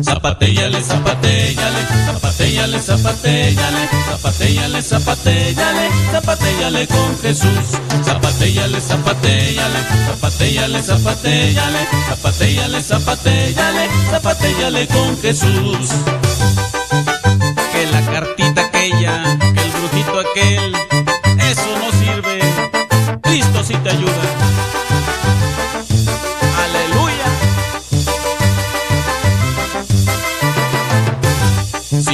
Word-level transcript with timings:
Zapatéale, 0.00 0.82
zapatéale, 0.82 1.86
zapatéale, 2.06 2.80
zapatéale, 2.80 3.88
zapatéale, 4.08 4.82
zapatéale, 4.82 5.90
zapatéale 6.12 6.86
con 6.86 7.18
Jesús. 7.20 7.78
Zapatéale, 8.04 8.80
zapatéale, 8.80 9.80
zapatéale, 10.08 10.82
zapatéale, 10.82 11.78
zapatéale, 12.08 12.82
zapatéale, 12.82 13.88
zapatéale 14.10 14.86
con 14.88 15.18
Jesús. 15.20 15.90
Que 17.72 17.86
la 17.86 18.00
cartita 18.12 18.62
aquella, 18.62 19.38
que 19.54 19.60
el 19.60 19.70
brujito 19.70 20.20
aquel, 20.20 20.74
eso 21.50 21.78
no 21.78 21.90
sirve. 21.98 22.40
Cristo 23.22 23.64
sí 23.64 23.74
te 23.82 23.90
ayuda. 23.90 24.81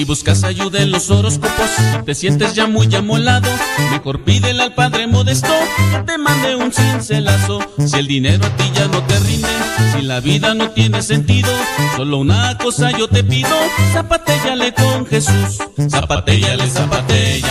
Buscas 0.09 0.43
ayuda 0.43 0.81
en 0.81 0.91
los 0.91 1.11
horóscopos, 1.11 1.71
te 2.07 2.15
sientes 2.15 2.55
ya 2.55 2.67
muy 2.67 2.93
amolado, 2.95 3.47
mejor 3.91 4.25
pídele 4.25 4.63
al 4.63 4.75
Padre 4.75 5.07
Modesto 5.07 5.53
que 5.93 5.99
te 5.99 6.17
mande 6.17 6.57
un 6.57 6.73
cincelazo. 6.73 7.61
Si 7.77 7.95
el 7.99 8.07
dinero 8.07 8.47
a 8.47 8.57
ti 8.57 8.65
ya 8.75 8.89
no 8.89 9.03
te 9.03 9.19
rinde, 9.21 9.49
si 9.95 10.03
la 10.03 10.21
vida 10.21 10.55
no 10.55 10.71
tiene 10.71 11.03
sentido, 11.03 11.51
solo 11.95 12.17
una 12.17 12.57
cosa 12.57 12.91
yo 12.91 13.07
te 13.07 13.23
pido, 13.23 13.55
zapatéale 13.93 14.73
con 14.73 15.05
Jesús. 15.07 15.59
Zapatéale, 15.91 16.71
zapatéale, 16.71 17.43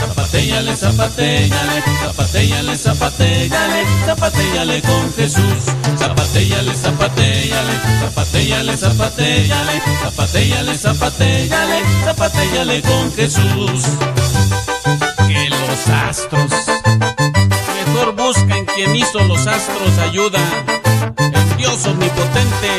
zapatéale, 0.00 0.76
zapatéale, 0.76 1.96
zapatéale, 2.06 2.76
zapatéale, 2.76 3.84
zapatéale 4.06 4.82
con 4.82 5.12
Jesús. 5.12 5.64
Zapatéale, 5.98 6.74
zapatéale, 6.74 7.72
zapatéale, 8.00 8.76
zapatéale, 8.76 9.82
zapatéale, 10.02 10.78
zapatéale, 10.78 11.82
zapatéale 12.06 12.80
con 12.82 13.12
Jesús. 13.14 13.82
Que 15.26 15.50
los 15.50 15.88
astros, 15.88 16.52
mejor 17.74 18.14
busca 18.14 18.56
en 18.56 18.64
quien 18.66 18.94
hizo 18.94 19.18
los 19.24 19.44
astros 19.48 19.98
ayuda, 19.98 20.38
en 21.18 21.56
Dios 21.56 21.84
omnipotente. 21.84 22.70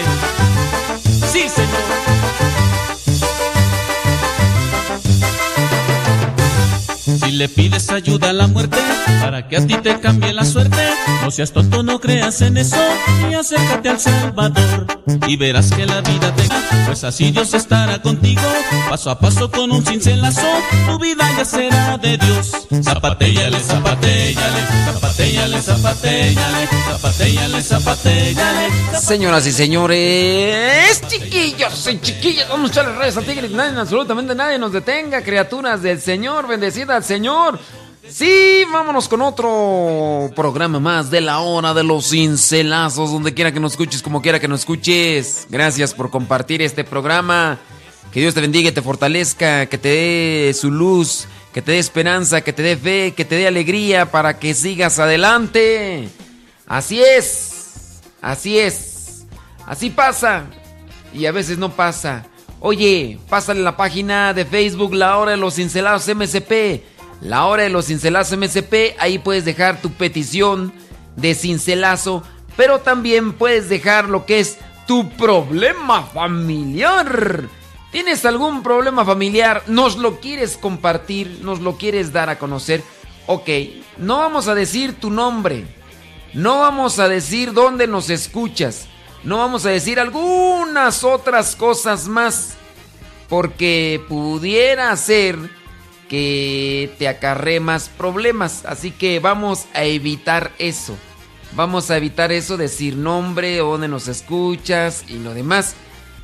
Sí, 1.30 1.50
Señor. 1.50 1.67
Si 7.08 7.32
le 7.32 7.48
pides 7.48 7.90
ayuda 7.90 8.32
a 8.32 8.34
la 8.34 8.48
muerte 8.48 8.78
para 9.22 9.48
que 9.48 9.56
a 9.56 9.66
ti 9.66 9.76
te 9.76 9.98
cambie 10.02 10.34
la 10.34 10.44
suerte, 10.44 10.84
no 11.24 11.32
seas 11.32 11.54
tonto, 11.54 11.82
no 11.82 12.02
creas 12.02 12.42
en 12.42 12.58
eso 12.58 12.76
y 13.32 13.34
acércate 13.34 13.88
al 13.88 14.00
Salvador 14.00 14.88
y 15.26 15.38
verás 15.38 15.72
que 15.72 15.86
la 15.86 16.02
vida 16.02 16.36
te 16.36 16.48
pues 16.88 17.04
así 17.04 17.32
Dios 17.32 17.54
estará 17.54 18.02
contigo, 18.02 18.42
paso 18.90 19.12
a 19.12 19.20
paso 19.20 19.52
con 19.52 19.72
un 19.72 19.86
cincelazo, 19.86 20.48
tu 20.86 20.98
vida 20.98 21.30
ya 21.38 21.44
será 21.44 21.98
de 21.98 22.18
Dios. 22.18 22.52
Zapatéale, 22.82 23.60
zapatéale, 23.60 24.36
zapatéale, 24.86 25.62
zapatéale, 25.62 26.68
zapatéale, 26.88 27.62
zapatéale. 27.62 29.00
Señoras 29.02 29.46
y 29.48 29.52
señores, 29.52 31.02
chiquillos 31.08 31.88
y 31.92 32.00
chiquillas, 32.00 32.48
vamos 32.48 32.70
a 32.70 32.74
echarle 32.74 32.98
redes 32.98 33.18
al 33.18 33.26
tigre. 33.26 33.50
Nadie, 33.50 33.80
absolutamente 33.80 34.34
nadie 34.34 34.58
nos 34.58 34.72
detenga, 34.72 35.22
criaturas 35.22 35.82
del 35.82 36.00
Señor, 36.00 36.48
bendecida 36.48 36.97
Señor. 37.03 37.59
Sí, 38.09 38.64
vámonos 38.72 39.09
con 39.09 39.22
otro 39.22 40.31
programa 40.34 40.80
más 40.80 41.12
de 41.12 41.20
la 41.20 41.39
hora 41.39 41.73
de 41.73 41.84
los 41.84 42.09
cincelazos, 42.09 43.12
donde 43.12 43.34
quiera 43.34 43.52
que 43.52 43.59
nos 43.59 43.73
escuches, 43.73 44.02
como 44.02 44.22
quiera 44.22 44.39
que 44.39 44.48
nos 44.48 44.62
escuches. 44.62 45.45
Gracias 45.50 45.94
por 45.94 46.09
compartir 46.09 46.62
este 46.62 46.86
programa. 46.86 47.59
Que 48.12 48.22
Dios 48.22 48.34
te 48.34 48.42
bendiga 48.42 48.72
te 48.72 48.81
fortalezca, 48.81 49.66
que 49.66 49.78
te 49.78 49.89
dé 49.89 50.54
su 50.54 50.72
luz, 50.72 51.28
que 51.54 51.62
te 51.62 51.73
dé 51.73 51.80
esperanza, 51.80 52.42
que 52.42 52.54
te 52.54 52.62
dé 52.62 52.78
fe, 52.78 53.14
que 53.14 53.26
te 53.26 53.36
dé 53.36 53.48
alegría 53.48 54.09
para 54.09 54.39
que 54.39 54.54
sigas 54.54 54.99
adelante. 54.99 56.08
Así 56.66 57.02
es, 57.02 57.99
así 58.22 58.58
es, 58.58 59.26
así 59.66 59.89
pasa 59.89 60.45
y 61.14 61.26
a 61.26 61.32
veces 61.32 61.58
no 61.58 61.76
pasa. 61.76 62.26
Oye, 62.60 63.20
pásale 63.30 63.62
la 63.62 63.78
página 63.78 64.34
de 64.34 64.44
Facebook 64.44 64.94
La 64.94 65.18
Hora 65.18 65.32
de 65.32 65.38
los 65.38 65.56
Cincelados 65.56 66.08
MSP. 66.08 66.84
La 67.22 67.45
Hora 67.45 67.64
de 67.64 67.70
los 67.70 67.86
Cincelazos 67.86 68.38
MSP. 68.38 68.95
Ahí 69.00 69.20
puedes 69.20 69.45
dejar 69.45 69.82
tu 69.82 69.92
petición 69.92 70.73
de 71.16 71.36
cincelazo. 71.36 72.23
Pero 72.56 72.80
también 72.80 73.34
puedes 73.34 73.70
dejar 73.70 74.10
lo 74.10 74.26
que 74.26 74.40
es 74.40 74.58
tu 74.88 75.10
problema 75.12 76.04
familiar. 76.04 77.44
¿Tienes 77.92 78.26
algún 78.26 78.64
problema 78.64 79.06
familiar? 79.06 79.64
¿Nos 79.67 79.98
lo 79.98 80.20
quieres 80.20 80.58
compartir? 80.58 81.40
¿Nos 81.44 81.60
lo 81.60 81.78
quieres 81.78 82.12
dar 82.12 82.30
a 82.30 82.40
conocer? 82.40 82.84
Ok, 83.28 83.50
no 83.98 84.17
vamos 84.17 84.48
a 84.48 84.56
decir 84.56 84.94
tu 85.00 85.10
nombre. 85.12 85.66
No 86.34 86.60
vamos 86.60 87.00
a 87.00 87.08
decir 87.08 87.54
dónde 87.54 87.88
nos 87.88 88.10
escuchas. 88.10 88.88
No 89.27 89.39
vamos 89.39 89.65
a 89.65 89.71
decir 89.71 89.99
algunas 89.99 91.04
otras 91.04 91.58
cosas 91.58 92.08
más. 92.08 92.54
Porque 93.27 94.02
pudiera 94.08 94.95
ser 94.95 95.38
que 96.08 96.95
te 96.98 97.10
acarre 97.10 97.60
más 97.60 97.89
problemas. 97.89 98.64
Así 98.64 98.89
que 98.89 99.20
vamos 99.20 99.66
a 99.73 99.83
evitar 99.83 100.54
eso. 100.60 100.98
Vamos 101.58 101.92
a 101.92 101.98
evitar 101.98 102.32
eso, 102.32 102.55
decir 102.55 102.95
nombre, 102.95 103.58
dónde 103.58 103.89
nos 103.89 104.08
escuchas 104.08 105.04
y 105.10 105.20
lo 105.20 105.33
demás. 105.33 105.76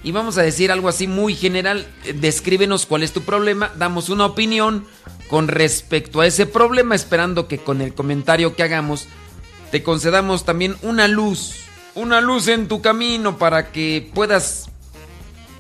Y 0.02 0.14
vamos 0.14 0.38
a 0.38 0.44
decir 0.44 0.72
algo 0.72 0.88
así 0.88 1.06
muy 1.06 1.36
general. 1.36 1.86
Descríbenos 2.16 2.86
cuál 2.86 3.04
es 3.04 3.12
tu 3.12 3.24
problema. 3.24 3.74
Damos 3.76 4.08
una 4.08 4.28
opinión 4.28 4.88
con 5.28 5.50
respecto 5.50 6.22
a 6.22 6.28
ese 6.28 6.46
problema, 6.46 6.96
esperando 6.96 7.50
que 7.50 7.58
con 7.58 7.82
el 7.82 7.94
comentario 7.94 8.56
que 8.56 8.64
hagamos 8.64 9.10
te 9.72 9.84
concedamos 9.84 10.46
también 10.46 10.78
una 10.84 11.10
luz. 11.10 11.64
Una 11.96 12.22
luz 12.22 12.48
en 12.48 12.68
tu 12.68 12.82
camino 12.82 13.38
para 13.38 13.72
que 13.72 14.10
puedas 14.14 14.70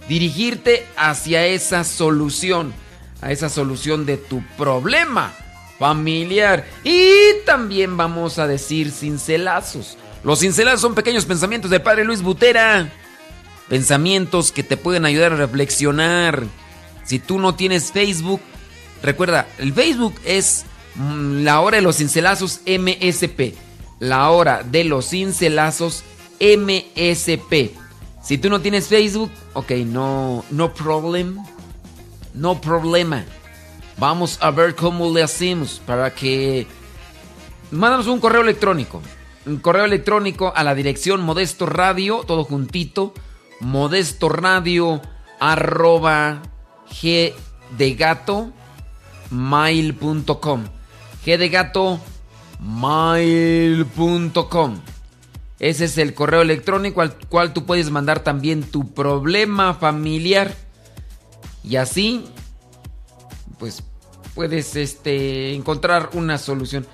dirigirte 0.07 0.85
hacia 0.97 1.45
esa 1.45 1.83
solución, 1.83 2.73
a 3.21 3.31
esa 3.31 3.49
solución 3.49 4.05
de 4.05 4.17
tu 4.17 4.44
problema 4.57 5.33
familiar. 5.77 6.66
Y 6.83 7.09
también 7.45 7.97
vamos 7.97 8.39
a 8.39 8.47
decir 8.47 8.91
cincelazos. 8.91 9.97
Los 10.23 10.39
cincelazos 10.39 10.81
son 10.81 10.95
pequeños 10.95 11.25
pensamientos 11.25 11.69
del 11.69 11.81
padre 11.81 12.03
Luis 12.03 12.21
Butera. 12.21 12.91
Pensamientos 13.69 14.51
que 14.51 14.63
te 14.63 14.77
pueden 14.77 15.05
ayudar 15.05 15.33
a 15.33 15.38
reflexionar. 15.38 16.44
Si 17.03 17.19
tú 17.19 17.38
no 17.38 17.55
tienes 17.55 17.91
Facebook, 17.91 18.41
recuerda, 19.01 19.47
el 19.57 19.73
Facebook 19.73 20.15
es 20.23 20.65
mm, 20.95 21.44
la 21.44 21.59
hora 21.59 21.77
de 21.77 21.83
los 21.83 21.97
cincelazos 21.97 22.61
MSP. 22.65 23.55
La 24.00 24.29
hora 24.31 24.63
de 24.63 24.83
los 24.83 25.09
cincelazos 25.09 26.03
MSP. 26.39 27.71
Si 28.23 28.38
tú 28.38 28.49
no 28.49 28.61
tienes 28.61 28.88
Facebook, 28.88 29.31
ok, 29.53 29.71
no, 29.85 30.45
no 30.49 30.73
problem. 30.73 31.38
No 32.33 32.59
problema. 32.61 33.25
Vamos 33.97 34.38
a 34.41 34.51
ver 34.51 34.75
cómo 34.75 35.13
le 35.13 35.23
hacemos 35.23 35.81
para 35.85 36.13
que... 36.13 36.66
Mándanos 37.71 38.07
un 38.07 38.19
correo 38.19 38.41
electrónico. 38.41 39.01
Un 39.45 39.57
correo 39.57 39.85
electrónico 39.85 40.53
a 40.55 40.63
la 40.63 40.73
dirección 40.73 41.21
Modesto 41.21 41.66
Radio, 41.66 42.23
todo 42.25 42.44
juntito. 42.44 43.13
Modesto 43.59 44.29
Radio 44.29 45.01
arroba 45.39 46.41
g 46.89 47.33
de 47.77 47.95
gato 47.95 48.51
mail.com. 49.29 50.63
G 51.25 51.38
de 51.38 51.50
gato 51.50 52.00
mail.com. 52.59 53.33
Ese 55.63 55.85
es 55.85 55.97
el 55.97 56.13
correo 56.13 56.41
electrónico 56.41 57.00
al 57.00 57.16
cual 57.29 57.53
tú 57.53 57.66
puedes 57.66 57.90
mandar 57.90 58.19
también 58.19 58.63
tu 58.63 58.94
problema 58.94 59.74
familiar. 59.74 60.53
Y 61.63 61.77
así, 61.77 62.25
pues 63.60 63.81
puedes 64.36 64.75
este, 64.75 65.54
encontrar 65.54 66.10
una 66.15 66.38
solución. 66.38 66.86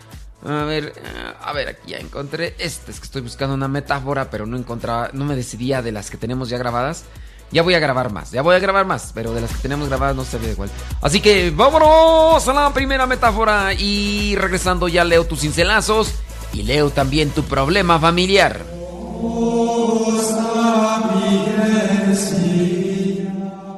A 0.45 0.65
ver, 0.65 0.93
a 1.41 1.51
ver, 1.51 1.69
aquí 1.69 1.93
ya 1.93 1.97
encontré. 1.97 2.53
Este 2.59 2.91
es 2.91 2.99
que 2.99 3.05
estoy 3.05 3.23
buscando 3.23 3.55
una 3.55 3.67
metáfora, 3.67 4.29
pero 4.29 4.45
no 4.45 4.55
encontraba, 4.55 5.09
no 5.13 5.25
me 5.25 5.35
decidía 5.35 5.81
de 5.81 5.91
las 5.91 6.11
que 6.11 6.17
tenemos 6.17 6.49
ya 6.49 6.59
grabadas. 6.59 7.05
Ya 7.51 7.63
voy 7.63 7.73
a 7.73 7.79
grabar 7.79 8.13
más, 8.13 8.29
ya 8.29 8.43
voy 8.43 8.55
a 8.55 8.59
grabar 8.59 8.85
más, 8.85 9.13
pero 9.15 9.33
de 9.33 9.41
las 9.41 9.51
que 9.51 9.63
tenemos 9.63 9.89
grabadas 9.89 10.15
no 10.15 10.23
sabía 10.23 10.51
igual. 10.51 10.69
Así 11.01 11.21
que 11.21 11.49
vámonos 11.49 12.47
a 12.47 12.53
la 12.53 12.71
primera 12.71 13.07
metáfora 13.07 13.73
y 13.73 14.35
regresando 14.35 14.87
ya 14.87 15.03
leo 15.03 15.25
tus 15.25 15.39
cincelazos 15.39 16.13
y 16.53 16.63
leo 16.63 16.89
también 16.89 17.29
tu 17.29 17.43
problema 17.43 17.99
familiar. 17.99 18.65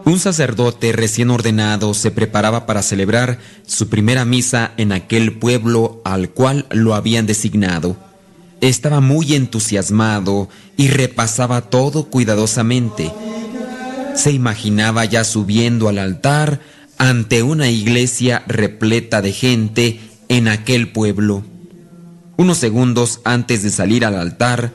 Un 0.03 0.19
sacerdote 0.19 0.91
recién 0.91 1.29
ordenado 1.29 1.93
se 1.93 2.11
preparaba 2.11 2.65
para 2.65 2.81
celebrar 2.81 3.39
su 3.65 3.87
primera 3.87 4.25
misa 4.25 4.71
en 4.77 4.91
aquel 4.91 5.37
pueblo 5.37 6.01
al 6.03 6.29
cual 6.31 6.65
lo 6.71 6.95
habían 6.95 7.25
designado. 7.25 7.95
Estaba 8.59 8.99
muy 8.99 9.35
entusiasmado 9.35 10.49
y 10.77 10.89
repasaba 10.89 11.61
todo 11.61 12.05
cuidadosamente 12.05 13.11
se 14.15 14.31
imaginaba 14.31 15.05
ya 15.05 15.23
subiendo 15.23 15.89
al 15.89 15.97
altar 15.97 16.59
ante 16.97 17.43
una 17.43 17.69
iglesia 17.69 18.43
repleta 18.47 19.21
de 19.21 19.31
gente 19.31 19.99
en 20.29 20.47
aquel 20.47 20.91
pueblo. 20.91 21.43
Unos 22.41 22.57
segundos 22.57 23.21
antes 23.23 23.61
de 23.61 23.69
salir 23.69 24.03
al 24.03 24.15
altar, 24.15 24.73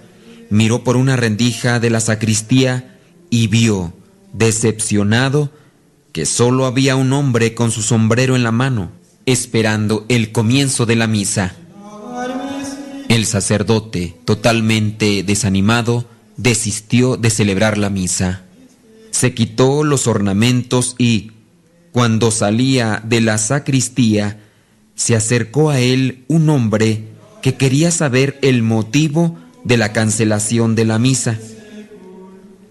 miró 0.50 0.84
por 0.84 0.96
una 0.96 1.16
rendija 1.16 1.80
de 1.80 1.90
la 1.90 1.98
sacristía 1.98 2.96
y 3.28 3.48
vio, 3.48 3.92
decepcionado, 4.32 5.50
que 6.12 6.26
solo 6.26 6.66
había 6.66 6.94
un 6.94 7.12
hombre 7.12 7.54
con 7.54 7.72
su 7.72 7.82
sombrero 7.82 8.36
en 8.36 8.44
la 8.44 8.52
mano, 8.52 8.92
esperando 9.26 10.06
el 10.08 10.30
comienzo 10.30 10.86
de 10.86 10.94
la 10.94 11.08
misa. 11.08 11.56
El 13.08 13.26
sacerdote, 13.26 14.14
totalmente 14.24 15.24
desanimado, 15.24 16.08
desistió 16.36 17.16
de 17.16 17.30
celebrar 17.30 17.78
la 17.78 17.90
misa. 17.90 18.42
Se 19.10 19.34
quitó 19.34 19.82
los 19.82 20.06
ornamentos 20.06 20.94
y, 20.98 21.32
cuando 21.90 22.30
salía 22.30 23.02
de 23.04 23.22
la 23.22 23.38
sacristía, 23.38 24.38
se 24.94 25.16
acercó 25.16 25.70
a 25.70 25.80
él 25.80 26.24
un 26.28 26.48
hombre 26.48 27.15
que 27.46 27.54
quería 27.54 27.92
saber 27.92 28.40
el 28.42 28.64
motivo 28.64 29.38
de 29.62 29.76
la 29.76 29.92
cancelación 29.92 30.74
de 30.74 30.84
la 30.84 30.98
misa. 30.98 31.38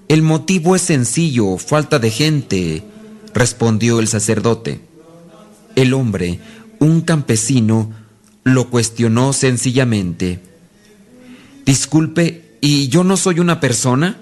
El 0.09 0.21
motivo 0.21 0.75
es 0.75 0.81
sencillo, 0.81 1.57
falta 1.57 1.97
de 1.97 2.11
gente, 2.11 2.83
respondió 3.33 4.01
el 4.01 4.09
sacerdote. 4.09 4.81
El 5.77 5.93
hombre, 5.93 6.41
un 6.79 6.99
campesino, 6.99 7.89
lo 8.43 8.69
cuestionó 8.69 9.31
sencillamente. 9.31 10.41
Disculpe, 11.65 12.57
¿y 12.59 12.89
yo 12.89 13.05
no 13.05 13.15
soy 13.15 13.39
una 13.39 13.61
persona? 13.61 14.17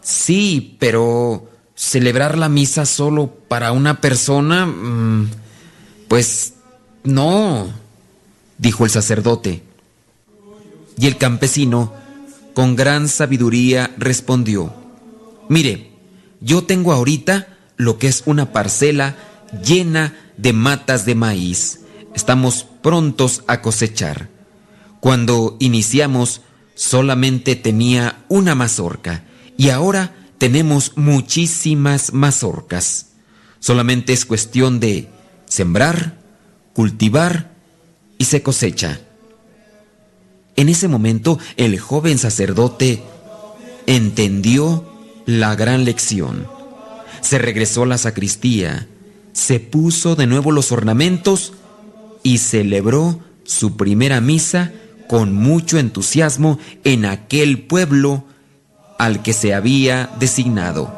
Sí, 0.00 0.78
pero 0.78 1.50
celebrar 1.74 2.38
la 2.38 2.48
misa 2.48 2.86
solo 2.86 3.26
para 3.46 3.72
una 3.72 4.00
persona, 4.00 4.64
mm, 4.64 5.28
pues 6.08 6.54
no, 7.04 7.78
dijo 8.60 8.84
el 8.84 8.90
sacerdote. 8.90 9.62
Y 10.98 11.06
el 11.06 11.16
campesino, 11.16 11.94
con 12.54 12.76
gran 12.76 13.08
sabiduría, 13.08 13.94
respondió, 13.96 14.74
mire, 15.48 15.92
yo 16.40 16.64
tengo 16.64 16.92
ahorita 16.92 17.56
lo 17.76 17.98
que 17.98 18.08
es 18.08 18.22
una 18.26 18.52
parcela 18.52 19.16
llena 19.64 20.14
de 20.36 20.52
matas 20.52 21.06
de 21.06 21.14
maíz. 21.14 21.80
Estamos 22.14 22.66
prontos 22.82 23.42
a 23.46 23.62
cosechar. 23.62 24.28
Cuando 25.00 25.56
iniciamos 25.60 26.42
solamente 26.74 27.56
tenía 27.56 28.24
una 28.28 28.54
mazorca 28.54 29.24
y 29.56 29.70
ahora 29.70 30.14
tenemos 30.38 30.92
muchísimas 30.96 32.12
mazorcas. 32.12 33.08
Solamente 33.58 34.12
es 34.12 34.24
cuestión 34.24 34.80
de 34.80 35.08
sembrar, 35.46 36.18
cultivar 36.72 37.50
y 38.20 38.26
se 38.26 38.42
cosecha. 38.42 39.00
En 40.54 40.68
ese 40.68 40.88
momento 40.88 41.38
el 41.56 41.80
joven 41.80 42.18
sacerdote 42.18 43.02
entendió 43.86 44.84
la 45.24 45.56
gran 45.56 45.86
lección. 45.86 46.46
Se 47.22 47.38
regresó 47.38 47.84
a 47.84 47.86
la 47.86 47.96
sacristía, 47.96 48.86
se 49.32 49.58
puso 49.58 50.16
de 50.16 50.26
nuevo 50.26 50.52
los 50.52 50.70
ornamentos 50.70 51.54
y 52.22 52.38
celebró 52.38 53.20
su 53.44 53.78
primera 53.78 54.20
misa 54.20 54.70
con 55.08 55.32
mucho 55.32 55.78
entusiasmo 55.78 56.58
en 56.84 57.06
aquel 57.06 57.62
pueblo 57.62 58.26
al 58.98 59.22
que 59.22 59.32
se 59.32 59.54
había 59.54 60.10
designado. 60.20 60.94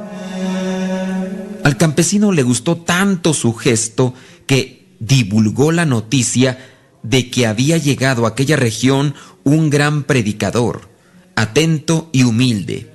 Al 1.62 1.76
campesino 1.76 2.32
le 2.32 2.42
gustó 2.42 2.78
tanto 2.78 3.32
su 3.32 3.54
gesto 3.54 4.12
que 4.46 4.96
divulgó 4.98 5.70
la 5.70 5.86
noticia 5.86 6.58
de 7.02 7.31
que 7.31 7.46
había 7.46 7.78
llegado 7.78 8.25
a 8.25 8.31
aquella 8.31 8.56
región 8.56 9.14
un 9.44 9.70
gran 9.70 10.04
predicador, 10.04 10.88
atento 11.34 12.08
y 12.12 12.22
humilde. 12.22 12.90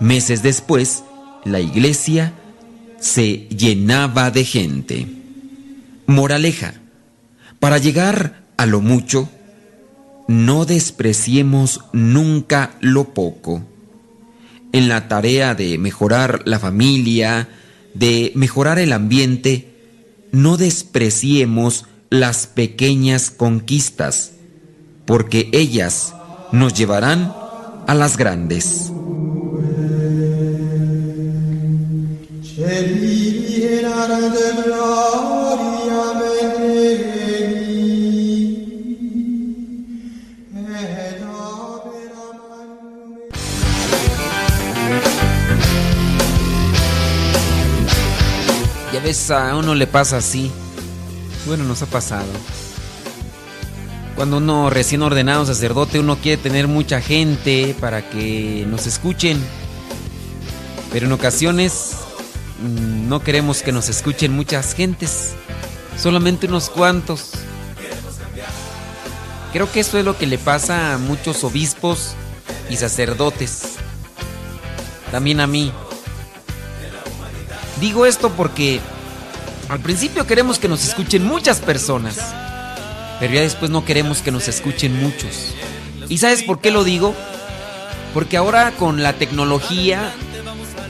Meses 0.00 0.42
después, 0.42 1.04
la 1.44 1.60
iglesia 1.60 2.34
se 3.00 3.48
llenaba 3.48 4.30
de 4.30 4.44
gente. 4.44 5.06
Moraleja, 6.06 6.74
para 7.58 7.78
llegar 7.78 8.44
a 8.56 8.66
lo 8.66 8.80
mucho, 8.80 9.28
no 10.28 10.64
despreciemos 10.64 11.80
nunca 11.92 12.76
lo 12.80 13.14
poco. 13.14 13.64
En 14.72 14.88
la 14.88 15.08
tarea 15.08 15.54
de 15.54 15.78
mejorar 15.78 16.42
la 16.44 16.58
familia, 16.58 17.48
de 17.94 18.32
mejorar 18.34 18.78
el 18.78 18.92
ambiente, 18.92 19.68
no 20.32 20.56
despreciemos 20.56 21.86
las 22.12 22.46
pequeñas 22.46 23.30
conquistas, 23.30 24.32
porque 25.06 25.48
ellas 25.52 26.12
nos 26.52 26.74
llevarán 26.74 27.34
a 27.86 27.94
las 27.94 28.18
grandes. 28.18 28.92
Ya 48.92 49.00
ves, 49.02 49.30
a 49.30 49.56
uno 49.56 49.74
le 49.74 49.86
pasa 49.86 50.18
así. 50.18 50.52
Bueno, 51.46 51.64
nos 51.64 51.82
ha 51.82 51.86
pasado. 51.86 52.28
Cuando 54.14 54.36
uno 54.36 54.70
recién 54.70 55.02
ordenado 55.02 55.44
sacerdote, 55.44 55.98
uno 55.98 56.16
quiere 56.16 56.40
tener 56.40 56.68
mucha 56.68 57.00
gente 57.00 57.74
para 57.80 58.08
que 58.08 58.64
nos 58.68 58.86
escuchen. 58.86 59.42
Pero 60.92 61.06
en 61.06 61.12
ocasiones 61.12 61.92
mm, 62.62 63.08
no 63.08 63.22
queremos 63.22 63.62
que 63.62 63.72
nos 63.72 63.88
escuchen 63.88 64.32
muchas 64.32 64.74
gentes, 64.74 65.32
solamente 65.98 66.46
unos 66.46 66.68
cuantos. 66.70 67.30
Creo 69.52 69.70
que 69.70 69.80
eso 69.80 69.98
es 69.98 70.04
lo 70.04 70.16
que 70.16 70.26
le 70.26 70.38
pasa 70.38 70.94
a 70.94 70.98
muchos 70.98 71.42
obispos 71.44 72.14
y 72.70 72.76
sacerdotes. 72.76 73.62
También 75.10 75.40
a 75.40 75.46
mí. 75.46 75.72
Digo 77.80 78.06
esto 78.06 78.30
porque 78.30 78.80
al 79.72 79.80
principio 79.80 80.26
queremos 80.26 80.58
que 80.58 80.68
nos 80.68 80.84
escuchen 80.86 81.24
muchas 81.24 81.60
personas, 81.60 82.18
pero 83.18 83.32
ya 83.32 83.40
después 83.40 83.70
no 83.70 83.86
queremos 83.86 84.20
que 84.20 84.30
nos 84.30 84.46
escuchen 84.46 85.02
muchos. 85.02 85.54
¿Y 86.10 86.18
sabes 86.18 86.42
por 86.42 86.60
qué 86.60 86.70
lo 86.70 86.84
digo? 86.84 87.14
Porque 88.12 88.36
ahora 88.36 88.72
con 88.72 89.02
la 89.02 89.14
tecnología 89.14 90.12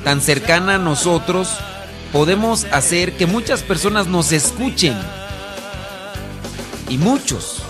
tan 0.02 0.20
cercana 0.20 0.74
a 0.74 0.78
nosotros, 0.78 1.58
podemos 2.12 2.64
hacer 2.72 3.12
que 3.12 3.26
muchas 3.26 3.62
personas 3.62 4.08
nos 4.08 4.32
escuchen. 4.32 4.96
Y 6.88 6.98
muchos 6.98 7.62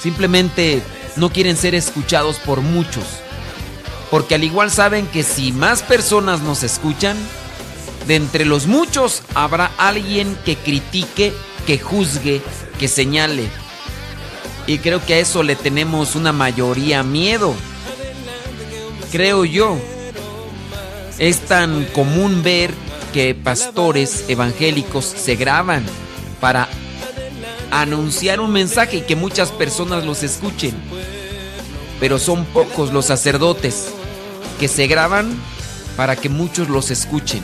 simplemente 0.00 0.84
no 1.16 1.30
quieren 1.30 1.56
ser 1.56 1.74
escuchados 1.74 2.36
por 2.36 2.60
muchos. 2.60 3.02
Porque 4.08 4.36
al 4.36 4.44
igual 4.44 4.70
saben 4.70 5.08
que 5.08 5.24
si 5.24 5.50
más 5.50 5.82
personas 5.82 6.42
nos 6.42 6.62
escuchan, 6.62 7.16
de 8.06 8.16
entre 8.16 8.44
los 8.44 8.66
muchos 8.66 9.22
habrá 9.34 9.70
alguien 9.78 10.36
que 10.44 10.56
critique, 10.56 11.32
que 11.66 11.78
juzgue, 11.78 12.42
que 12.78 12.88
señale. 12.88 13.48
Y 14.66 14.78
creo 14.78 15.04
que 15.04 15.14
a 15.14 15.18
eso 15.18 15.42
le 15.42 15.56
tenemos 15.56 16.14
una 16.14 16.32
mayoría 16.32 17.02
miedo. 17.02 17.54
Creo 19.10 19.44
yo. 19.44 19.78
Es 21.18 21.40
tan 21.40 21.84
común 21.86 22.42
ver 22.42 22.72
que 23.12 23.34
pastores 23.34 24.24
evangélicos 24.28 25.04
se 25.04 25.36
graban 25.36 25.84
para 26.40 26.68
anunciar 27.70 28.40
un 28.40 28.50
mensaje 28.50 28.98
y 28.98 29.02
que 29.02 29.16
muchas 29.16 29.50
personas 29.52 30.04
los 30.04 30.22
escuchen. 30.22 30.74
Pero 32.00 32.18
son 32.18 32.44
pocos 32.46 32.92
los 32.92 33.06
sacerdotes 33.06 33.90
que 34.58 34.68
se 34.68 34.88
graban 34.88 35.32
para 35.96 36.16
que 36.16 36.28
muchos 36.28 36.68
los 36.68 36.90
escuchen 36.90 37.42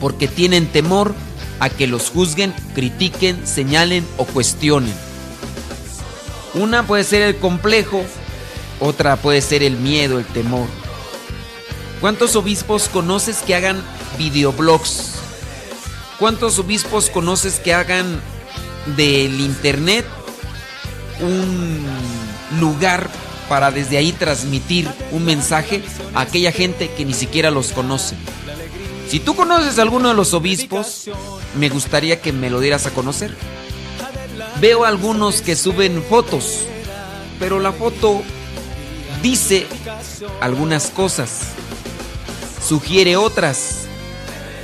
porque 0.00 0.28
tienen 0.28 0.66
temor 0.66 1.14
a 1.60 1.68
que 1.68 1.86
los 1.86 2.10
juzguen, 2.10 2.54
critiquen, 2.74 3.46
señalen 3.46 4.06
o 4.16 4.24
cuestionen. 4.24 4.92
Una 6.54 6.86
puede 6.86 7.04
ser 7.04 7.22
el 7.22 7.36
complejo, 7.36 8.02
otra 8.80 9.16
puede 9.16 9.42
ser 9.42 9.62
el 9.62 9.76
miedo, 9.76 10.18
el 10.18 10.24
temor. 10.24 10.66
¿Cuántos 12.00 12.34
obispos 12.34 12.88
conoces 12.88 13.38
que 13.38 13.54
hagan 13.54 13.82
videoblogs? 14.18 15.12
¿Cuántos 16.18 16.58
obispos 16.58 17.10
conoces 17.10 17.60
que 17.60 17.74
hagan 17.74 18.20
del 18.96 19.40
internet 19.40 20.06
un 21.20 21.86
lugar 22.58 23.10
para 23.48 23.70
desde 23.70 23.98
ahí 23.98 24.12
transmitir 24.12 24.88
un 25.12 25.24
mensaje 25.24 25.82
a 26.14 26.22
aquella 26.22 26.52
gente 26.52 26.90
que 26.96 27.04
ni 27.04 27.14
siquiera 27.14 27.50
los 27.50 27.72
conoce. 27.72 28.14
Si 29.10 29.18
tú 29.18 29.34
conoces 29.34 29.76
a 29.80 29.82
alguno 29.82 30.10
de 30.10 30.14
los 30.14 30.34
obispos, 30.34 31.10
me 31.58 31.68
gustaría 31.68 32.20
que 32.20 32.32
me 32.32 32.48
lo 32.48 32.60
dieras 32.60 32.86
a 32.86 32.92
conocer. 32.92 33.34
Veo 34.60 34.84
algunos 34.84 35.42
que 35.42 35.56
suben 35.56 36.00
fotos, 36.04 36.60
pero 37.40 37.58
la 37.58 37.72
foto 37.72 38.22
dice 39.20 39.66
algunas 40.40 40.90
cosas, 40.90 41.48
sugiere 42.64 43.16
otras, 43.16 43.88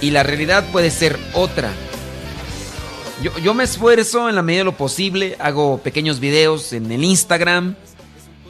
y 0.01 0.13
la 0.13 0.23
realidad 0.23 0.71
puede 0.71 0.93
ser 0.93 1.19
otra. 1.33 1.73
Yo, 3.25 3.37
yo, 3.39 3.53
me 3.53 3.65
esfuerzo 3.65 4.29
en 4.29 4.37
la 4.37 4.43
medida 4.43 4.61
de 4.61 4.67
lo 4.67 4.77
posible, 4.77 5.35
hago 5.41 5.79
pequeños 5.79 6.21
videos 6.21 6.73
en 6.73 6.93
el 6.93 7.03
Instagram, 7.03 7.75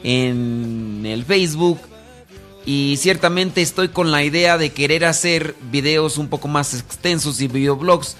en 0.03 1.07
el 1.07 1.25
Facebook, 1.25 1.79
y 2.67 2.97
ciertamente 2.97 3.61
estoy 3.61 3.87
con 3.87 4.11
la 4.11 4.25
idea 4.25 4.57
de 4.57 4.73
querer 4.73 5.05
hacer 5.05 5.55
videos 5.71 6.17
un 6.17 6.27
poco 6.27 6.49
más 6.49 6.73
extensos 6.73 7.39
y 7.39 7.47
videoblogs 7.47 8.17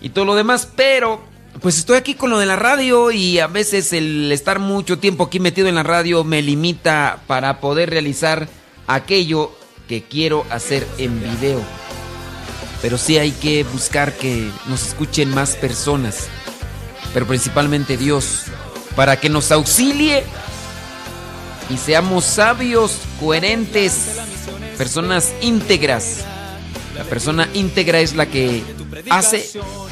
y 0.00 0.08
todo 0.08 0.24
lo 0.24 0.34
demás, 0.34 0.66
pero 0.74 1.20
pues 1.60 1.76
estoy 1.76 1.98
aquí 1.98 2.14
con 2.14 2.30
lo 2.30 2.38
de 2.38 2.46
la 2.46 2.56
radio 2.56 3.10
y 3.10 3.38
a 3.38 3.46
veces 3.46 3.92
el 3.92 4.32
estar 4.32 4.58
mucho 4.58 4.98
tiempo 4.98 5.24
aquí 5.24 5.38
metido 5.38 5.68
en 5.68 5.74
la 5.74 5.82
radio 5.82 6.24
me 6.24 6.40
limita 6.40 7.20
para 7.26 7.60
poder 7.60 7.90
realizar 7.90 8.48
aquello 8.86 9.52
que 9.86 10.02
quiero 10.02 10.46
hacer 10.48 10.88
en 10.96 11.20
video. 11.20 11.60
Pero 12.80 12.96
sí 12.96 13.18
hay 13.18 13.32
que 13.32 13.64
buscar 13.64 14.14
que 14.14 14.50
nos 14.66 14.86
escuchen 14.86 15.28
más 15.28 15.56
personas, 15.56 16.28
pero 17.12 17.26
principalmente 17.26 17.98
Dios, 17.98 18.44
para 18.94 19.20
que 19.20 19.28
nos 19.28 19.52
auxilie 19.52 20.24
y 21.68 21.76
seamos 21.76 22.24
sabios, 22.24 22.98
coherentes, 23.20 24.16
personas 24.78 25.32
íntegras. 25.40 26.24
La 26.96 27.04
persona 27.04 27.48
íntegra 27.54 28.00
es 28.00 28.14
la 28.14 28.26
que 28.26 28.62
hace 29.10 29.50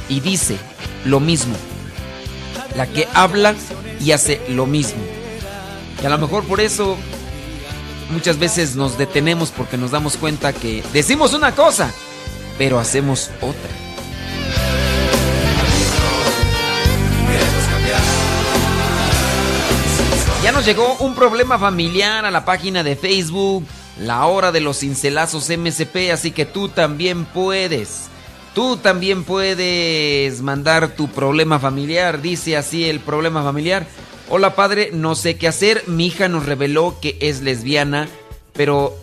y 0.09 0.21
dice 0.21 0.57
lo 1.05 1.21
mismo. 1.21 1.57
La 2.77 2.87
que 2.87 3.09
habla 3.15 3.55
y 4.01 4.13
hace 4.13 4.41
lo 4.49 4.67
mismo. 4.67 5.03
Y 6.03 6.07
a 6.07 6.11
lo 6.11 6.19
mejor 6.19 6.45
por 6.45 6.61
eso 6.61 6.97
muchas 8.11 8.39
veces 8.39 8.77
nos 8.77 8.99
detenemos 8.99 9.51
porque 9.51 9.77
nos 9.77 9.91
damos 9.91 10.17
cuenta 10.17 10.53
que 10.53 10.83
decimos 10.93 11.35
una 11.35 11.55
cosa, 11.55 11.91
pero 12.59 12.79
hacemos 12.79 13.31
otra. 13.41 13.84
Ya 20.45 20.53
nos 20.53 20.67
llegó 20.67 20.95
un 21.01 21.15
problema 21.15 21.59
familiar 21.59 22.27
a 22.27 22.31
la 22.31 22.45
página 22.45 22.83
de 22.83 22.97
Facebook, 22.97 23.65
la 23.99 24.27
hora 24.27 24.53
de 24.53 24.61
los 24.61 24.81
cincelazos 24.81 25.49
MSP, 25.49 26.13
así 26.13 26.33
que 26.33 26.45
tú 26.45 26.69
también 26.69 27.25
puedes. 27.25 28.09
Tú 28.55 28.77
también 28.77 29.25
puedes 29.25 30.43
mandar 30.43 30.97
tu 30.97 31.09
problema 31.09 31.59
familiar, 31.59 32.21
dice 32.21 32.59
así 32.59 32.85
el 32.85 33.01
problema 33.01 33.43
familiar. 33.43 33.87
Hola 34.29 34.55
padre, 34.55 34.91
no 34.93 35.15
sé 35.15 35.39
qué 35.39 35.49
hacer, 35.49 35.83
mi 35.87 36.09
hija 36.09 36.29
nos 36.29 36.45
reveló 36.45 36.99
que 37.01 37.17
es 37.23 37.41
lesbiana, 37.41 38.07
pero 38.53 38.95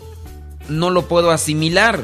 no 0.68 0.90
lo 0.90 1.08
puedo 1.08 1.32
asimilar. 1.32 1.98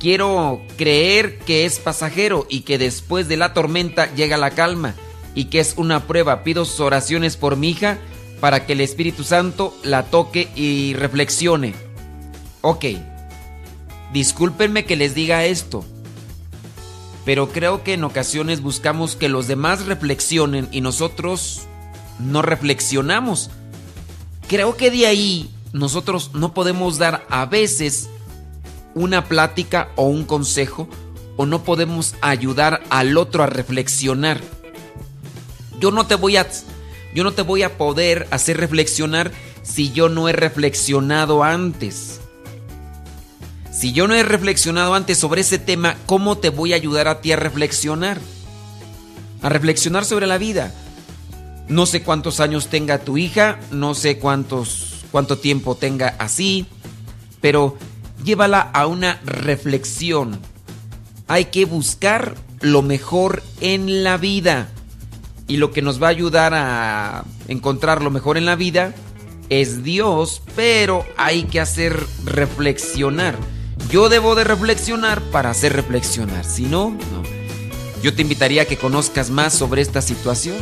Quiero 0.00 0.62
creer 0.78 1.40
que 1.40 1.66
es 1.66 1.78
pasajero 1.78 2.46
y 2.48 2.62
que 2.62 2.78
después 2.78 3.28
de 3.28 3.36
la 3.36 3.52
tormenta 3.52 4.10
llega 4.14 4.38
la 4.38 4.52
calma 4.52 4.94
y 5.34 5.50
que 5.50 5.60
es 5.60 5.74
una 5.76 6.06
prueba. 6.06 6.42
Pido 6.42 6.66
oraciones 6.78 7.36
por 7.36 7.56
mi 7.56 7.68
hija 7.68 7.98
para 8.42 8.66
que 8.66 8.72
el 8.72 8.80
Espíritu 8.80 9.22
Santo 9.22 9.72
la 9.84 10.02
toque 10.02 10.48
y 10.56 10.94
reflexione. 10.94 11.76
Ok, 12.60 12.86
discúlpenme 14.12 14.84
que 14.84 14.96
les 14.96 15.14
diga 15.14 15.44
esto, 15.44 15.84
pero 17.24 17.50
creo 17.50 17.84
que 17.84 17.92
en 17.92 18.02
ocasiones 18.02 18.60
buscamos 18.60 19.14
que 19.14 19.28
los 19.28 19.46
demás 19.46 19.86
reflexionen 19.86 20.68
y 20.72 20.80
nosotros 20.80 21.68
no 22.18 22.42
reflexionamos. 22.42 23.48
Creo 24.48 24.76
que 24.76 24.90
de 24.90 25.06
ahí 25.06 25.48
nosotros 25.72 26.32
no 26.34 26.52
podemos 26.52 26.98
dar 26.98 27.24
a 27.30 27.46
veces 27.46 28.08
una 28.96 29.26
plática 29.26 29.90
o 29.94 30.06
un 30.06 30.24
consejo 30.24 30.88
o 31.36 31.46
no 31.46 31.62
podemos 31.62 32.16
ayudar 32.20 32.82
al 32.90 33.16
otro 33.18 33.44
a 33.44 33.46
reflexionar. 33.46 34.40
Yo 35.78 35.92
no 35.92 36.08
te 36.08 36.16
voy 36.16 36.38
a 36.38 36.48
yo 37.14 37.24
no 37.24 37.32
te 37.32 37.42
voy 37.42 37.62
a 37.62 37.76
poder 37.76 38.26
hacer 38.30 38.56
reflexionar 38.56 39.32
si 39.62 39.92
yo 39.92 40.08
no 40.08 40.28
he 40.28 40.32
reflexionado 40.32 41.44
antes. 41.44 42.20
Si 43.70 43.92
yo 43.92 44.06
no 44.06 44.14
he 44.14 44.22
reflexionado 44.22 44.94
antes 44.94 45.18
sobre 45.18 45.40
ese 45.40 45.58
tema, 45.58 45.96
¿cómo 46.06 46.38
te 46.38 46.50
voy 46.50 46.72
a 46.72 46.76
ayudar 46.76 47.08
a 47.08 47.20
ti 47.20 47.32
a 47.32 47.36
reflexionar? 47.36 48.20
A 49.40 49.48
reflexionar 49.48 50.04
sobre 50.04 50.26
la 50.26 50.38
vida. 50.38 50.74
No 51.68 51.86
sé 51.86 52.02
cuántos 52.02 52.40
años 52.40 52.68
tenga 52.68 52.98
tu 52.98 53.16
hija, 53.16 53.58
no 53.70 53.94
sé 53.94 54.18
cuántos 54.18 54.92
cuánto 55.12 55.38
tiempo 55.38 55.76
tenga 55.76 56.16
así, 56.18 56.66
pero 57.40 57.76
llévala 58.24 58.60
a 58.60 58.86
una 58.86 59.20
reflexión. 59.24 60.40
Hay 61.28 61.46
que 61.46 61.66
buscar 61.66 62.34
lo 62.60 62.82
mejor 62.82 63.42
en 63.60 64.02
la 64.02 64.16
vida. 64.16 64.68
Y 65.52 65.58
lo 65.58 65.70
que 65.70 65.82
nos 65.82 66.02
va 66.02 66.06
a 66.06 66.10
ayudar 66.10 66.54
a 66.54 67.24
encontrar 67.46 68.02
lo 68.02 68.10
mejor 68.10 68.38
en 68.38 68.46
la 68.46 68.56
vida 68.56 68.94
es 69.50 69.82
Dios, 69.82 70.40
pero 70.56 71.04
hay 71.18 71.42
que 71.42 71.60
hacer 71.60 72.06
reflexionar. 72.24 73.36
Yo 73.90 74.08
debo 74.08 74.34
de 74.34 74.44
reflexionar 74.44 75.20
para 75.20 75.50
hacer 75.50 75.74
reflexionar, 75.74 76.46
si 76.46 76.62
no, 76.62 76.92
no. 76.92 77.22
Yo 78.02 78.14
te 78.14 78.22
invitaría 78.22 78.62
a 78.62 78.64
que 78.64 78.78
conozcas 78.78 79.28
más 79.28 79.52
sobre 79.52 79.82
esta 79.82 80.00
situación. 80.00 80.56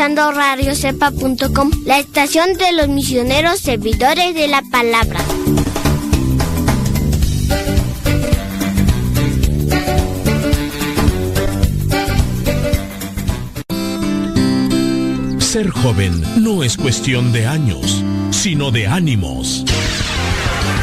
Escuchando 0.00 0.32
radiocepa.com, 0.32 1.70
la 1.84 1.98
estación 1.98 2.54
de 2.54 2.72
los 2.72 2.88
misioneros 2.88 3.60
servidores 3.60 4.34
de 4.34 4.48
la 4.48 4.62
palabra. 4.62 5.20
Ser 15.38 15.68
joven 15.68 16.22
no 16.42 16.62
es 16.64 16.78
cuestión 16.78 17.30
de 17.32 17.46
años, 17.46 18.02
sino 18.30 18.70
de 18.70 18.86
ánimos. 18.86 19.66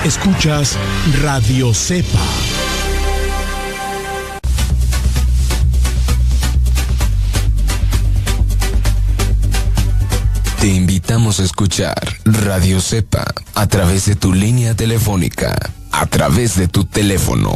Escuchas 0.06 0.78
Radio 1.24 1.74
Cepa. 1.74 2.47
Te 10.60 10.68
invitamos 10.68 11.40
a 11.40 11.44
escuchar 11.44 11.96
Radio 12.26 12.82
Cepa 12.82 13.26
a 13.54 13.68
través 13.68 14.08
de 14.08 14.16
tu 14.16 14.34
línea 14.34 14.76
telefónica, 14.76 15.56
a 15.92 16.08
través 16.08 16.58
de 16.58 16.68
tu 16.68 16.84
teléfono. 16.84 17.56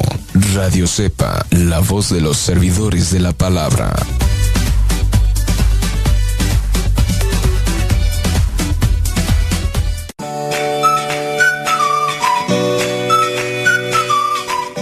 Radio 0.53 0.85
Cepa, 0.85 1.43
la 1.49 1.79
voz 1.79 2.09
de 2.09 2.21
los 2.21 2.37
servidores 2.37 3.11
de 3.11 3.19
la 3.19 3.31
palabra. 3.31 3.95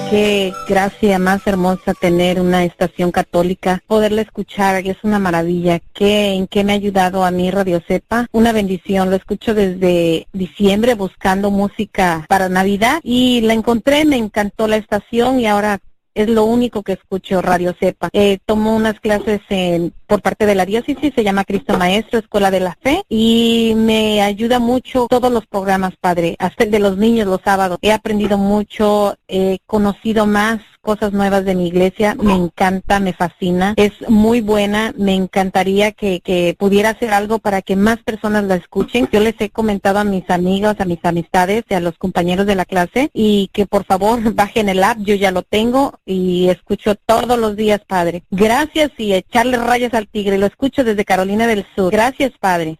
Qué 0.10 0.54
gracia 0.68 1.20
más 1.20 1.46
hermosa 1.46 1.94
tener 1.94 2.42
una 2.42 2.64
estación 2.64 3.12
católica, 3.12 3.84
poderla 3.86 4.24
escuchar, 4.24 4.78
es 4.78 4.98
una 5.04 5.20
maravilla. 5.20 5.80
¿Qué, 5.94 6.34
¿En 6.34 6.48
qué 6.48 6.64
me 6.64 6.72
ha 6.72 6.78
ayudado 6.78 7.24
a 7.24 7.30
mí 7.30 7.52
Radio 7.52 7.80
Cepa? 7.88 8.26
Una 8.32 8.52
bendición, 8.52 9.12
lo 9.12 9.16
escucho 9.16 9.54
desde 9.54 10.28
diciembre 10.34 10.96
buscando 10.96 11.52
música 11.52 12.26
para 12.28 12.50
Navidad 12.50 13.02
y 13.04 13.42
la 13.42 13.54
encontré, 13.54 14.04
me 14.04 14.18
encantó 14.18 14.68
la 14.68 14.78
estación 14.78 15.40
y 15.40 15.46
ahora 15.46 15.80
es 16.24 16.30
lo 16.30 16.44
único 16.44 16.84
que 16.84 16.94
escucho 16.94 17.42
Radio 17.42 17.74
Cepa. 17.80 18.10
Eh, 18.14 18.40
tomo 18.46 18.76
unas 18.76 19.00
clases 19.00 19.42
en, 19.50 19.94
por 20.06 20.22
parte 20.22 20.46
de 20.46 20.56
la 20.56 20.66
diócesis, 20.66 21.14
se 21.16 21.24
llama 21.24 21.46
Cristo 21.46 21.78
Maestro, 21.78 22.20
Escuela 22.20 22.52
de 22.52 22.60
la 22.60 22.78
Fe, 22.82 23.04
y 23.08 23.74
me 23.78 24.22
ayuda 24.22 24.60
mucho 24.60 25.08
todos 25.10 25.32
los 25.32 25.48
programas, 25.48 25.94
Padre, 26.00 26.36
hasta 26.40 26.66
el 26.66 26.72
de 26.72 26.80
los 26.80 26.98
niños 26.98 27.28
los 27.28 27.42
sábados. 27.44 27.78
He 27.82 27.94
aprendido 27.94 28.38
mucho, 28.38 29.16
he 29.28 29.60
conocido 29.66 30.26
más 30.26 30.60
cosas 30.90 31.14
nuevas 31.14 31.46
de 31.46 31.54
mi 31.54 31.68
iglesia, 31.68 32.16
me 32.16 32.34
encanta, 32.34 33.00
me 33.00 33.14
fascina, 33.14 33.76
es 33.78 33.92
muy 34.08 34.42
buena, 34.42 34.92
me 34.98 35.14
encantaría 35.14 35.92
que, 35.92 36.20
que 36.20 36.56
pudiera 36.58 36.90
hacer 36.90 37.12
algo 37.14 37.38
para 37.38 37.62
que 37.62 37.76
más 37.76 37.98
personas 37.98 38.46
la 38.46 38.56
escuchen. 38.56 39.08
Yo 39.12 39.20
les 39.20 39.36
he 39.40 39.52
comentado 39.52 40.00
a 40.00 40.04
mis 40.04 40.28
amigos, 40.32 40.78
a 40.80 40.86
mis 40.86 41.06
amistades 41.06 41.64
a 41.76 41.80
los 41.80 41.96
compañeros 42.00 42.48
de 42.48 42.56
la 42.56 42.66
clase 42.66 43.12
y 43.14 43.50
que 43.54 43.68
por 43.68 43.86
favor 43.86 44.34
bajen 44.34 44.68
el 44.68 44.84
app, 44.84 44.98
yo 45.02 45.14
ya 45.14 45.30
lo 45.30 45.44
tengo 45.44 46.00
y 46.08 46.50
escucho 46.50 46.96
todos 46.96 47.38
los 47.38 47.56
días, 47.56 47.82
Padre. 47.86 48.24
Gracias 48.32 48.90
y 48.98 49.14
echarle 49.14 49.58
rayas 49.58 49.94
al 49.94 50.08
tigre, 50.08 50.40
lo 50.40 50.48
escucho 50.48 50.84
desde 50.84 51.06
Carolina 51.06 51.46
del 51.46 51.68
Sur. 51.76 51.92
Gracias, 51.92 52.32
Padre. 52.40 52.80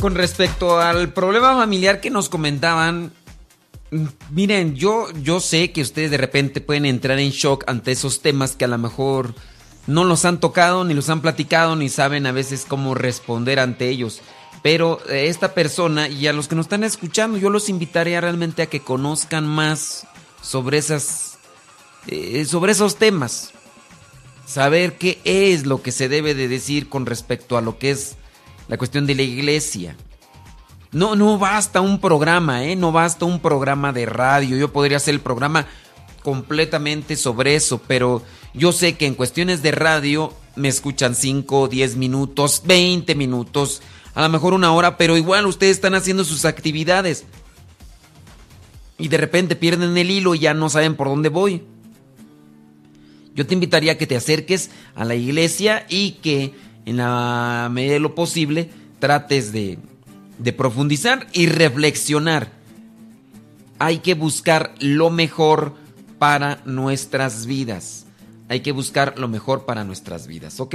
Con 0.00 0.14
respecto 0.14 0.80
al 0.80 1.12
problema 1.12 1.54
familiar 1.54 2.00
que 2.00 2.08
nos 2.08 2.30
comentaban, 2.30 3.12
miren, 4.30 4.74
yo, 4.74 5.08
yo 5.22 5.40
sé 5.40 5.72
que 5.72 5.82
ustedes 5.82 6.10
de 6.10 6.16
repente 6.16 6.62
pueden 6.62 6.86
entrar 6.86 7.18
en 7.18 7.30
shock 7.30 7.64
ante 7.66 7.92
esos 7.92 8.22
temas 8.22 8.56
que 8.56 8.64
a 8.64 8.68
lo 8.68 8.78
mejor 8.78 9.34
no 9.86 10.04
los 10.04 10.24
han 10.24 10.40
tocado, 10.40 10.84
ni 10.84 10.94
los 10.94 11.10
han 11.10 11.20
platicado, 11.20 11.76
ni 11.76 11.90
saben 11.90 12.24
a 12.24 12.32
veces 12.32 12.64
cómo 12.66 12.94
responder 12.94 13.60
ante 13.60 13.90
ellos. 13.90 14.22
Pero 14.62 15.00
eh, 15.10 15.26
esta 15.28 15.52
persona 15.52 16.08
y 16.08 16.26
a 16.28 16.32
los 16.32 16.48
que 16.48 16.54
nos 16.54 16.66
están 16.66 16.84
escuchando, 16.84 17.36
yo 17.36 17.50
los 17.50 17.68
invitaría 17.68 18.22
realmente 18.22 18.62
a 18.62 18.66
que 18.66 18.80
conozcan 18.80 19.46
más 19.46 20.06
sobre 20.40 20.78
esas, 20.78 21.38
eh, 22.06 22.46
sobre 22.46 22.72
esos 22.72 22.96
temas. 22.96 23.52
Saber 24.46 24.96
qué 24.96 25.20
es 25.24 25.66
lo 25.66 25.82
que 25.82 25.92
se 25.92 26.08
debe 26.08 26.34
de 26.34 26.48
decir 26.48 26.88
con 26.88 27.04
respecto 27.04 27.58
a 27.58 27.60
lo 27.60 27.76
que 27.78 27.90
es 27.90 28.16
la 28.70 28.78
cuestión 28.78 29.04
de 29.04 29.16
la 29.16 29.22
iglesia. 29.22 29.96
No, 30.92 31.16
no 31.16 31.38
basta 31.38 31.80
un 31.80 32.00
programa, 32.00 32.64
¿eh? 32.64 32.76
No 32.76 32.92
basta 32.92 33.24
un 33.24 33.40
programa 33.40 33.92
de 33.92 34.06
radio. 34.06 34.56
Yo 34.56 34.72
podría 34.72 34.98
hacer 34.98 35.14
el 35.14 35.20
programa 35.20 35.66
completamente 36.22 37.16
sobre 37.16 37.56
eso, 37.56 37.82
pero 37.88 38.22
yo 38.54 38.70
sé 38.70 38.96
que 38.96 39.06
en 39.06 39.14
cuestiones 39.14 39.62
de 39.62 39.72
radio 39.72 40.32
me 40.54 40.68
escuchan 40.68 41.16
5, 41.16 41.66
10 41.66 41.96
minutos, 41.96 42.62
20 42.64 43.16
minutos, 43.16 43.82
a 44.14 44.22
lo 44.22 44.28
mejor 44.28 44.54
una 44.54 44.72
hora, 44.72 44.96
pero 44.96 45.16
igual 45.16 45.46
ustedes 45.46 45.72
están 45.72 45.96
haciendo 45.96 46.22
sus 46.22 46.44
actividades. 46.44 47.24
Y 48.98 49.08
de 49.08 49.16
repente 49.16 49.56
pierden 49.56 49.98
el 49.98 50.12
hilo 50.12 50.36
y 50.36 50.40
ya 50.40 50.54
no 50.54 50.68
saben 50.68 50.94
por 50.94 51.08
dónde 51.08 51.28
voy. 51.28 51.64
Yo 53.34 53.46
te 53.46 53.54
invitaría 53.54 53.92
a 53.92 53.98
que 53.98 54.06
te 54.06 54.16
acerques 54.16 54.70
a 54.94 55.04
la 55.04 55.16
iglesia 55.16 55.86
y 55.88 56.12
que 56.22 56.54
en 56.86 56.96
la 56.96 57.68
medida 57.70 57.94
de 57.94 58.00
lo 58.00 58.14
posible, 58.14 58.70
trates 58.98 59.52
de, 59.52 59.78
de 60.38 60.52
profundizar 60.52 61.26
y 61.32 61.46
reflexionar. 61.46 62.52
Hay 63.78 63.98
que 63.98 64.14
buscar 64.14 64.74
lo 64.78 65.10
mejor 65.10 65.74
para 66.18 66.60
nuestras 66.64 67.46
vidas. 67.46 68.06
Hay 68.48 68.60
que 68.60 68.72
buscar 68.72 69.18
lo 69.18 69.28
mejor 69.28 69.64
para 69.64 69.84
nuestras 69.84 70.26
vidas, 70.26 70.60
¿ok? 70.60 70.74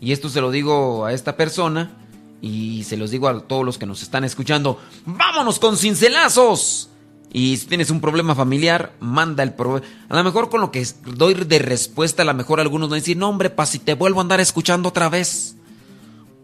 Y 0.00 0.12
esto 0.12 0.28
se 0.28 0.40
lo 0.40 0.50
digo 0.50 1.06
a 1.06 1.12
esta 1.12 1.36
persona 1.36 1.96
y 2.40 2.84
se 2.84 2.96
los 2.96 3.10
digo 3.10 3.28
a 3.28 3.40
todos 3.40 3.64
los 3.64 3.78
que 3.78 3.86
nos 3.86 4.02
están 4.02 4.24
escuchando. 4.24 4.80
¡Vámonos 5.06 5.58
con 5.58 5.76
cincelazos! 5.76 6.90
Y 7.34 7.56
si 7.56 7.66
tienes 7.66 7.88
un 7.88 8.02
problema 8.02 8.34
familiar, 8.34 8.92
manda 9.00 9.42
el 9.42 9.54
problema. 9.54 9.86
A 10.10 10.16
lo 10.16 10.22
mejor 10.22 10.50
con 10.50 10.60
lo 10.60 10.70
que 10.70 10.86
doy 11.06 11.32
de 11.32 11.58
respuesta, 11.58 12.22
a 12.22 12.26
lo 12.26 12.34
mejor 12.34 12.60
algunos 12.60 12.90
van 12.90 12.98
a 12.98 13.00
decir, 13.00 13.16
no 13.16 13.30
hombre, 13.30 13.48
pa' 13.48 13.64
si 13.64 13.78
te 13.78 13.94
vuelvo 13.94 14.20
a 14.20 14.22
andar 14.22 14.40
escuchando 14.40 14.90
otra 14.90 15.08
vez. 15.08 15.56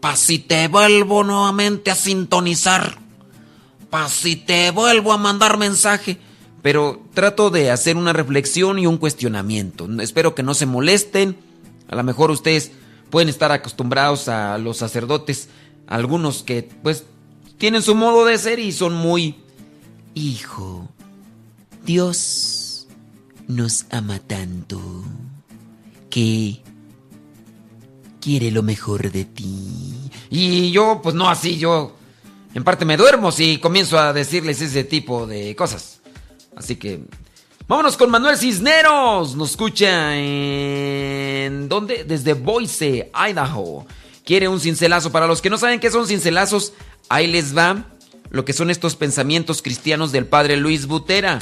Pa' 0.01 0.15
si 0.15 0.39
te 0.39 0.67
vuelvo 0.67 1.23
nuevamente 1.23 1.91
a 1.91 1.95
sintonizar. 1.95 2.97
Pa' 3.91 4.09
si 4.09 4.35
te 4.35 4.71
vuelvo 4.71 5.13
a 5.13 5.17
mandar 5.17 5.59
mensaje. 5.59 6.17
Pero 6.63 7.03
trato 7.13 7.51
de 7.51 7.69
hacer 7.69 7.95
una 7.95 8.11
reflexión 8.11 8.79
y 8.79 8.87
un 8.87 8.97
cuestionamiento. 8.97 9.87
Espero 10.01 10.33
que 10.33 10.41
no 10.41 10.55
se 10.55 10.65
molesten. 10.65 11.37
A 11.87 11.95
lo 11.97 12.03
mejor 12.03 12.31
ustedes 12.31 12.71
pueden 13.11 13.29
estar 13.29 13.51
acostumbrados 13.51 14.27
a 14.27 14.57
los 14.57 14.77
sacerdotes. 14.77 15.49
Algunos 15.85 16.41
que 16.41 16.67
pues 16.81 17.03
tienen 17.59 17.83
su 17.83 17.93
modo 17.93 18.25
de 18.25 18.39
ser 18.39 18.57
y 18.57 18.71
son 18.71 18.95
muy 18.95 19.35
Hijo, 20.19 20.85
Dios 21.85 22.87
nos 23.47 23.85
ama 23.89 24.19
tanto 24.19 24.81
que 26.09 26.61
quiere 28.19 28.51
lo 28.51 28.61
mejor 28.61 29.13
de 29.13 29.23
ti. 29.23 30.11
Y 30.29 30.71
yo, 30.71 30.99
pues 31.01 31.15
no 31.15 31.29
así, 31.29 31.57
yo 31.57 31.95
en 32.53 32.65
parte 32.65 32.83
me 32.83 32.97
duermo 32.97 33.31
si 33.31 33.59
comienzo 33.59 33.97
a 33.97 34.11
decirles 34.11 34.59
ese 34.59 34.83
tipo 34.83 35.25
de 35.25 35.55
cosas. 35.55 36.01
Así 36.53 36.75
que 36.75 36.99
vámonos 37.65 37.95
con 37.95 38.11
Manuel 38.11 38.37
Cisneros. 38.37 39.37
Nos 39.37 39.51
escucha 39.51 40.17
en... 40.17 41.69
¿Dónde? 41.69 42.03
Desde 42.03 42.33
Boise, 42.33 43.09
Idaho. 43.15 43.85
Quiere 44.25 44.49
un 44.49 44.59
cincelazo. 44.59 45.13
Para 45.13 45.27
los 45.27 45.41
que 45.41 45.49
no 45.49 45.57
saben 45.57 45.79
qué 45.79 45.89
son 45.89 46.05
cincelazos, 46.05 46.73
ahí 47.07 47.27
les 47.27 47.55
va 47.55 47.85
lo 48.29 48.45
que 48.45 48.53
son 48.53 48.69
estos 48.69 48.95
pensamientos 48.95 49.61
cristianos 49.61 50.11
del 50.11 50.25
padre 50.25 50.57
Luis 50.57 50.85
Butera. 50.85 51.39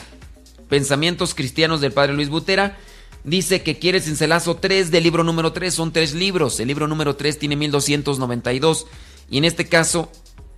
Pensamientos 0.70 1.34
cristianos 1.34 1.82
del 1.82 1.92
padre 1.92 2.14
Luis 2.14 2.30
Butera. 2.30 2.78
Dice 3.24 3.62
que 3.62 3.78
quiere 3.78 4.00
cincelazo 4.00 4.56
3 4.56 4.92
del 4.92 5.04
libro 5.04 5.24
número 5.24 5.52
3. 5.52 5.74
Son 5.74 5.92
tres 5.92 6.14
libros. 6.14 6.60
El 6.60 6.68
libro 6.68 6.88
número 6.88 7.16
3 7.16 7.40
tiene 7.40 7.56
1292. 7.56 8.88
Y 9.30 9.38
en 9.38 9.46
este 9.46 9.68
caso, 9.68 10.12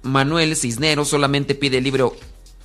Manuel 0.03 0.55
Cisneros 0.55 1.09
solamente 1.09 1.55
pide 1.55 1.79
el 1.79 1.83
libro 1.83 2.15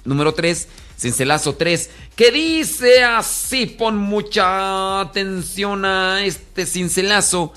número 0.05 0.35
3, 0.35 0.69
cincelazo 0.99 1.57
3, 1.57 1.91
que 2.15 2.31
dice 2.31 3.03
así, 3.05 3.67
pon 3.67 3.97
mucha 3.97 5.01
atención 5.01 5.85
a 5.85 6.25
este 6.25 6.67
cincelazo. 6.67 7.53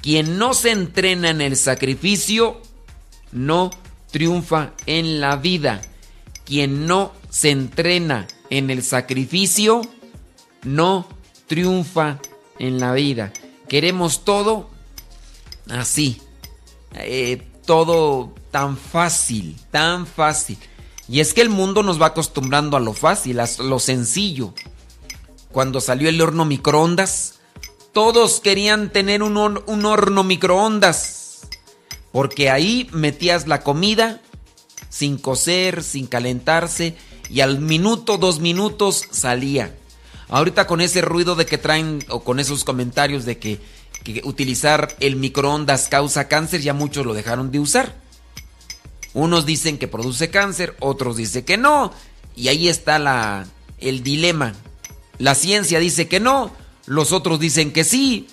Quien 0.00 0.38
no 0.38 0.54
se 0.54 0.70
entrena 0.70 1.30
en 1.30 1.40
el 1.40 1.56
sacrificio, 1.56 2.60
no 3.32 3.70
triunfa 4.14 4.74
en 4.86 5.20
la 5.20 5.34
vida. 5.34 5.80
Quien 6.44 6.86
no 6.86 7.12
se 7.30 7.50
entrena 7.50 8.28
en 8.48 8.70
el 8.70 8.84
sacrificio, 8.84 9.82
no 10.62 11.08
triunfa 11.48 12.20
en 12.60 12.78
la 12.78 12.92
vida. 12.92 13.32
Queremos 13.68 14.24
todo 14.24 14.70
así, 15.68 16.22
eh, 16.94 17.42
todo 17.66 18.32
tan 18.52 18.76
fácil, 18.76 19.56
tan 19.72 20.06
fácil. 20.06 20.58
Y 21.08 21.18
es 21.18 21.34
que 21.34 21.40
el 21.40 21.48
mundo 21.48 21.82
nos 21.82 22.00
va 22.00 22.06
acostumbrando 22.06 22.76
a 22.76 22.80
lo 22.80 22.92
fácil, 22.92 23.40
a 23.40 23.48
lo 23.64 23.80
sencillo. 23.80 24.54
Cuando 25.50 25.80
salió 25.80 26.08
el 26.08 26.20
horno 26.20 26.44
microondas, 26.44 27.40
todos 27.92 28.38
querían 28.38 28.92
tener 28.92 29.24
un, 29.24 29.36
un 29.36 29.84
horno 29.84 30.22
microondas 30.22 31.23
porque 32.14 32.48
ahí 32.48 32.88
metías 32.92 33.48
la 33.48 33.62
comida 33.62 34.20
sin 34.88 35.18
cocer, 35.18 35.82
sin 35.82 36.06
calentarse, 36.06 36.94
y 37.28 37.40
al 37.40 37.58
minuto, 37.58 38.18
dos 38.18 38.38
minutos 38.38 39.02
salía. 39.10 39.74
Ahorita 40.28 40.68
con 40.68 40.80
ese 40.80 41.00
ruido 41.00 41.34
de 41.34 41.44
que 41.44 41.58
traen, 41.58 42.04
o 42.08 42.22
con 42.22 42.38
esos 42.38 42.62
comentarios 42.62 43.24
de 43.24 43.38
que, 43.38 43.60
utilizar 44.22 44.94
el 45.00 45.16
microondas 45.16 45.88
causa 45.88 46.28
cáncer, 46.28 46.60
ya 46.60 46.72
muchos 46.72 47.04
lo 47.04 47.14
dejaron 47.14 47.50
de 47.50 47.58
usar. 47.58 47.96
Unos 49.12 49.44
dicen 49.44 49.76
que 49.76 49.88
produce 49.88 50.30
cáncer, 50.30 50.76
otros 50.78 51.16
dicen 51.16 51.44
que 51.44 51.56
no. 51.56 51.92
Y 52.36 52.46
ahí 52.46 52.68
está 52.68 53.00
la, 53.00 53.44
el 53.80 54.04
dilema. 54.04 54.54
La 55.18 55.34
ciencia 55.34 55.80
dice 55.80 56.06
que 56.06 56.20
no, 56.20 56.52
los 56.86 57.10
otros 57.10 57.40
dicen 57.40 57.72
que 57.72 57.82
sí. 57.82 58.28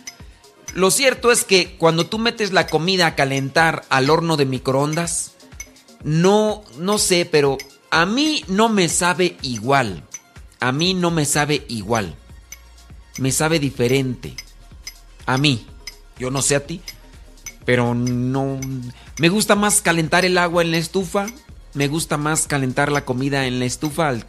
Lo 0.73 0.89
cierto 0.89 1.31
es 1.31 1.43
que 1.43 1.75
cuando 1.77 2.05
tú 2.05 2.17
metes 2.17 2.53
la 2.53 2.67
comida 2.67 3.07
a 3.07 3.15
calentar 3.15 3.83
al 3.89 4.09
horno 4.09 4.37
de 4.37 4.45
microondas, 4.45 5.33
no, 6.03 6.63
no 6.77 6.97
sé, 6.97 7.27
pero 7.29 7.57
a 7.89 8.05
mí 8.05 8.43
no 8.47 8.69
me 8.69 8.87
sabe 8.87 9.37
igual. 9.41 10.03
a 10.59 10.71
mí 10.71 10.93
no 10.93 11.11
me 11.11 11.25
sabe 11.25 11.65
igual. 11.67 12.15
Me 13.17 13.31
sabe 13.31 13.59
diferente. 13.59 14.35
A 15.25 15.37
mí. 15.37 15.65
Yo 16.17 16.29
no 16.31 16.41
sé 16.41 16.55
a 16.55 16.65
ti. 16.65 16.81
Pero 17.65 17.95
no... 17.95 18.59
Me 19.19 19.29
gusta 19.29 19.55
más 19.55 19.81
calentar 19.81 20.23
el 20.23 20.37
agua 20.37 20.61
en 20.61 20.71
la 20.71 20.77
estufa. 20.77 21.25
Me 21.73 21.87
gusta 21.87 22.17
más 22.17 22.47
calentar 22.47 22.91
la 22.91 23.05
comida 23.05 23.47
en 23.47 23.59
la 23.59 23.65
estufa 23.65 24.09
al, 24.09 24.25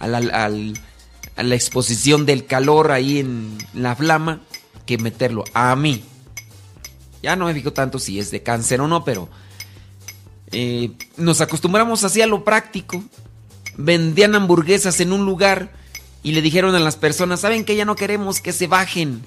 a 0.00 1.42
la 1.42 1.54
exposición 1.54 2.26
del 2.26 2.46
calor 2.46 2.90
ahí 2.90 3.18
en 3.18 3.58
la 3.74 3.94
flama 3.94 4.40
meterlo. 4.98 5.44
A 5.54 5.74
mí. 5.76 6.02
Ya 7.22 7.36
no 7.36 7.46
me 7.46 7.54
fijo 7.54 7.72
tanto 7.72 7.98
si 7.98 8.18
es 8.18 8.30
de 8.30 8.42
cáncer 8.42 8.80
o 8.80 8.88
no, 8.88 9.04
pero 9.04 9.28
eh, 10.50 10.90
nos 11.16 11.40
acostumbramos 11.40 12.04
así 12.04 12.20
a 12.20 12.26
lo 12.26 12.44
práctico. 12.44 13.02
Vendían 13.76 14.34
hamburguesas 14.34 15.00
en 15.00 15.12
un 15.12 15.24
lugar 15.24 15.72
y 16.22 16.32
le 16.32 16.42
dijeron 16.42 16.74
a 16.74 16.80
las 16.80 16.96
personas, 16.96 17.40
¿saben 17.40 17.64
que 17.64 17.76
ya 17.76 17.84
no 17.84 17.96
queremos 17.96 18.40
que 18.40 18.52
se 18.52 18.66
bajen? 18.66 19.22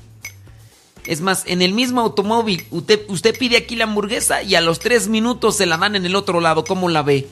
Es 1.06 1.22
más, 1.22 1.44
en 1.46 1.62
el 1.62 1.74
mismo 1.74 2.02
automóvil, 2.02 2.66
usted, 2.72 3.02
usted 3.10 3.38
pide 3.38 3.58
aquí 3.58 3.76
la 3.76 3.84
hamburguesa 3.84 4.44
y 4.44 4.56
a 4.56 4.62
los 4.62 4.80
tres 4.80 5.08
minutos 5.08 5.58
se 5.58 5.66
la 5.66 5.78
dan 5.78 5.96
en 5.96 6.06
el 6.06 6.16
otro 6.16 6.42
lado. 6.42 6.64
¿Cómo 6.64 6.90
la 6.90 7.04
ve? 7.04 7.28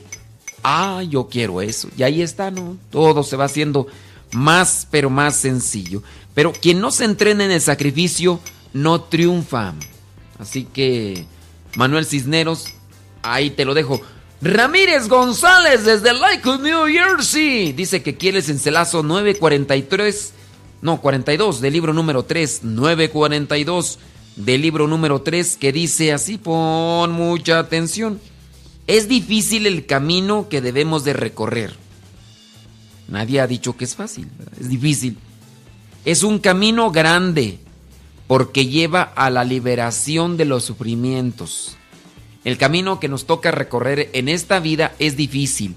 Ah, 0.62 1.02
yo 1.08 1.28
quiero 1.28 1.60
eso. 1.60 1.88
Y 1.96 2.04
ahí 2.04 2.22
está, 2.22 2.50
¿no? 2.50 2.76
Todo 2.90 3.22
se 3.22 3.36
va 3.36 3.44
haciendo 3.44 3.86
más, 4.34 4.86
pero 4.90 5.10
más 5.10 5.36
sencillo. 5.36 6.02
Pero 6.34 6.52
quien 6.52 6.80
no 6.80 6.90
se 6.90 7.04
entrena 7.04 7.44
en 7.44 7.50
el 7.50 7.60
sacrificio 7.60 8.40
no 8.72 9.00
triunfa. 9.02 9.74
Así 10.38 10.64
que, 10.64 11.24
Manuel 11.76 12.06
Cisneros, 12.06 12.66
ahí 13.22 13.50
te 13.50 13.64
lo 13.64 13.74
dejo. 13.74 14.00
Ramírez 14.42 15.08
González 15.08 15.84
desde 15.84 16.12
Lakewood, 16.12 16.60
New 16.60 16.86
Jersey. 16.86 17.72
Dice 17.72 18.02
que 18.02 18.16
quieres 18.16 18.48
en 18.48 18.58
Celazo 18.58 19.02
943, 19.02 20.32
no, 20.82 21.00
42 21.00 21.60
del 21.60 21.72
libro 21.72 21.94
número 21.94 22.24
3, 22.24 22.64
942 22.64 23.98
del 24.36 24.60
libro 24.60 24.86
número 24.86 25.22
3, 25.22 25.56
que 25.56 25.72
dice 25.72 26.12
así, 26.12 26.36
pon 26.36 27.12
mucha 27.12 27.58
atención. 27.58 28.20
Es 28.86 29.08
difícil 29.08 29.66
el 29.66 29.86
camino 29.86 30.48
que 30.50 30.60
debemos 30.60 31.04
de 31.04 31.14
recorrer. 31.14 31.83
Nadie 33.08 33.40
ha 33.40 33.46
dicho 33.46 33.76
que 33.76 33.84
es 33.84 33.94
fácil, 33.94 34.28
es 34.58 34.68
difícil. 34.68 35.18
Es 36.04 36.22
un 36.22 36.38
camino 36.38 36.90
grande 36.90 37.58
porque 38.26 38.66
lleva 38.66 39.02
a 39.02 39.30
la 39.30 39.44
liberación 39.44 40.36
de 40.36 40.44
los 40.44 40.64
sufrimientos. 40.64 41.76
El 42.44 42.58
camino 42.58 43.00
que 43.00 43.08
nos 43.08 43.26
toca 43.26 43.50
recorrer 43.50 44.10
en 44.12 44.28
esta 44.28 44.60
vida 44.60 44.94
es 44.98 45.16
difícil. 45.16 45.76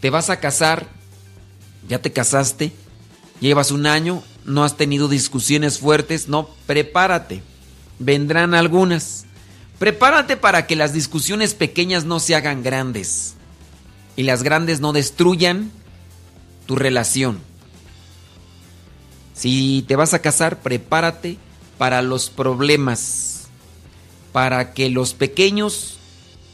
Te 0.00 0.10
vas 0.10 0.30
a 0.30 0.38
casar, 0.40 0.88
ya 1.88 2.00
te 2.00 2.12
casaste, 2.12 2.72
llevas 3.40 3.70
un 3.70 3.86
año, 3.86 4.22
no 4.44 4.64
has 4.64 4.76
tenido 4.76 5.08
discusiones 5.08 5.78
fuertes, 5.78 6.28
no, 6.28 6.48
prepárate. 6.66 7.42
Vendrán 7.98 8.54
algunas. 8.54 9.26
Prepárate 9.78 10.36
para 10.36 10.66
que 10.66 10.76
las 10.76 10.92
discusiones 10.92 11.54
pequeñas 11.54 12.04
no 12.04 12.20
se 12.20 12.34
hagan 12.34 12.62
grandes 12.62 13.34
y 14.16 14.22
las 14.22 14.42
grandes 14.42 14.80
no 14.80 14.92
destruyan 14.92 15.72
tu 16.66 16.76
relación. 16.76 17.38
Si 19.34 19.84
te 19.88 19.96
vas 19.96 20.14
a 20.14 20.20
casar, 20.20 20.60
prepárate 20.60 21.38
para 21.78 22.02
los 22.02 22.30
problemas, 22.30 23.48
para 24.32 24.72
que 24.72 24.90
los 24.90 25.14
pequeños 25.14 25.98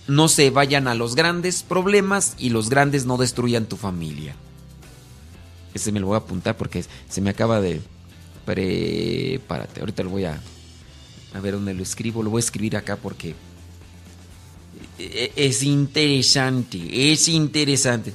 no 0.08 0.28
se 0.28 0.50
vayan 0.50 0.88
a 0.88 0.94
los 0.94 1.14
grandes 1.14 1.62
problemas 1.62 2.34
y 2.38 2.50
los 2.50 2.68
grandes 2.70 3.06
no 3.06 3.16
destruyan 3.16 3.66
tu 3.66 3.76
familia. 3.76 4.34
Ese 5.74 5.92
me 5.92 6.00
lo 6.00 6.06
voy 6.08 6.16
a 6.16 6.18
apuntar 6.18 6.56
porque 6.56 6.84
se 7.08 7.20
me 7.20 7.30
acaba 7.30 7.60
de... 7.60 7.80
Prepárate, 8.44 9.80
ahorita 9.80 10.02
lo 10.02 10.10
voy 10.10 10.24
a... 10.24 10.40
A 11.32 11.40
ver 11.40 11.54
dónde 11.54 11.74
lo 11.74 11.82
escribo, 11.82 12.24
lo 12.24 12.30
voy 12.30 12.40
a 12.40 12.44
escribir 12.44 12.76
acá 12.76 12.96
porque... 12.96 13.36
E-, 14.98 15.32
es 15.36 15.62
interesante, 15.62 17.12
es 17.12 17.28
interesante. 17.28 18.12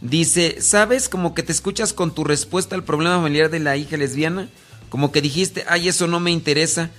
Dice, 0.00 0.62
¿sabes 0.62 1.08
como 1.08 1.34
que 1.34 1.42
te 1.42 1.52
escuchas 1.52 1.92
con 1.92 2.14
tu 2.14 2.24
respuesta 2.24 2.74
al 2.74 2.84
problema 2.84 3.16
familiar 3.16 3.50
de 3.50 3.60
la 3.60 3.76
hija 3.76 3.96
lesbiana? 3.96 4.48
Como 4.88 5.12
que 5.12 5.20
dijiste, 5.20 5.64
ay, 5.68 5.88
eso 5.88 6.06
no 6.06 6.20
me 6.20 6.30
interesa. 6.30 6.90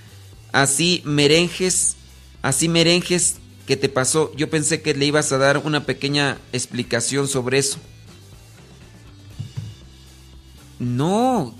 Así 0.52 1.02
merenjes, 1.04 1.96
así 2.42 2.68
merenjes 2.68 3.36
que 3.66 3.76
te 3.76 3.88
pasó. 3.88 4.32
Yo 4.36 4.50
pensé 4.50 4.82
que 4.82 4.94
le 4.94 5.06
ibas 5.06 5.32
a 5.32 5.38
dar 5.38 5.58
una 5.58 5.84
pequeña 5.84 6.38
explicación 6.52 7.26
sobre 7.26 7.58
eso. 7.58 7.78
No. 10.78 11.54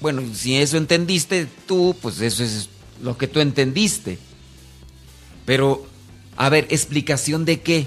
Bueno, 0.00 0.22
si 0.34 0.56
eso 0.56 0.78
entendiste 0.78 1.46
tú, 1.66 1.94
pues 2.00 2.20
eso 2.20 2.42
es 2.42 2.68
lo 3.02 3.18
que 3.18 3.28
tú 3.28 3.40
entendiste. 3.40 4.18
Pero, 5.44 5.86
a 6.36 6.48
ver, 6.48 6.66
¿explicación 6.70 7.44
de 7.44 7.60
qué? 7.60 7.86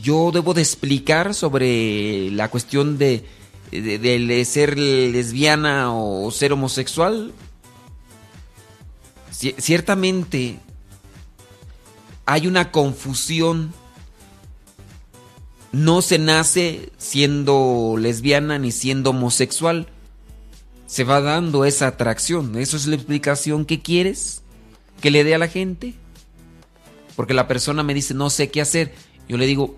Yo 0.00 0.30
debo 0.32 0.54
de 0.54 0.62
explicar 0.62 1.34
sobre 1.34 2.30
la 2.30 2.50
cuestión 2.50 2.98
de, 2.98 3.24
de, 3.70 4.44
ser 4.44 4.78
lesbiana 4.78 5.92
o 5.94 6.30
ser 6.30 6.52
homosexual. 6.52 7.32
ciertamente 9.30 10.58
hay 12.26 12.46
una 12.46 12.70
confusión. 12.70 13.72
No 15.72 16.02
se 16.02 16.18
nace 16.18 16.92
siendo 16.98 17.96
lesbiana 17.98 18.58
ni 18.58 18.70
siendo 18.70 19.10
homosexual. 19.10 19.88
Se 20.86 21.02
va 21.02 21.20
dando 21.20 21.64
esa 21.64 21.88
atracción. 21.88 22.56
¿Eso 22.56 22.76
es 22.76 22.86
la 22.86 22.94
explicación 22.94 23.64
que 23.64 23.80
quieres 23.80 24.42
que 25.00 25.10
le 25.10 25.24
dé 25.24 25.34
a 25.34 25.38
la 25.38 25.48
gente? 25.48 25.94
Porque 27.16 27.34
la 27.34 27.48
persona 27.48 27.82
me 27.82 27.94
dice, 27.94 28.14
no 28.14 28.30
sé 28.30 28.50
qué 28.50 28.60
hacer 28.60 28.94
yo 29.28 29.36
le 29.36 29.46
digo, 29.46 29.74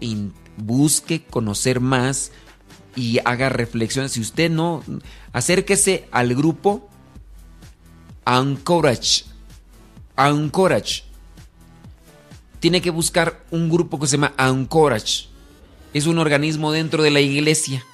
busque 0.57 1.23
conocer 1.23 1.81
más 1.81 2.33
y 2.95 3.19
haga 3.25 3.49
reflexiones. 3.49 4.13
Si 4.13 4.21
usted 4.21 4.51
no, 4.51 4.83
acérquese 5.33 6.09
al 6.11 6.35
grupo 6.35 6.89
Anchorage. 8.25 9.25
Anchorage. 10.17 11.05
Tiene 12.59 12.81
que 12.81 12.91
buscar 12.91 13.45
un 13.51 13.69
grupo 13.69 14.01
que 14.01 14.07
se 14.07 14.17
llama 14.17 14.35
Anchorage. 14.37 15.29
Es 15.95 16.07
un 16.07 16.19
organismo 16.19 16.73
dentro 16.73 17.03
de 17.03 17.11
la 17.11 17.21
iglesia. 17.21 17.85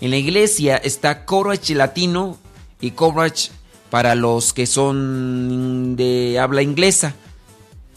En 0.00 0.10
la 0.10 0.16
iglesia 0.16 0.76
está 0.76 1.24
Courage 1.24 1.74
latino 1.74 2.38
y 2.80 2.92
Courage 2.92 3.50
para 3.90 4.14
los 4.14 4.52
que 4.52 4.66
son 4.66 5.96
de 5.96 6.38
habla 6.38 6.62
inglesa. 6.62 7.14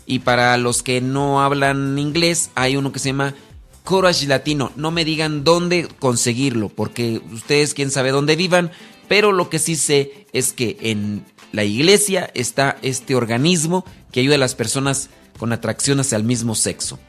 Y 0.05 0.19
para 0.19 0.57
los 0.57 0.83
que 0.83 1.01
no 1.01 1.41
hablan 1.41 1.97
inglés, 1.97 2.51
hay 2.55 2.75
uno 2.75 2.91
que 2.91 2.99
se 2.99 3.09
llama 3.09 3.35
Courage 3.83 4.27
Latino. 4.27 4.71
No 4.75 4.91
me 4.91 5.05
digan 5.05 5.43
dónde 5.43 5.87
conseguirlo, 5.99 6.69
porque 6.69 7.21
ustedes 7.31 7.73
quién 7.73 7.91
sabe 7.91 8.11
dónde 8.11 8.35
vivan, 8.35 8.71
pero 9.07 9.31
lo 9.31 9.49
que 9.49 9.59
sí 9.59 9.75
sé 9.75 10.27
es 10.33 10.53
que 10.53 10.77
en 10.81 11.25
la 11.51 11.63
iglesia 11.63 12.31
está 12.33 12.77
este 12.81 13.15
organismo 13.15 13.85
que 14.11 14.19
ayuda 14.21 14.35
a 14.35 14.39
las 14.39 14.55
personas 14.55 15.09
con 15.37 15.53
atracción 15.53 15.99
hacia 15.99 16.17
el 16.17 16.23
mismo 16.23 16.55
sexo. 16.55 16.99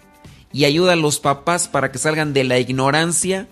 Y 0.52 0.64
ayuda 0.66 0.92
a 0.92 0.96
los 0.96 1.18
papás 1.18 1.66
para 1.66 1.90
que 1.90 1.98
salgan 1.98 2.32
de 2.32 2.44
la 2.44 2.58
ignorancia 2.58 3.48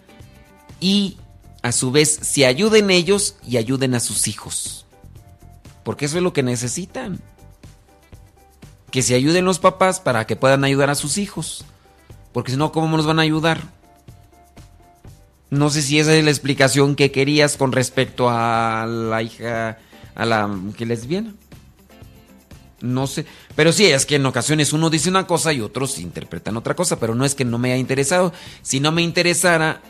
y 0.81 1.17
a 1.63 1.73
su 1.73 1.91
vez 1.91 2.19
se 2.23 2.47
ayuden 2.47 2.91
ellos 2.91 3.37
y 3.47 3.57
ayuden 3.57 3.95
a 3.95 4.01
sus 4.01 4.29
hijos. 4.29 4.87
Porque 5.85 6.05
eso 6.05 6.17
es 6.17 6.23
lo 6.23 6.33
que 6.33 6.45
necesitan 6.45 7.21
que 8.93 9.03
se 9.03 9.15
ayuden 9.15 9.47
los 9.47 9.59
papás 9.59 9.99
para 9.99 10.27
que 10.27 10.37
puedan 10.37 10.63
ayudar 10.63 10.91
a 10.91 10.95
sus 10.95 11.19
hijos. 11.19 11.65
Porque 12.33 12.53
si 12.53 12.59
no, 12.59 12.71
¿cómo 12.71 12.97
nos 12.97 13.07
van 13.07 13.19
a 13.19 13.23
ayudar? 13.23 13.63
No 15.51 15.71
sé 15.71 15.83
si 15.83 15.99
esa 15.99 16.15
es 16.15 16.23
la 16.23 16.31
explicación 16.31 16.95
que 16.95 17.11
querías 17.11 17.57
con 17.57 17.73
respecto 17.73 18.29
a 18.31 18.87
la 18.87 19.23
hija, 19.23 19.79
a 20.15 20.27
la 20.27 20.49
que 20.77 20.87
lesbiana. 20.87 21.35
No 22.83 23.07
sé. 23.07 23.25
Pero 23.57 23.73
sí, 23.73 23.87
es 23.87 24.07
que 24.07 24.17
en 24.17 24.27
ocasiones 24.27 24.73
uno 24.73 24.91
dice 24.91 25.09
una 25.09 25.27
cosa 25.27 25.53
y 25.53 25.61
otros 25.61 25.99
interpretan 25.99 26.57
otra 26.57 26.75
cosa, 26.75 27.01
pero 27.01 27.15
no 27.15 27.25
es 27.25 27.35
que 27.35 27.45
no 27.45 27.59
me 27.59 27.73
haya 27.73 27.81
interesado. 27.81 28.33
Si 28.61 28.79
no 28.79 28.93
me 28.93 29.03
interesara, 29.03 29.81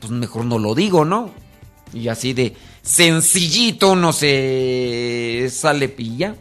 pues 0.00 0.12
mejor 0.12 0.44
no 0.44 0.58
lo 0.58 0.74
digo, 0.74 1.04
¿no? 1.04 1.30
Y 1.94 2.08
así 2.08 2.34
de 2.34 2.54
sencillito 2.82 3.96
no 3.96 4.12
se 4.12 5.48
sale 5.50 5.88
pilla. 5.88 6.34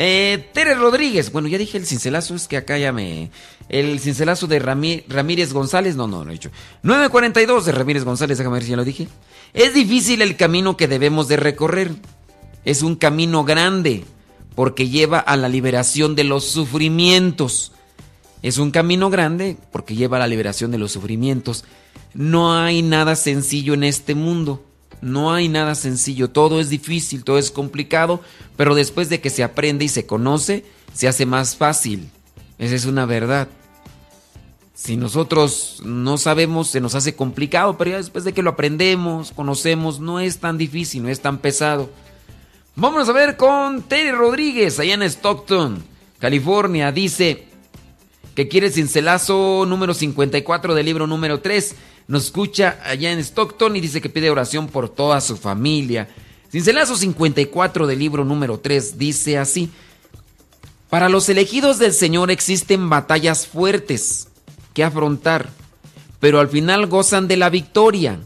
Eh, 0.00 0.48
Tere 0.52 0.76
Rodríguez. 0.76 1.32
Bueno, 1.32 1.48
ya 1.48 1.58
dije 1.58 1.76
el 1.76 1.84
cincelazo, 1.84 2.36
es 2.36 2.46
que 2.46 2.56
acá 2.56 2.78
ya 2.78 2.92
me. 2.92 3.32
El 3.68 3.98
cincelazo 3.98 4.46
de 4.46 4.60
Ramírez 4.60 5.52
González. 5.52 5.96
No, 5.96 6.06
no, 6.06 6.24
lo 6.24 6.30
he 6.30 6.34
dicho. 6.34 6.50
942 6.84 7.66
de 7.66 7.72
Ramírez 7.72 8.04
González, 8.04 8.38
déjame 8.38 8.54
ver 8.54 8.62
si 8.62 8.70
ya 8.70 8.76
lo 8.76 8.84
dije. 8.84 9.08
Es 9.54 9.74
difícil 9.74 10.22
el 10.22 10.36
camino 10.36 10.76
que 10.76 10.86
debemos 10.86 11.26
de 11.26 11.36
recorrer. 11.36 11.90
Es 12.64 12.82
un 12.82 12.94
camino 12.94 13.42
grande 13.42 14.04
porque 14.54 14.88
lleva 14.88 15.18
a 15.18 15.36
la 15.36 15.48
liberación 15.48 16.14
de 16.14 16.22
los 16.22 16.44
sufrimientos. 16.44 17.72
Es 18.40 18.58
un 18.58 18.70
camino 18.70 19.10
grande 19.10 19.56
porque 19.72 19.96
lleva 19.96 20.18
a 20.18 20.20
la 20.20 20.28
liberación 20.28 20.70
de 20.70 20.78
los 20.78 20.92
sufrimientos. 20.92 21.64
No 22.14 22.56
hay 22.56 22.82
nada 22.82 23.16
sencillo 23.16 23.74
en 23.74 23.82
este 23.82 24.14
mundo. 24.14 24.64
No 25.00 25.32
hay 25.32 25.48
nada 25.48 25.74
sencillo. 25.74 26.30
Todo 26.30 26.60
es 26.60 26.70
difícil, 26.70 27.24
todo 27.24 27.38
es 27.38 27.50
complicado, 27.50 28.20
pero 28.56 28.74
después 28.74 29.08
de 29.08 29.20
que 29.20 29.30
se 29.30 29.44
aprende 29.44 29.84
y 29.84 29.88
se 29.88 30.06
conoce, 30.06 30.64
se 30.92 31.08
hace 31.08 31.26
más 31.26 31.56
fácil. 31.56 32.10
Esa 32.58 32.74
es 32.74 32.84
una 32.84 33.06
verdad. 33.06 33.48
Si 34.74 34.96
nosotros 34.96 35.82
no 35.84 36.18
sabemos, 36.18 36.68
se 36.68 36.80
nos 36.80 36.94
hace 36.94 37.16
complicado, 37.16 37.76
pero 37.76 37.90
ya 37.90 37.96
después 37.96 38.24
de 38.24 38.32
que 38.32 38.42
lo 38.42 38.50
aprendemos, 38.50 39.32
conocemos, 39.32 39.98
no 39.98 40.20
es 40.20 40.38
tan 40.38 40.56
difícil, 40.56 41.02
no 41.02 41.08
es 41.08 41.20
tan 41.20 41.38
pesado. 41.38 41.90
Vamos 42.76 43.08
a 43.08 43.12
ver 43.12 43.36
con 43.36 43.82
Terry 43.82 44.12
Rodríguez, 44.12 44.78
allá 44.78 44.94
en 44.94 45.02
Stockton, 45.02 45.82
California. 46.20 46.92
Dice 46.92 47.48
que 48.36 48.46
quiere 48.46 48.70
cincelazo 48.70 49.66
número 49.66 49.94
54 49.94 50.74
del 50.76 50.86
libro 50.86 51.08
número 51.08 51.40
3. 51.40 51.74
Nos 52.08 52.24
escucha 52.24 52.80
allá 52.86 53.12
en 53.12 53.18
Stockton 53.18 53.76
y 53.76 53.82
dice 53.82 54.00
que 54.00 54.08
pide 54.08 54.30
oración 54.30 54.68
por 54.68 54.88
toda 54.88 55.20
su 55.20 55.36
familia. 55.36 56.08
Cincelazo 56.50 56.96
54 56.96 57.86
del 57.86 57.98
libro 57.98 58.24
número 58.24 58.58
3 58.58 58.96
dice 58.96 59.36
así. 59.36 59.68
Para 60.88 61.10
los 61.10 61.28
elegidos 61.28 61.78
del 61.78 61.92
Señor 61.92 62.30
existen 62.30 62.88
batallas 62.88 63.46
fuertes 63.46 64.28
que 64.72 64.84
afrontar, 64.84 65.50
pero 66.18 66.40
al 66.40 66.48
final 66.48 66.86
gozan 66.86 67.28
de 67.28 67.36
la 67.36 67.50
victoria. 67.50 68.20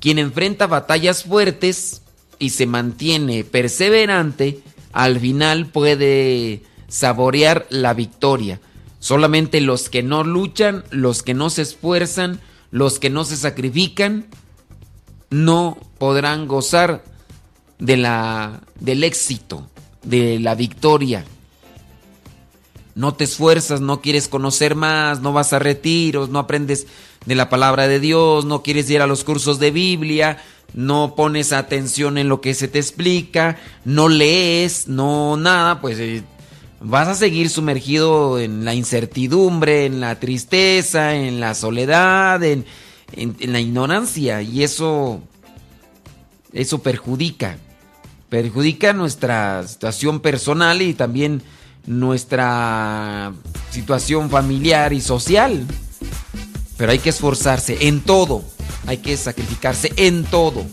Quien 0.00 0.18
enfrenta 0.18 0.66
batallas 0.66 1.24
fuertes 1.24 2.00
y 2.38 2.48
se 2.48 2.64
mantiene 2.64 3.44
perseverante, 3.44 4.62
al 4.94 5.20
final 5.20 5.66
puede 5.66 6.62
saborear 6.88 7.66
la 7.68 7.92
victoria. 7.92 8.58
Solamente 9.00 9.60
los 9.60 9.90
que 9.90 10.02
no 10.02 10.24
luchan, 10.24 10.82
los 10.90 11.22
que 11.22 11.34
no 11.34 11.50
se 11.50 11.60
esfuerzan, 11.60 12.40
los 12.70 12.98
que 12.98 13.10
no 13.10 13.24
se 13.24 13.36
sacrifican, 13.36 14.26
no 15.30 15.78
podrán 15.98 16.46
gozar 16.46 17.04
de 17.78 17.96
la, 17.96 18.60
del 18.80 19.04
éxito, 19.04 19.68
de 20.02 20.38
la 20.40 20.54
victoria. 20.54 21.24
No 22.94 23.14
te 23.14 23.24
esfuerzas, 23.24 23.80
no 23.80 24.00
quieres 24.00 24.28
conocer 24.28 24.74
más, 24.74 25.20
no 25.20 25.32
vas 25.32 25.52
a 25.52 25.58
retiros, 25.58 26.30
no 26.30 26.38
aprendes 26.38 26.86
de 27.26 27.34
la 27.34 27.50
palabra 27.50 27.88
de 27.88 28.00
Dios, 28.00 28.44
no 28.46 28.62
quieres 28.62 28.88
ir 28.88 29.02
a 29.02 29.06
los 29.06 29.24
cursos 29.24 29.58
de 29.58 29.70
Biblia, 29.70 30.38
no 30.72 31.14
pones 31.14 31.52
atención 31.52 32.16
en 32.16 32.28
lo 32.28 32.40
que 32.40 32.54
se 32.54 32.68
te 32.68 32.78
explica, 32.78 33.58
no 33.84 34.08
lees, 34.08 34.88
no 34.88 35.36
nada, 35.36 35.80
pues 35.80 35.98
eh, 35.98 36.22
vas 36.80 37.08
a 37.08 37.14
seguir 37.14 37.48
sumergido 37.50 38.38
en 38.38 38.64
la 38.64 38.74
incertidumbre, 38.74 39.86
en 39.86 40.00
la 40.00 40.18
tristeza, 40.18 41.14
en 41.14 41.40
la 41.40 41.54
soledad, 41.54 42.42
en, 42.42 42.64
en 43.14 43.52
la 43.52 43.60
ignorancia 43.60 44.42
y 44.42 44.62
eso, 44.62 45.20
eso 46.52 46.82
perjudica, 46.82 47.58
perjudica 48.28 48.92
nuestra 48.92 49.66
situación 49.66 50.20
personal 50.20 50.82
y 50.82 50.94
también 50.94 51.42
nuestra 51.86 53.32
situación 53.70 54.28
familiar 54.30 54.92
y 54.92 55.00
social. 55.00 55.66
Pero 56.76 56.92
hay 56.92 56.98
que 56.98 57.10
esforzarse 57.10 57.88
en 57.88 58.00
todo, 58.00 58.44
hay 58.86 58.98
que 58.98 59.16
sacrificarse 59.16 59.92
en 59.96 60.24
todo. 60.24 60.66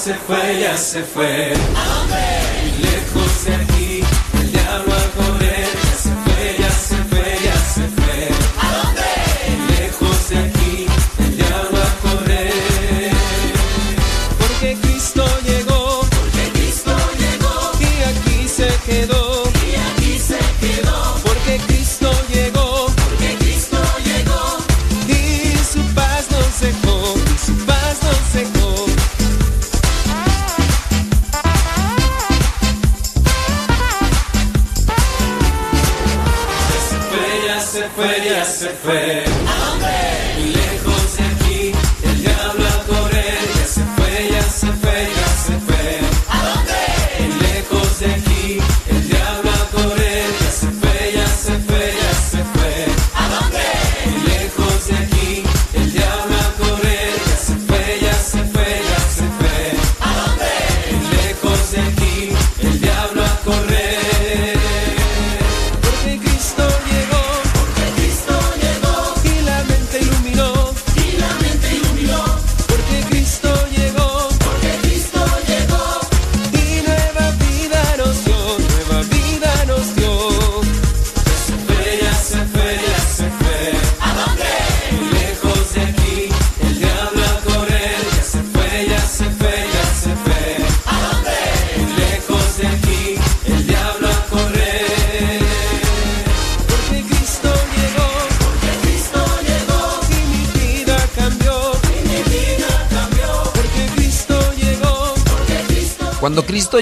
Se 0.00 0.14
fue, 0.14 0.58
ya 0.58 0.78
se 0.78 1.02
fue. 1.02 1.52
¿A 1.76 1.94
dónde? 1.94 3.09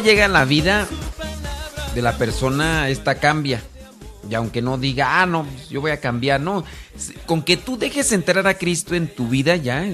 Llega 0.08 0.26
la 0.26 0.46
vida 0.46 0.88
de 1.94 2.00
la 2.00 2.16
persona, 2.16 2.88
esta 2.88 3.16
cambia. 3.16 3.62
Y 4.30 4.34
aunque 4.34 4.62
no 4.62 4.78
diga, 4.78 5.20
ah, 5.20 5.26
no, 5.26 5.46
yo 5.68 5.82
voy 5.82 5.90
a 5.90 6.00
cambiar, 6.00 6.40
no. 6.40 6.64
Con 7.26 7.42
que 7.42 7.58
tú 7.58 7.76
dejes 7.76 8.10
entrar 8.12 8.46
a 8.46 8.56
Cristo 8.56 8.94
en 8.94 9.14
tu 9.14 9.28
vida, 9.28 9.56
ya, 9.56 9.86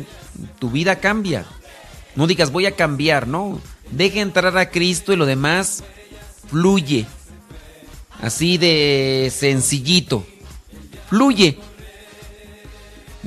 tu 0.61 0.71
vida 0.71 1.01
cambia. 1.01 1.45
No 2.15 2.29
digas, 2.29 2.53
voy 2.53 2.67
a 2.67 2.77
cambiar, 2.77 3.27
no. 3.27 3.59
Deja 3.91 4.21
entrar 4.21 4.57
a 4.57 4.71
Cristo 4.71 5.13
y 5.13 5.17
lo 5.17 5.27
demás 5.27 5.83
fluye. 6.49 7.07
Así 8.23 8.57
de 8.57 9.33
sencillito. 9.37 10.25
Fluye. 11.09 11.59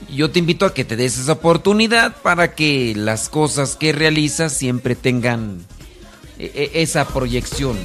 Yo 0.10 0.32
te 0.32 0.40
invito 0.40 0.66
a 0.66 0.74
que 0.74 0.86
te 0.86 0.96
des 0.96 1.18
esa 1.18 1.34
oportunidad 1.34 2.16
para 2.22 2.56
que 2.56 2.94
las 2.96 3.28
cosas 3.28 3.76
que 3.76 3.92
realizas 3.92 4.54
siempre 4.54 4.96
tengan 4.96 5.66
esa 6.40 7.06
proyección. 7.06 7.78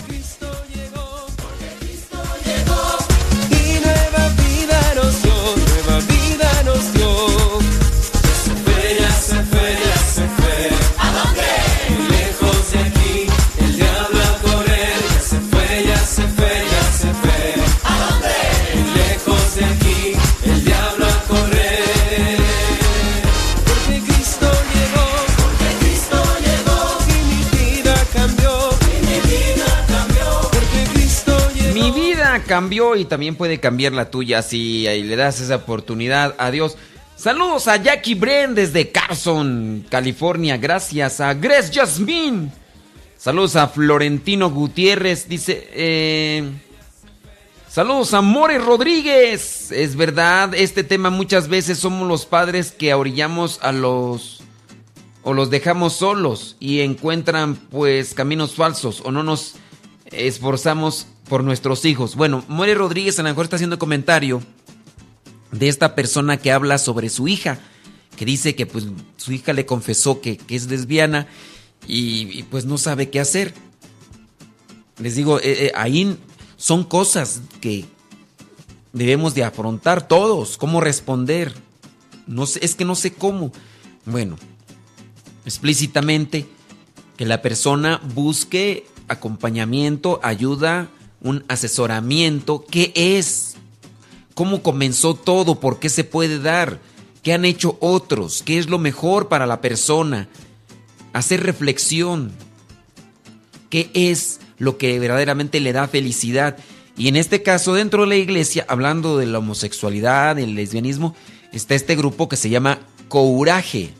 Cambió 32.53 32.97
y 32.97 33.07
también 33.07 33.35
puede 33.35 33.61
cambiar 33.61 33.95
la 33.95 34.11
tuya 34.11 34.43
si 34.43 34.83
le 34.83 35.17
das 35.17 35.41
esa 35.41 35.57
oportunidad. 35.57 36.35
Adiós. 36.37 36.77
Saludos 37.17 37.67
a 37.67 37.79
Jackie 37.79 38.15
Bren 38.15 38.55
desde 38.55 38.91
Carson, 38.91 39.87
California. 39.89 40.59
Gracias 40.59 41.23
a 41.23 41.33
Grace 41.33 41.73
Jasmine. 41.73 42.51
Saludos 43.17 43.57
a 43.57 43.69
Florentino 43.69 44.51
Gutiérrez. 44.51 45.31
Dice... 45.31 45.67
Eh, 45.73 46.51
saludos 47.71 48.13
a 48.13 48.21
More 48.21 48.59
Rodríguez. 48.59 49.73
Es 49.73 49.97
verdad, 49.97 50.55
este 50.55 50.85
tema 50.85 51.09
muchas 51.09 51.49
veces 51.49 51.79
somos 51.79 52.07
los 52.07 52.27
padres 52.27 52.71
que 52.71 52.93
orillamos 52.93 53.61
a 53.63 53.73
los... 53.73 54.43
o 55.23 55.33
los 55.33 55.49
dejamos 55.49 55.95
solos 55.95 56.57
y 56.61 56.81
encuentran 56.81 57.57
pues 57.57 58.13
caminos 58.13 58.57
falsos 58.57 59.01
o 59.07 59.11
no 59.11 59.23
nos 59.23 59.55
esforzamos 60.11 61.07
por 61.29 61.45
nuestros 61.45 61.85
hijos. 61.85 62.17
Bueno, 62.17 62.45
More 62.49 62.75
Rodríguez 62.75 63.19
a 63.19 63.23
lo 63.23 63.29
mejor 63.29 63.45
está 63.45 63.57
haciendo 63.57 63.79
comentario 63.79 64.43
de 65.51 65.69
esta 65.69 65.95
persona 65.95 66.37
que 66.37 66.53
habla 66.53 66.79
sobre 66.79 67.09
su 67.09 67.29
hija, 67.29 67.59
que 68.17 68.25
dice 68.25 68.55
que 68.55 68.67
pues 68.67 68.87
su 69.17 69.33
hija 69.33 69.53
le 69.53 69.67
confesó 69.67 70.21
que, 70.21 70.41
es 70.49 70.67
lesbiana 70.69 71.27
y, 71.87 72.43
pues 72.45 72.65
no 72.65 72.79
sabe 72.79 73.11
qué 73.11 73.21
hacer. 73.21 73.55
Les 74.99 75.15
digo, 75.15 75.39
eh, 75.41 75.67
eh, 75.67 75.73
ahí 75.75 76.17
son 76.57 76.85
cosas 76.85 77.43
que 77.61 77.85
debemos 78.93 79.35
de 79.35 79.45
afrontar 79.45 80.07
todos, 80.07 80.57
cómo 80.57 80.81
responder. 80.81 81.55
No 82.27 82.47
sé, 82.47 82.61
es 82.63 82.75
que 82.75 82.85
no 82.85 82.95
sé 82.95 83.13
cómo. 83.13 83.53
Bueno, 84.05 84.37
explícitamente 85.45 86.47
que 87.17 87.27
la 87.27 87.43
persona 87.43 88.01
busque 88.15 88.87
acompañamiento, 89.09 90.21
ayuda, 90.23 90.89
un 91.23 91.45
asesoramiento. 91.49 92.65
¿Qué 92.69 92.93
es? 92.95 93.55
¿Cómo 94.35 94.63
comenzó 94.63 95.15
todo? 95.15 95.61
¿Por 95.61 95.79
qué 95.79 95.89
se 95.89 96.05
puede 96.05 96.39
dar? 96.39 96.81
¿Qué 97.23 97.33
han 97.33 97.45
hecho 97.45 97.77
otros? 97.81 98.43
¿Qué 98.43 98.59
es 98.59 98.69
lo 98.69 98.79
mejor 98.79 99.29
para 99.29 99.47
la 99.47 99.61
persona? 99.61 100.29
Hacer 101.13 101.43
reflexión. 101.43 102.33
¿Qué 103.71 103.91
es 103.95 104.41
lo 104.59 104.79
que 104.79 104.99
verdaderamente 104.99 105.61
le 105.61 105.73
da 105.73 105.89
felicidad? 105.89 106.57
Y 106.97 107.09
en 107.09 107.17
este 107.17 107.43
caso, 107.43 107.75
dentro 107.75 108.03
de 108.03 108.09
la 108.09 108.17
iglesia, 108.17 108.67
hablando 108.69 109.17
de 109.17 109.27
la 109.27 109.39
homosexualidad, 109.39 110.37
del 110.37 110.55
lesbianismo, 110.55 111.15
está 111.53 111.75
este 111.75 111.97
grupo 111.97 112.29
que 112.29 112.37
se 112.37 112.51
llama 112.51 112.81
Couraje. 113.09 113.91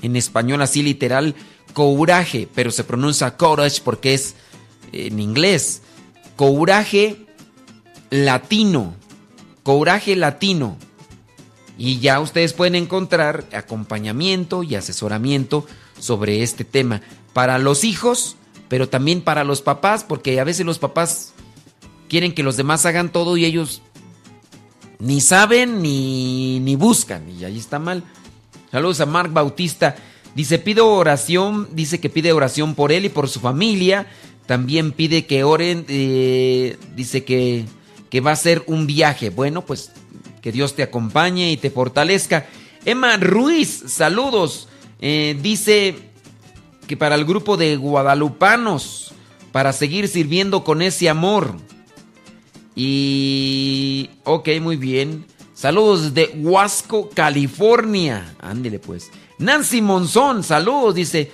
En 0.00 0.16
español 0.16 0.62
así 0.62 0.82
literal, 0.82 1.34
Couraje, 1.72 2.48
pero 2.54 2.70
se 2.70 2.84
pronuncia 2.84 3.36
courage 3.36 3.80
porque 3.84 4.14
es 4.14 4.34
en 4.92 5.20
inglés. 5.20 5.82
Couraje 6.38 7.26
latino. 8.10 8.94
Couraje 9.64 10.14
latino. 10.14 10.76
Y 11.76 11.98
ya 11.98 12.20
ustedes 12.20 12.52
pueden 12.52 12.76
encontrar 12.76 13.44
acompañamiento 13.52 14.62
y 14.62 14.76
asesoramiento 14.76 15.66
sobre 15.98 16.44
este 16.44 16.62
tema 16.62 17.02
para 17.32 17.58
los 17.58 17.82
hijos, 17.82 18.36
pero 18.68 18.88
también 18.88 19.20
para 19.20 19.42
los 19.42 19.62
papás, 19.62 20.04
porque 20.04 20.38
a 20.38 20.44
veces 20.44 20.64
los 20.64 20.78
papás 20.78 21.32
quieren 22.08 22.32
que 22.32 22.44
los 22.44 22.56
demás 22.56 22.86
hagan 22.86 23.10
todo 23.10 23.36
y 23.36 23.44
ellos 23.44 23.82
ni 25.00 25.20
saben 25.20 25.82
ni, 25.82 26.60
ni 26.60 26.76
buscan, 26.76 27.28
y 27.28 27.44
ahí 27.46 27.58
está 27.58 27.80
mal. 27.80 28.04
Saludos 28.70 29.00
a 29.00 29.06
Mark 29.06 29.32
Bautista. 29.32 29.96
Dice, 30.36 30.60
pido 30.60 30.86
oración, 30.86 31.68
dice 31.72 31.98
que 31.98 32.10
pide 32.10 32.32
oración 32.32 32.76
por 32.76 32.92
él 32.92 33.06
y 33.06 33.08
por 33.08 33.28
su 33.28 33.40
familia. 33.40 34.06
También 34.48 34.92
pide 34.92 35.26
que 35.26 35.44
oren, 35.44 35.84
eh, 35.88 36.78
dice 36.96 37.22
que, 37.22 37.66
que 38.08 38.22
va 38.22 38.30
a 38.30 38.36
ser 38.36 38.64
un 38.66 38.86
viaje. 38.86 39.28
Bueno, 39.28 39.66
pues 39.66 39.92
que 40.40 40.52
Dios 40.52 40.74
te 40.74 40.82
acompañe 40.82 41.52
y 41.52 41.58
te 41.58 41.70
fortalezca. 41.70 42.46
Emma 42.86 43.18
Ruiz, 43.18 43.84
saludos. 43.88 44.66
Eh, 45.02 45.38
dice 45.42 45.96
que 46.86 46.96
para 46.96 47.14
el 47.16 47.26
grupo 47.26 47.58
de 47.58 47.76
guadalupanos, 47.76 49.12
para 49.52 49.74
seguir 49.74 50.08
sirviendo 50.08 50.64
con 50.64 50.80
ese 50.80 51.10
amor. 51.10 51.54
Y... 52.74 54.08
Ok, 54.24 54.48
muy 54.62 54.76
bien. 54.76 55.26
Saludos 55.52 56.14
de 56.14 56.32
Huasco, 56.36 57.10
California. 57.10 58.34
Ándele 58.40 58.78
pues. 58.78 59.10
Nancy 59.38 59.82
Monzón, 59.82 60.42
saludos, 60.42 60.94
dice. 60.94 61.30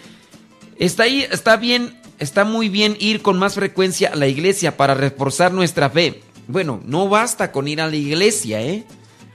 Está 0.77 1.05
ahí, 1.05 1.25
está 1.31 1.57
bien, 1.57 1.97
está 2.19 2.45
muy 2.45 2.69
bien 2.69 2.97
ir 3.01 3.23
con 3.23 3.39
más 3.39 3.55
frecuencia 3.55 4.11
a 4.11 4.17
la 4.17 4.27
iglesia 4.27 4.77
para 4.77 4.95
reforzar 4.95 5.53
nuestra 5.53 5.91
fe. 5.91 6.23
Bueno, 6.47 6.81
no 6.85 7.09
basta 7.09 7.53
con 7.53 7.69
ir 7.69 7.81
a 7.81 7.89
la 7.89 7.97
iglesia, 7.97 8.61
¿eh? 8.63 8.85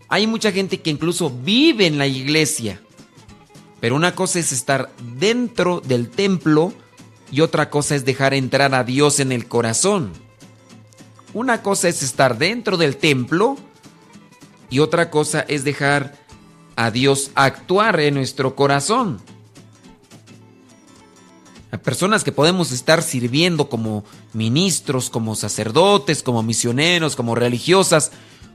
Hay 0.08 0.28
mucha 0.28 0.52
gente 0.52 0.82
que 0.82 0.90
incluso 0.90 1.30
vive 1.30 1.86
en 1.86 1.98
la 1.98 2.08
iglesia. 2.08 2.82
Pero 3.80 3.96
una 3.96 4.16
cosa 4.16 4.40
es 4.40 4.52
estar 4.52 4.90
dentro 5.18 5.82
del 5.82 6.10
templo 6.10 6.74
y 7.32 7.42
otra 7.42 7.70
cosa 7.70 7.96
es 7.96 8.06
dejar 8.06 8.34
entrar 8.34 8.74
a 8.74 8.84
Dios 8.84 9.20
en 9.20 9.32
el 9.32 9.48
corazón. 9.48 10.12
Una 11.34 11.62
cosa 11.62 11.88
es 11.88 12.02
estar 12.02 12.38
dentro 12.38 12.78
del 12.78 12.98
templo 12.98 13.58
y 14.70 14.80
otra 14.80 15.10
cosa 15.10 15.42
es 15.48 15.64
dejar 15.64 16.18
a 16.76 16.92
Dios 16.92 17.32
actuar 17.36 18.00
en 18.00 18.16
nuestro 18.16 18.56
corazón. 18.56 19.22
A 21.72 21.78
personas 21.78 22.24
que 22.24 22.32
podemos 22.32 22.72
estar 22.72 23.04
sirviendo 23.04 23.70
como 23.70 24.04
ministros, 24.34 25.10
como 25.10 25.36
sacerdotes, 25.36 26.24
como 26.24 26.42
misioneros, 26.42 27.16
como 27.16 27.36
religiosas, 27.36 28.12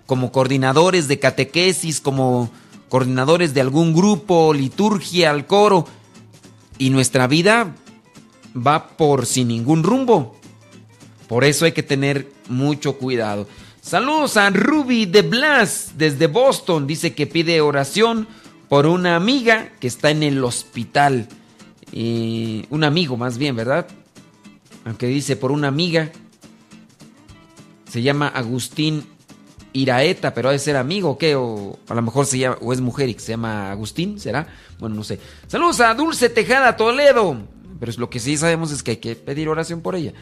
como 0.06 0.32
coordinadores 0.32 1.06
de 1.06 1.18
catequesis, 1.18 2.00
como 2.00 2.50
coordinadores 2.88 3.54
de 3.54 3.60
algún 3.60 3.94
grupo, 3.94 4.52
liturgia, 4.52 5.30
al 5.30 5.46
coro, 5.46 5.86
y 6.78 6.90
nuestra 6.90 7.26
vida 7.26 7.74
va 8.54 8.88
por 8.96 9.26
sin 9.26 9.48
ningún 9.48 9.82
rumbo. 9.82 10.36
Por 11.28 11.44
eso 11.44 11.64
hay 11.64 11.72
que 11.72 11.82
tener 11.82 12.30
mucho 12.48 12.98
cuidado. 12.98 13.48
Saludos 13.80 14.36
a 14.36 14.50
Ruby 14.50 15.06
de 15.06 15.22
Blas 15.22 15.92
desde 15.96 16.26
Boston. 16.26 16.86
Dice 16.86 17.14
que 17.14 17.26
pide 17.26 17.60
oración 17.60 18.26
por 18.68 18.86
una 18.86 19.16
amiga 19.16 19.72
que 19.78 19.86
está 19.86 20.10
en 20.10 20.22
el 20.22 20.42
hospital. 20.42 21.28
Un 21.92 22.84
amigo 22.84 23.16
más 23.16 23.38
bien, 23.38 23.56
¿verdad? 23.56 23.86
Aunque 24.84 25.06
dice 25.06 25.36
por 25.36 25.52
una 25.52 25.68
amiga. 25.68 26.10
Se 27.88 28.02
llama 28.02 28.26
Agustín 28.26 29.04
Iraeta, 29.72 30.34
pero 30.34 30.48
ha 30.48 30.52
de 30.52 30.58
ser 30.58 30.76
amigo 30.76 31.10
o 31.10 31.18
qué, 31.18 31.36
o 31.36 31.78
a 31.88 31.94
lo 31.94 32.02
mejor 32.02 32.26
se 32.26 32.38
llama, 32.38 32.58
o 32.60 32.72
es 32.72 32.80
mujer 32.80 33.08
y 33.08 33.14
se 33.14 33.32
llama 33.32 33.70
Agustín, 33.70 34.18
¿será? 34.18 34.48
Bueno, 34.78 34.96
no 34.96 35.04
sé. 35.04 35.20
Saludos 35.46 35.80
a 35.80 35.94
Dulce 35.94 36.28
Tejada 36.28 36.76
Toledo. 36.76 37.38
Pero 37.78 37.92
lo 37.98 38.10
que 38.10 38.20
sí 38.20 38.36
sabemos 38.36 38.70
es 38.70 38.82
que 38.82 38.92
hay 38.92 38.96
que 38.98 39.16
pedir 39.16 39.48
oración 39.48 39.80
por 39.80 39.96
ella. 39.96 40.12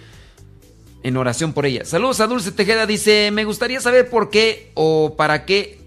En 1.03 1.16
oración 1.16 1.53
por 1.53 1.66
ella. 1.66 1.85
Saludos 1.85 2.20
a 2.20 2.27
Dulce 2.27 2.53
Tejeda, 2.53 2.87
dice, 2.87 3.31
me 3.33 3.44
gustaría 3.44 3.81
saber 3.81 4.09
por 4.09 4.31
qué 4.31 4.70
o 4.75 5.14
para 5.16 5.44
qué 5.44 5.81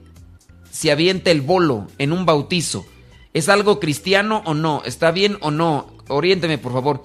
se 0.72 0.92
avienta 0.92 1.32
el 1.32 1.42
bolo 1.42 1.88
en 1.98 2.12
un 2.12 2.26
bautizo. 2.26 2.86
¿Es 3.36 3.50
algo 3.50 3.82
cristiano 3.82 4.42
o 4.46 4.54
no? 4.54 4.82
¿Está 4.86 5.12
bien 5.12 5.38
o 5.42 5.52
no? 5.52 5.92
Oriénteme, 6.08 6.58
por 6.58 6.72
favor. 6.72 7.04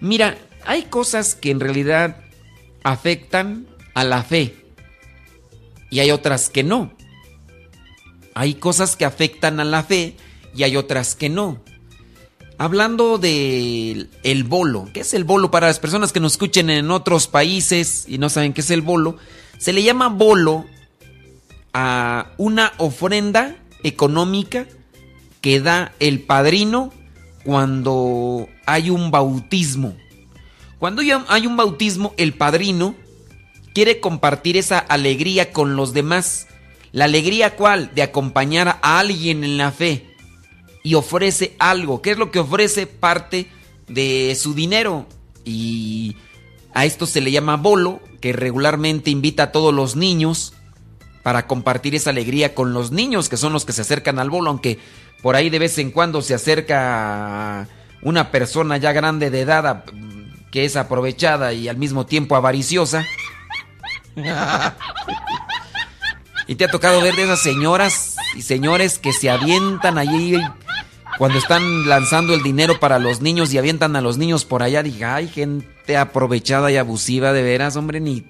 Mira, 0.00 0.38
hay 0.64 0.84
cosas 0.84 1.34
que 1.34 1.50
en 1.50 1.58
realidad 1.58 2.18
afectan 2.84 3.66
a 3.94 4.04
la 4.04 4.22
fe 4.22 4.54
y 5.90 5.98
hay 5.98 6.12
otras 6.12 6.50
que 6.50 6.62
no. 6.62 6.92
Hay 8.34 8.54
cosas 8.54 8.94
que 8.94 9.04
afectan 9.04 9.58
a 9.58 9.64
la 9.64 9.82
fe 9.82 10.16
y 10.54 10.62
hay 10.62 10.76
otras 10.76 11.16
que 11.16 11.28
no. 11.28 11.64
Hablando 12.56 13.18
del 13.18 14.10
el 14.22 14.44
bolo, 14.44 14.88
¿qué 14.94 15.00
es 15.00 15.14
el 15.14 15.24
bolo 15.24 15.50
para 15.50 15.66
las 15.66 15.80
personas 15.80 16.12
que 16.12 16.20
nos 16.20 16.34
escuchen 16.34 16.70
en 16.70 16.92
otros 16.92 17.26
países 17.26 18.04
y 18.06 18.18
no 18.18 18.28
saben 18.28 18.52
qué 18.52 18.60
es 18.60 18.70
el 18.70 18.82
bolo? 18.82 19.16
Se 19.58 19.72
le 19.72 19.82
llama 19.82 20.10
bolo 20.10 20.64
a 21.74 22.30
una 22.36 22.72
ofrenda 22.78 23.56
económica 23.82 24.68
que 25.40 25.60
da 25.60 25.92
el 26.00 26.20
padrino 26.20 26.92
cuando 27.44 28.48
hay 28.66 28.90
un 28.90 29.10
bautismo. 29.10 29.96
Cuando 30.78 31.02
hay 31.28 31.46
un 31.46 31.56
bautismo, 31.56 32.14
el 32.16 32.34
padrino 32.34 32.94
quiere 33.74 34.00
compartir 34.00 34.56
esa 34.56 34.78
alegría 34.78 35.52
con 35.52 35.76
los 35.76 35.92
demás. 35.92 36.46
¿La 36.92 37.06
alegría 37.06 37.56
cuál? 37.56 37.90
De 37.94 38.02
acompañar 38.02 38.78
a 38.82 38.98
alguien 38.98 39.44
en 39.44 39.56
la 39.56 39.72
fe. 39.72 40.14
Y 40.82 40.94
ofrece 40.94 41.54
algo. 41.58 42.02
¿Qué 42.02 42.12
es 42.12 42.18
lo 42.18 42.30
que 42.30 42.38
ofrece? 42.38 42.86
Parte 42.86 43.48
de 43.88 44.36
su 44.38 44.54
dinero. 44.54 45.06
Y 45.44 46.16
a 46.74 46.84
esto 46.84 47.06
se 47.06 47.20
le 47.20 47.30
llama 47.32 47.56
bolo, 47.56 48.00
que 48.20 48.32
regularmente 48.32 49.10
invita 49.10 49.44
a 49.44 49.52
todos 49.52 49.74
los 49.74 49.96
niños 49.96 50.54
para 51.28 51.46
compartir 51.46 51.94
esa 51.94 52.08
alegría 52.08 52.54
con 52.54 52.72
los 52.72 52.90
niños, 52.90 53.28
que 53.28 53.36
son 53.36 53.52
los 53.52 53.66
que 53.66 53.74
se 53.74 53.82
acercan 53.82 54.18
al 54.18 54.30
bolo, 54.30 54.48
aunque 54.48 54.78
por 55.20 55.36
ahí 55.36 55.50
de 55.50 55.58
vez 55.58 55.76
en 55.76 55.90
cuando 55.90 56.22
se 56.22 56.32
acerca 56.32 57.68
una 58.00 58.30
persona 58.30 58.78
ya 58.78 58.92
grande 58.92 59.28
de 59.28 59.42
edad 59.42 59.84
que 60.50 60.64
es 60.64 60.74
aprovechada 60.74 61.52
y 61.52 61.68
al 61.68 61.76
mismo 61.76 62.06
tiempo 62.06 62.34
avariciosa. 62.34 63.04
y 66.46 66.54
te 66.54 66.64
ha 66.64 66.70
tocado 66.70 67.02
ver 67.02 67.14
de 67.14 67.24
esas 67.24 67.42
señoras 67.42 68.16
y 68.34 68.40
señores 68.40 68.98
que 68.98 69.12
se 69.12 69.28
avientan 69.28 69.98
allí 69.98 70.40
cuando 71.18 71.36
están 71.36 71.86
lanzando 71.86 72.32
el 72.32 72.42
dinero 72.42 72.80
para 72.80 72.98
los 72.98 73.20
niños 73.20 73.52
y 73.52 73.58
avientan 73.58 73.96
a 73.96 74.00
los 74.00 74.16
niños 74.16 74.46
por 74.46 74.62
allá. 74.62 74.82
Dije, 74.82 75.04
ay, 75.04 75.28
gente 75.28 75.98
aprovechada 75.98 76.72
y 76.72 76.78
abusiva 76.78 77.34
de 77.34 77.42
veras, 77.42 77.76
hombre, 77.76 78.00
ni... 78.00 78.24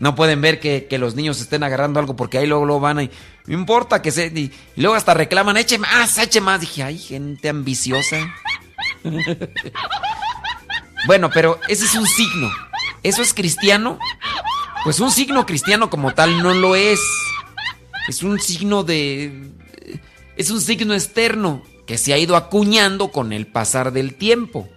No 0.00 0.14
pueden 0.14 0.40
ver 0.40 0.60
que, 0.60 0.86
que 0.88 0.98
los 0.98 1.14
niños 1.14 1.40
estén 1.40 1.62
agarrando 1.62 2.00
algo 2.00 2.16
porque 2.16 2.38
ahí 2.38 2.46
luego 2.46 2.64
lo 2.64 2.80
van 2.80 3.02
y... 3.02 3.10
No 3.46 3.54
importa 3.54 4.00
que 4.00 4.10
se... 4.10 4.26
Y, 4.26 4.50
luego 4.76 4.96
hasta 4.96 5.14
reclaman, 5.14 5.56
eche 5.56 5.78
más, 5.78 6.16
eche 6.18 6.40
más. 6.40 6.60
Dije, 6.60 6.82
ay, 6.82 6.98
gente 6.98 7.50
ambiciosa. 7.50 8.34
bueno, 11.06 11.30
pero 11.30 11.60
ese 11.68 11.84
es 11.84 11.94
un 11.94 12.06
signo. 12.06 12.50
¿Eso 13.02 13.22
es 13.22 13.34
cristiano? 13.34 13.98
Pues 14.84 15.00
un 15.00 15.10
signo 15.10 15.44
cristiano 15.44 15.90
como 15.90 16.14
tal 16.14 16.42
no 16.42 16.54
lo 16.54 16.76
es. 16.76 17.00
Es 18.08 18.22
un 18.22 18.40
signo 18.40 18.82
de... 18.82 19.50
Es 20.36 20.50
un 20.50 20.62
signo 20.62 20.94
externo 20.94 21.62
que 21.86 21.98
se 21.98 22.14
ha 22.14 22.18
ido 22.18 22.36
acuñando 22.36 23.08
con 23.08 23.34
el 23.34 23.46
pasar 23.46 23.92
del 23.92 24.14
tiempo. 24.14 24.68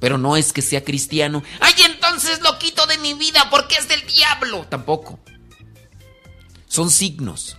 Pero 0.00 0.18
no 0.18 0.36
es 0.36 0.52
que 0.52 0.60
sea 0.60 0.84
cristiano. 0.84 1.42
¡Ay, 1.60 1.72
entonces 1.84 2.42
lo 2.42 2.58
quito 2.58 2.84
de 2.86 2.91
mi 3.02 3.14
vida 3.14 3.48
porque 3.50 3.76
es 3.76 3.88
del 3.88 4.06
diablo! 4.06 4.66
Tampoco. 4.68 5.18
Son 6.66 6.90
signos. 6.90 7.58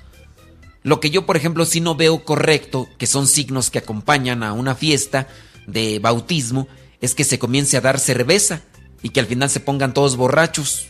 Lo 0.81 0.99
que 0.99 1.09
yo, 1.09 1.25
por 1.25 1.37
ejemplo, 1.37 1.65
sí 1.65 1.79
no 1.79 1.95
veo 1.95 2.25
correcto, 2.25 2.89
que 2.97 3.07
son 3.07 3.27
signos 3.27 3.69
que 3.69 3.79
acompañan 3.79 4.43
a 4.43 4.53
una 4.53 4.75
fiesta 4.75 5.27
de 5.67 5.99
bautismo, 5.99 6.67
es 6.99 7.15
que 7.15 7.23
se 7.23 7.39
comience 7.39 7.77
a 7.77 7.81
dar 7.81 7.99
cerveza 7.99 8.61
y 9.01 9.09
que 9.09 9.19
al 9.19 9.27
final 9.27 9.49
se 9.49 9.59
pongan 9.59 9.93
todos 9.93 10.17
borrachos. 10.17 10.87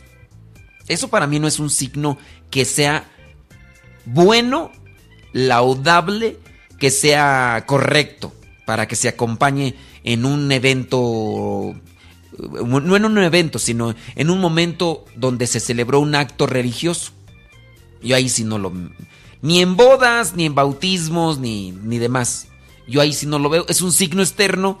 Eso 0.88 1.08
para 1.08 1.26
mí 1.26 1.38
no 1.38 1.46
es 1.46 1.58
un 1.58 1.70
signo 1.70 2.18
que 2.50 2.64
sea 2.64 3.10
bueno, 4.04 4.70
laudable, 5.32 6.38
que 6.78 6.90
sea 6.90 7.64
correcto 7.66 8.32
para 8.66 8.88
que 8.88 8.96
se 8.96 9.08
acompañe 9.08 9.74
en 10.04 10.24
un 10.24 10.50
evento, 10.52 11.74
no 12.38 12.96
en 12.96 13.04
un 13.04 13.18
evento, 13.18 13.58
sino 13.58 13.94
en 14.16 14.30
un 14.30 14.40
momento 14.40 15.04
donde 15.16 15.46
se 15.46 15.60
celebró 15.60 16.00
un 16.00 16.14
acto 16.14 16.46
religioso. 16.46 17.12
Yo 18.02 18.16
ahí 18.16 18.28
sí 18.28 18.44
no 18.44 18.58
lo... 18.58 18.72
Ni 19.42 19.60
en 19.60 19.76
bodas, 19.76 20.34
ni 20.34 20.46
en 20.46 20.54
bautismos, 20.54 21.38
ni, 21.38 21.72
ni 21.72 21.98
demás. 21.98 22.48
Yo 22.86 23.00
ahí 23.00 23.12
sí 23.12 23.26
no 23.26 23.38
lo 23.38 23.48
veo. 23.50 23.66
Es 23.68 23.82
un 23.82 23.92
signo 23.92 24.22
externo, 24.22 24.78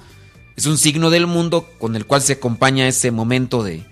es 0.56 0.66
un 0.66 0.78
signo 0.78 1.10
del 1.10 1.26
mundo 1.26 1.68
con 1.78 1.96
el 1.96 2.06
cual 2.06 2.22
se 2.22 2.34
acompaña 2.34 2.88
ese 2.88 3.10
momento 3.10 3.62
de, 3.62 3.84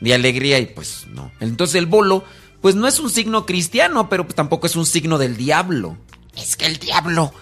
de 0.00 0.14
alegría 0.14 0.58
y 0.58 0.66
pues 0.66 1.06
no. 1.08 1.30
Entonces 1.40 1.76
el 1.76 1.86
bolo, 1.86 2.24
pues 2.60 2.74
no 2.74 2.86
es 2.86 3.00
un 3.00 3.10
signo 3.10 3.46
cristiano, 3.46 4.08
pero 4.08 4.24
tampoco 4.26 4.66
es 4.66 4.76
un 4.76 4.86
signo 4.86 5.18
del 5.18 5.36
diablo. 5.36 5.96
Es 6.36 6.56
que 6.56 6.66
el 6.66 6.78
diablo 6.78 7.32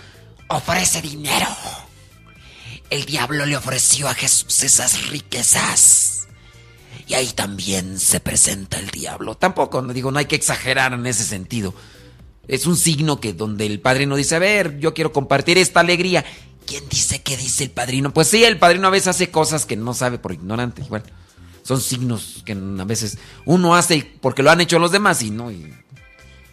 ofrece 0.48 1.02
dinero. 1.02 1.46
El 2.90 3.04
diablo 3.04 3.44
le 3.44 3.56
ofreció 3.56 4.08
a 4.08 4.14
Jesús 4.14 4.62
esas 4.62 5.08
riquezas. 5.08 6.28
Y 7.06 7.14
ahí 7.14 7.28
también 7.28 7.98
se 7.98 8.20
presenta 8.20 8.78
el 8.78 8.90
diablo. 8.90 9.34
Tampoco, 9.34 9.82
digo, 9.82 10.10
no 10.10 10.18
hay 10.18 10.26
que 10.26 10.36
exagerar 10.36 10.92
en 10.92 11.06
ese 11.06 11.24
sentido. 11.24 11.74
Es 12.46 12.66
un 12.66 12.76
signo 12.76 13.20
que 13.20 13.32
donde 13.32 13.66
el 13.66 13.80
padrino 13.80 14.16
dice, 14.16 14.36
a 14.36 14.38
ver, 14.38 14.78
yo 14.78 14.94
quiero 14.94 15.12
compartir 15.12 15.58
esta 15.58 15.80
alegría. 15.80 16.24
¿Quién 16.66 16.88
dice 16.88 17.22
qué 17.22 17.36
dice 17.36 17.64
el 17.64 17.70
padrino? 17.70 18.12
Pues 18.12 18.28
sí, 18.28 18.44
el 18.44 18.58
padrino 18.58 18.88
a 18.88 18.90
veces 18.90 19.08
hace 19.08 19.30
cosas 19.30 19.64
que 19.64 19.76
no 19.76 19.94
sabe 19.94 20.18
por 20.18 20.32
ignorante. 20.32 20.82
Igual, 20.82 21.02
son 21.62 21.80
signos 21.80 22.42
que 22.44 22.52
a 22.52 22.84
veces 22.84 23.18
uno 23.44 23.74
hace 23.74 24.10
porque 24.20 24.42
lo 24.42 24.50
han 24.50 24.60
hecho 24.60 24.78
los 24.78 24.92
demás 24.92 25.22
y 25.22 25.30
no. 25.30 25.50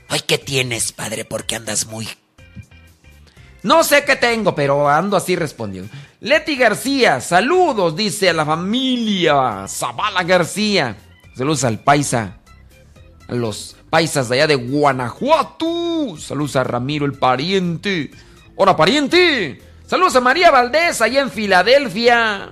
Ay, 0.07 0.21
¿qué 0.27 0.37
tienes, 0.37 0.91
padre? 0.91 1.23
Porque 1.25 1.55
andas 1.55 1.87
muy 1.87 2.07
no 3.65 3.83
sé 3.83 4.05
qué 4.05 4.15
tengo, 4.15 4.53
pero 4.53 4.87
ando 4.87 5.17
así 5.17 5.35
respondiendo. 5.35 5.91
Leti 6.19 6.55
García, 6.55 7.19
saludos, 7.19 7.95
dice 7.95 8.29
a 8.29 8.33
la 8.33 8.45
familia 8.45 9.65
Zavala 9.67 10.21
García. 10.21 10.95
Saludos 11.35 11.63
al 11.63 11.79
paisa, 11.79 12.37
a 13.27 13.33
los 13.33 13.75
paisas 13.89 14.29
de 14.29 14.35
allá 14.35 14.45
de 14.45 14.53
Guanajuato. 14.53 16.15
Saludos 16.19 16.57
a 16.57 16.63
Ramiro 16.63 17.07
el 17.07 17.13
pariente. 17.13 18.11
Hola, 18.55 18.77
pariente. 18.77 19.59
Saludos 19.87 20.15
a 20.15 20.21
María 20.21 20.51
Valdés, 20.51 21.01
allá 21.01 21.21
en 21.21 21.31
Filadelfia. 21.31 22.51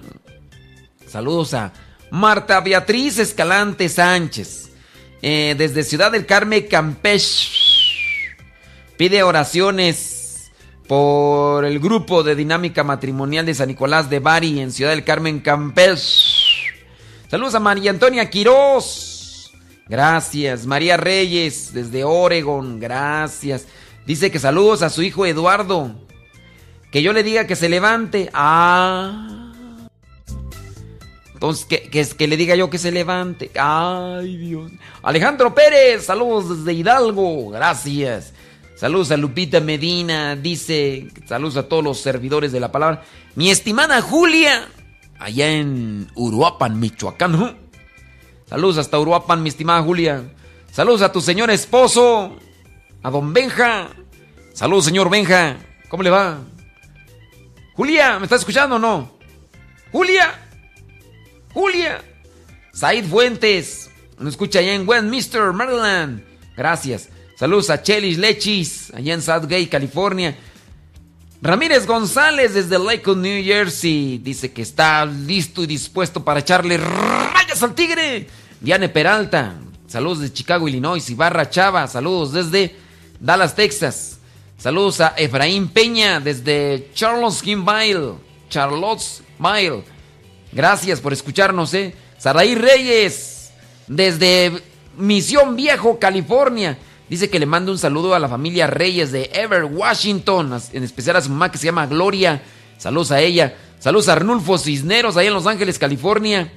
Saludos 1.08 1.54
a 1.54 1.74
Marta 2.10 2.60
Beatriz 2.60 3.20
Escalante 3.20 3.88
Sánchez, 3.88 4.72
eh, 5.22 5.54
desde 5.60 5.84
Ciudad 5.84 6.12
del 6.12 6.26
Carmen, 6.26 6.66
Campeche. 6.68 7.52
Pide 8.98 9.22
oraciones 9.22 10.13
por 10.88 11.66
el 11.66 11.80
grupo 11.80 12.24
de 12.24 12.36
dinámica 12.36 12.84
matrimonial 12.84 13.46
de 13.46 13.54
San 13.54 13.70
Nicolás 13.70 14.10
de 14.10 14.20
Bari 14.20 14.60
en 14.60 14.72
Ciudad 14.72 14.92
del 14.92 15.04
Carmen, 15.04 15.40
Campeche. 15.40 16.74
Saludos 17.30 17.56
a 17.56 17.60
María 17.60 17.92
Antonia 17.92 18.30
Quirós. 18.30 19.52
Gracias. 19.88 20.66
María 20.66 20.98
Reyes 20.98 21.74
desde 21.74 22.04
Oregon. 22.04 22.80
Gracias. 22.80 23.68
Dice 24.06 24.32
que 24.32 24.40
saludos 24.40 24.82
a 24.82 24.90
su 24.90 25.02
hijo 25.02 25.26
Eduardo. 25.26 25.96
Que 26.92 27.02
yo 27.02 27.14
le 27.14 27.24
diga 27.24 27.48
que 27.48 27.56
se 27.56 27.70
levante. 27.70 28.30
Ah. 28.34 29.52
Entonces, 31.34 31.66
que, 31.66 31.90
que, 31.90 32.06
que, 32.06 32.28
le 32.28 32.38
diga 32.38 32.56
yo 32.56 32.70
que 32.70 32.78
se 32.78 32.92
levante. 32.92 33.52
Ay, 33.56 34.38
Dios. 34.38 34.72
Alejandro 35.02 35.54
Pérez, 35.54 36.06
saludos 36.06 36.58
desde 36.58 36.74
Hidalgo. 36.74 37.50
Gracias. 37.50 38.34
Saludos 38.76 39.12
a 39.12 39.18
Lupita 39.18 39.60
Medina, 39.60 40.36
dice, 40.36 41.08
saludos 41.26 41.58
a 41.58 41.70
todos 41.70 41.84
los 41.84 42.00
servidores 42.00 42.52
de 42.52 42.60
la 42.60 42.72
palabra. 42.72 43.04
Mi 43.36 43.50
estimada 43.52 44.02
Julia, 44.02 44.68
allá 45.20 45.50
en 45.50 46.08
Uruapan, 46.16 46.80
Michoacán. 46.80 47.58
Saludos 48.48 48.80
hasta 48.80 49.00
Uruapan, 49.00 49.44
mi 49.44 49.50
estimada 49.50 49.82
Julia. 49.84 50.24
Saludos 50.72 51.04
a 51.04 51.12
tu 51.12 51.22
señor 51.22 51.52
esposo, 51.52 52.36
a 53.04 53.10
don 53.10 53.32
Benja. 53.32 53.90
Saludos, 54.54 54.86
señor 54.86 55.10
Benja. 55.10 55.58
¿Cómo 55.88 56.04
le 56.04 56.10
va? 56.10 56.40
Julia, 57.76 58.18
¿me 58.20 58.26
está 58.26 58.36
escuchando 58.36 58.78
o 58.78 58.80
no? 58.80 59.12
Julia. 59.92 60.34
Julia. 61.54 62.04
Said 62.74 63.06
Fuentes. 63.06 63.90
Nos 64.18 64.34
escucha 64.34 64.60
allá 64.60 64.74
en 64.74 64.88
Westminster, 64.88 65.54
Maryland. 65.54 66.24
Gracias. 66.58 67.10
Saludos 67.44 67.70
a 67.72 67.82
Chelis 67.82 68.18
Lechis, 68.18 68.90
allá 68.96 69.14
en 69.14 69.22
Southgate, 69.22 69.68
California. 69.68 70.34
Ramírez 71.42 71.86
González 71.86 72.54
desde 72.54 72.80
Lakewood, 72.80 73.18
New 73.18 73.44
Jersey, 73.44 74.18
dice 74.18 74.54
que 74.54 74.62
está 74.62 75.06
listo 75.06 75.62
y 75.62 75.68
dispuesto 75.68 76.24
para 76.24 76.40
echarle 76.40 76.78
rayas 76.78 77.62
al 77.62 77.76
tigre. 77.76 78.28
Diane 78.62 78.88
Peralta, 78.88 79.56
saludos 79.88 80.22
de 80.22 80.32
Chicago, 80.32 80.70
Illinois. 80.70 81.10
Ibarra 81.10 81.50
Chava, 81.50 81.86
saludos 81.90 82.32
desde 82.32 82.78
Dallas, 83.20 83.56
Texas. 83.56 84.20
Saludos 84.58 85.02
a 85.02 85.14
Efraín 85.18 85.68
Peña 85.68 86.22
desde 86.22 86.92
Charlottesville, 86.94 88.14
Charlottesville. 88.50 89.84
Gracias 90.54 91.02
por 91.02 91.12
escucharnos, 91.12 91.74
eh. 91.74 91.94
Saraí 92.18 92.56
Reyes 92.56 93.52
desde 93.88 94.64
Misión 94.96 95.58
Viejo, 95.58 96.00
California. 96.00 96.78
Dice 97.14 97.30
que 97.30 97.38
le 97.38 97.46
manda 97.46 97.72
un 97.72 97.78
saludo 97.78 98.16
a 98.16 98.20
la 98.20 98.28
familia 98.28 98.66
Reyes 98.66 99.12
de 99.12 99.30
Ever, 99.36 99.66
Washington, 99.66 100.60
en 100.74 100.84
especial 100.84 101.16
a 101.16 101.22
su 101.22 101.30
mamá 101.30 101.52
que 101.52 101.60
se 101.60 101.66
llama 101.66 101.86
Gloria. 101.86 102.42
Saludos 102.80 103.12
a 103.12 103.22
ella. 103.22 103.56
Saludos 103.78 104.10
a 104.10 104.14
Arnulfo 104.14 104.58
Cisneros, 104.58 105.16
ahí 105.16 105.28
en 105.28 105.36
Los 105.36 105.46
Ángeles, 105.46 105.78
California. 105.78 106.52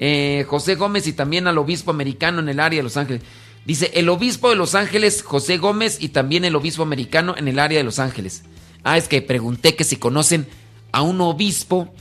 Eh, 0.00 0.44
José 0.48 0.74
Gómez 0.74 1.06
y 1.06 1.12
también 1.12 1.46
al 1.46 1.56
obispo 1.56 1.92
americano 1.92 2.40
en 2.40 2.48
el 2.48 2.58
área 2.58 2.78
de 2.78 2.82
Los 2.82 2.96
Ángeles. 2.96 3.22
Dice 3.64 3.92
el 3.94 4.08
obispo 4.08 4.50
de 4.50 4.56
Los 4.56 4.74
Ángeles, 4.74 5.22
José 5.22 5.58
Gómez, 5.58 5.98
y 6.00 6.08
también 6.08 6.44
el 6.44 6.56
obispo 6.56 6.82
americano 6.82 7.36
en 7.38 7.46
el 7.46 7.60
área 7.60 7.78
de 7.78 7.84
Los 7.84 8.00
Ángeles. 8.00 8.42
Ah, 8.82 8.98
es 8.98 9.06
que 9.06 9.22
pregunté 9.22 9.76
que 9.76 9.84
si 9.84 9.98
conocen 9.98 10.48
a 10.90 11.02
un 11.02 11.20
obispo 11.20 11.94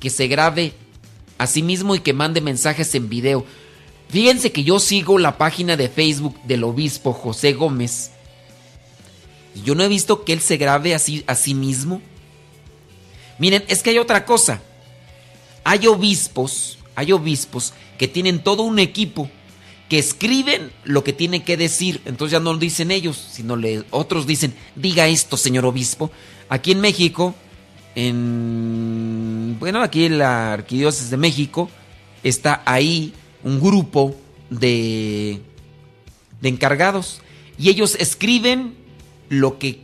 que 0.00 0.08
se 0.08 0.26
grabe 0.26 0.72
a 1.36 1.46
sí 1.46 1.62
mismo 1.62 1.94
y 1.94 2.00
que 2.00 2.14
mande 2.14 2.40
mensajes 2.40 2.94
en 2.94 3.10
video. 3.10 3.44
Fíjense 4.08 4.52
que 4.52 4.64
yo 4.64 4.78
sigo 4.80 5.18
la 5.18 5.36
página 5.36 5.76
de 5.76 5.88
Facebook 5.88 6.40
del 6.44 6.64
obispo 6.64 7.12
José 7.12 7.52
Gómez. 7.52 8.10
Y 9.54 9.62
yo 9.62 9.74
no 9.74 9.82
he 9.82 9.88
visto 9.88 10.24
que 10.24 10.32
él 10.32 10.40
se 10.40 10.56
grabe 10.56 10.94
así 10.94 11.24
a 11.26 11.34
sí 11.34 11.54
mismo. 11.54 12.00
Miren, 13.38 13.64
es 13.68 13.82
que 13.82 13.90
hay 13.90 13.98
otra 13.98 14.24
cosa. 14.24 14.62
Hay 15.64 15.86
obispos, 15.86 16.78
hay 16.94 17.12
obispos 17.12 17.74
que 17.98 18.08
tienen 18.08 18.42
todo 18.42 18.62
un 18.62 18.78
equipo 18.78 19.30
que 19.88 19.98
escriben 19.98 20.70
lo 20.84 21.04
que 21.04 21.12
tienen 21.12 21.42
que 21.42 21.56
decir. 21.56 22.00
Entonces 22.04 22.32
ya 22.32 22.40
no 22.40 22.52
lo 22.52 22.58
dicen 22.58 22.90
ellos, 22.90 23.16
sino 23.16 23.58
otros 23.90 24.26
dicen, 24.26 24.54
diga 24.74 25.08
esto, 25.08 25.36
señor 25.36 25.66
obispo. 25.66 26.10
Aquí 26.48 26.72
en 26.72 26.80
México, 26.80 27.34
en, 27.94 29.56
bueno, 29.58 29.82
aquí 29.82 30.04
en 30.04 30.18
la 30.18 30.52
Arquidiócesis 30.54 31.10
de 31.10 31.16
México, 31.16 31.70
está 32.22 32.62
ahí 32.64 33.12
un 33.42 33.60
grupo 33.60 34.14
de, 34.50 35.40
encargados. 36.42 37.20
Y 37.58 37.70
ellos 37.70 37.96
escriben 37.98 38.74
lo 39.28 39.58
que 39.58 39.80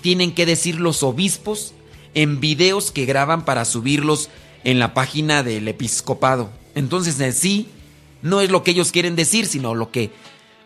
tienen 0.00 0.32
que 0.32 0.46
decir 0.46 0.80
los 0.80 1.02
obispos 1.02 1.74
en 2.14 2.40
videos 2.40 2.90
que 2.90 3.04
graban 3.04 3.44
para 3.44 3.64
subirlos 3.64 4.30
en 4.64 4.78
la 4.78 4.94
página 4.94 5.42
del 5.42 5.68
episcopado. 5.68 6.50
Entonces, 6.74 7.18
en 7.20 7.32
sí, 7.32 7.68
no 8.22 8.40
es 8.40 8.50
lo 8.50 8.62
que 8.62 8.72
ellos 8.72 8.92
quieren 8.92 9.16
decir, 9.16 9.46
sino 9.46 9.74
lo 9.74 9.90
que 9.90 10.10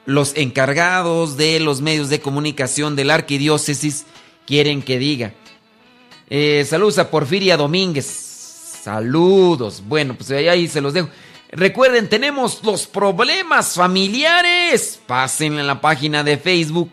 los 0.06 0.36
encargados 0.36 1.36
de 1.36 1.60
los 1.60 1.80
medios 1.80 2.08
de 2.10 2.20
comunicación 2.20 2.94
de 2.94 3.04
la 3.04 3.14
arquidiócesis 3.14 4.04
quieren 4.46 4.82
que 4.82 4.98
diga. 4.98 5.32
Eh, 6.28 6.64
saludos 6.68 6.98
a 6.98 7.10
Porfiria 7.10 7.56
Domínguez. 7.56 8.06
Saludos. 8.82 9.82
Bueno, 9.86 10.14
pues 10.14 10.30
ahí 10.30 10.68
se 10.68 10.80
los 10.80 10.92
dejo. 10.92 11.08
Recuerden, 11.51 12.09
tenemos 12.09 12.61
los 12.62 12.86
problemas 12.86 13.74
familiares. 13.74 15.01
Pasen 15.07 15.59
en 15.59 15.66
la 15.66 15.80
página 15.80 16.22
de 16.24 16.36
Facebook. 16.36 16.90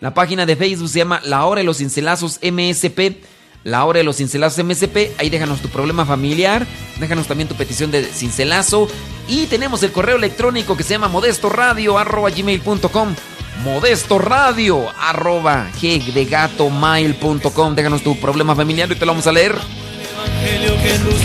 La 0.00 0.14
página 0.14 0.46
de 0.46 0.56
Facebook 0.56 0.88
se 0.88 0.98
llama 0.98 1.20
La 1.24 1.46
Hora 1.46 1.60
de 1.60 1.64
los 1.64 1.78
Cincelazos 1.78 2.40
MSP. 2.42 3.22
La 3.64 3.84
Hora 3.84 3.98
de 3.98 4.04
los 4.04 4.16
Cincelazos 4.16 4.64
MSP. 4.64 5.12
Ahí 5.18 5.30
déjanos 5.30 5.60
tu 5.60 5.68
problema 5.68 6.04
familiar. 6.04 6.66
Déjanos 6.98 7.28
también 7.28 7.48
tu 7.48 7.54
petición 7.54 7.92
de 7.92 8.04
cincelazo. 8.04 8.88
Y 9.28 9.46
tenemos 9.46 9.84
el 9.84 9.92
correo 9.92 10.16
electrónico 10.16 10.76
que 10.76 10.82
se 10.82 10.94
llama 10.94 11.06
modestoradio.gmail.com 11.08 13.14
modestoradio 13.62 14.88
arroba 14.98 15.70
gmail.com 15.80 17.74
Déjanos 17.74 18.02
tu 18.02 18.18
problema 18.18 18.56
familiar 18.56 18.90
y 18.90 18.96
te 18.96 19.06
lo 19.06 19.12
vamos 19.12 19.26
a 19.26 19.32
leer. 19.32 19.52
Evangelio 19.52 20.82
que 20.82 20.98
luz 20.98 21.20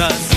muchas 0.00 0.29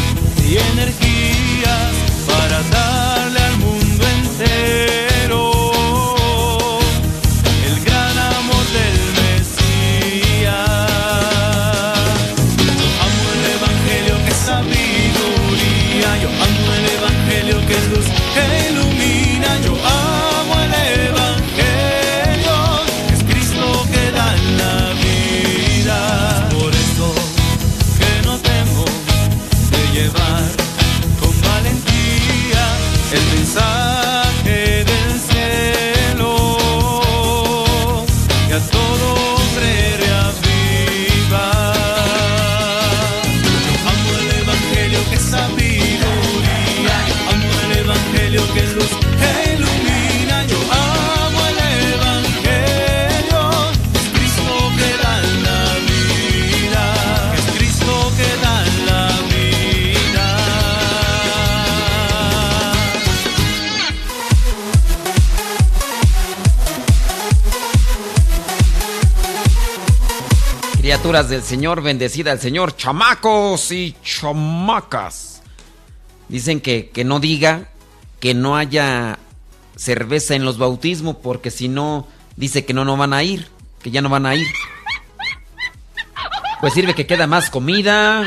Del 71.30 71.44
Señor, 71.44 71.82
bendecida 71.82 72.32
al 72.32 72.40
Señor, 72.40 72.76
chamacos 72.76 73.72
y 73.72 73.96
chamacas. 74.04 75.42
Dicen 76.28 76.60
que, 76.62 76.90
que 76.90 77.04
no 77.04 77.20
diga 77.20 77.70
que 78.20 78.34
no 78.34 78.56
haya 78.58 79.20
cerveza 79.76 80.36
en 80.36 80.46
los 80.46 80.58
bautismos, 80.58 81.18
porque 81.18 81.52
si 81.52 81.68
no, 81.68 82.08
dice 82.36 82.66
que 82.66 82.74
no, 82.74 82.86
no 82.86 82.98
van 82.98 83.14
a 83.14 83.24
ir, 83.24 83.48
que 83.82 83.92
ya 83.92 84.02
no 84.02 84.10
van 84.10 84.26
a 84.26 84.36
ir. 84.36 84.48
Pues 86.62 86.74
sirve 86.74 86.94
que 86.94 87.08
queda 87.08 87.28
más 87.28 87.50
comida. 87.50 88.26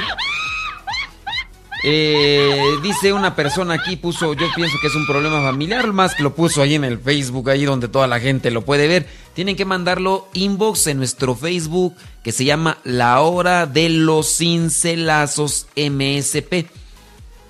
Eh, 1.89 2.81
dice 2.83 3.13
una 3.13 3.37
persona 3.37 3.75
aquí, 3.75 3.95
puso, 3.95 4.35
yo 4.35 4.49
pienso 4.57 4.77
que 4.81 4.89
es 4.89 4.95
un 4.97 5.07
problema 5.07 5.41
familiar, 5.41 5.93
más 5.93 6.17
que 6.17 6.25
lo 6.25 6.35
puso 6.35 6.61
ahí 6.61 6.75
en 6.75 6.83
el 6.83 6.99
Facebook, 6.99 7.49
ahí 7.49 7.65
donde 7.65 7.87
toda 7.87 8.09
la 8.09 8.19
gente 8.19 8.51
lo 8.51 8.65
puede 8.65 8.89
ver. 8.89 9.07
Tienen 9.35 9.55
que 9.55 9.65
mandarlo 9.65 10.27
inbox 10.33 10.89
en 10.89 10.97
nuestro 10.97 11.37
Facebook 11.37 11.95
que 12.25 12.33
se 12.33 12.45
llama 12.45 12.79
La 12.83 13.21
Hora 13.21 13.67
de 13.67 13.89
los 13.89 14.37
Cincelazos 14.39 15.69
MSP. 15.77 16.67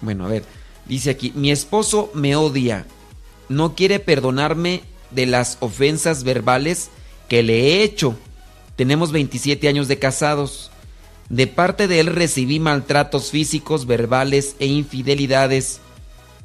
Bueno, 0.03 0.27
a 0.27 0.29
ver, 0.29 0.45
dice 0.85 1.09
aquí, 1.09 1.33
mi 1.35 1.51
esposo 1.51 2.11
me 2.13 2.37
odia, 2.37 2.85
no 3.49 3.75
quiere 3.75 4.01
perdonarme 4.01 4.83
de 5.13 5.25
las 5.25 5.57
ofensas 5.61 6.25
verbales 6.25 6.91
que 7.31 7.43
le 7.43 7.59
he 7.59 7.83
hecho. 7.85 8.15
Tenemos 8.77 9.13
27 9.13 9.67
años 9.67 9.89
de 9.89 9.99
casados. 9.99 10.71
De 11.29 11.47
parte 11.47 11.89
de 11.89 12.01
él 12.01 12.07
recibí 12.07 12.61
maltratos 12.61 13.31
físicos, 13.31 13.87
verbales 13.87 14.57
e 14.59 14.67
infidelidades. 14.67 15.81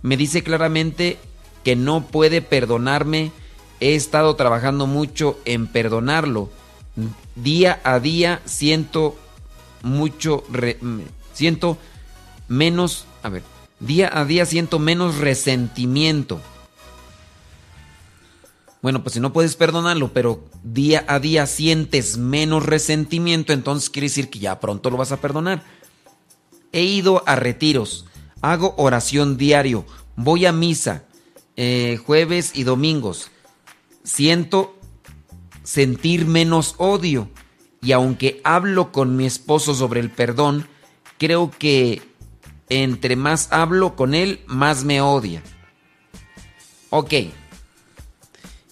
Me 0.01 0.17
dice 0.17 0.43
claramente 0.43 1.19
que 1.63 1.75
no 1.75 2.07
puede 2.07 2.41
perdonarme. 2.41 3.31
He 3.79 3.95
estado 3.95 4.35
trabajando 4.35 4.87
mucho 4.87 5.39
en 5.45 5.67
perdonarlo. 5.67 6.49
Día 7.35 7.79
a 7.83 7.99
día 7.99 8.41
siento 8.45 9.15
mucho... 9.83 10.43
mm, 10.49 11.01
siento 11.33 11.77
menos... 12.47 13.05
A 13.23 13.29
ver. 13.29 13.43
Día 13.79 14.09
a 14.13 14.25
día 14.25 14.45
siento 14.45 14.79
menos 14.79 15.17
resentimiento. 15.17 16.41
Bueno, 18.81 19.03
pues 19.03 19.13
si 19.13 19.19
no 19.19 19.31
puedes 19.31 19.55
perdonarlo, 19.55 20.11
pero 20.11 20.43
día 20.63 21.05
a 21.07 21.19
día 21.19 21.45
sientes 21.45 22.17
menos 22.17 22.65
resentimiento, 22.65 23.53
entonces 23.53 23.89
quiere 23.91 24.07
decir 24.07 24.29
que 24.29 24.39
ya 24.39 24.59
pronto 24.59 24.89
lo 24.89 24.97
vas 24.97 25.11
a 25.11 25.21
perdonar. 25.21 25.63
He 26.71 26.83
ido 26.83 27.23
a 27.27 27.35
retiros, 27.35 28.05
hago 28.41 28.73
oración 28.77 29.37
diario, 29.37 29.85
voy 30.15 30.47
a 30.47 30.51
misa, 30.51 31.03
eh, 31.57 31.99
jueves 32.03 32.51
y 32.55 32.63
domingos. 32.63 33.29
Siento 34.03 34.75
sentir 35.63 36.25
menos 36.25 36.73
odio 36.79 37.29
y 37.83 37.91
aunque 37.91 38.41
hablo 38.43 38.91
con 38.91 39.15
mi 39.15 39.27
esposo 39.27 39.75
sobre 39.75 39.99
el 39.99 40.09
perdón, 40.09 40.67
creo 41.19 41.51
que 41.51 42.01
entre 42.69 43.15
más 43.15 43.51
hablo 43.51 43.95
con 43.95 44.15
él, 44.15 44.39
más 44.47 44.85
me 44.85 45.01
odia. 45.01 45.43
Ok. 46.89 47.13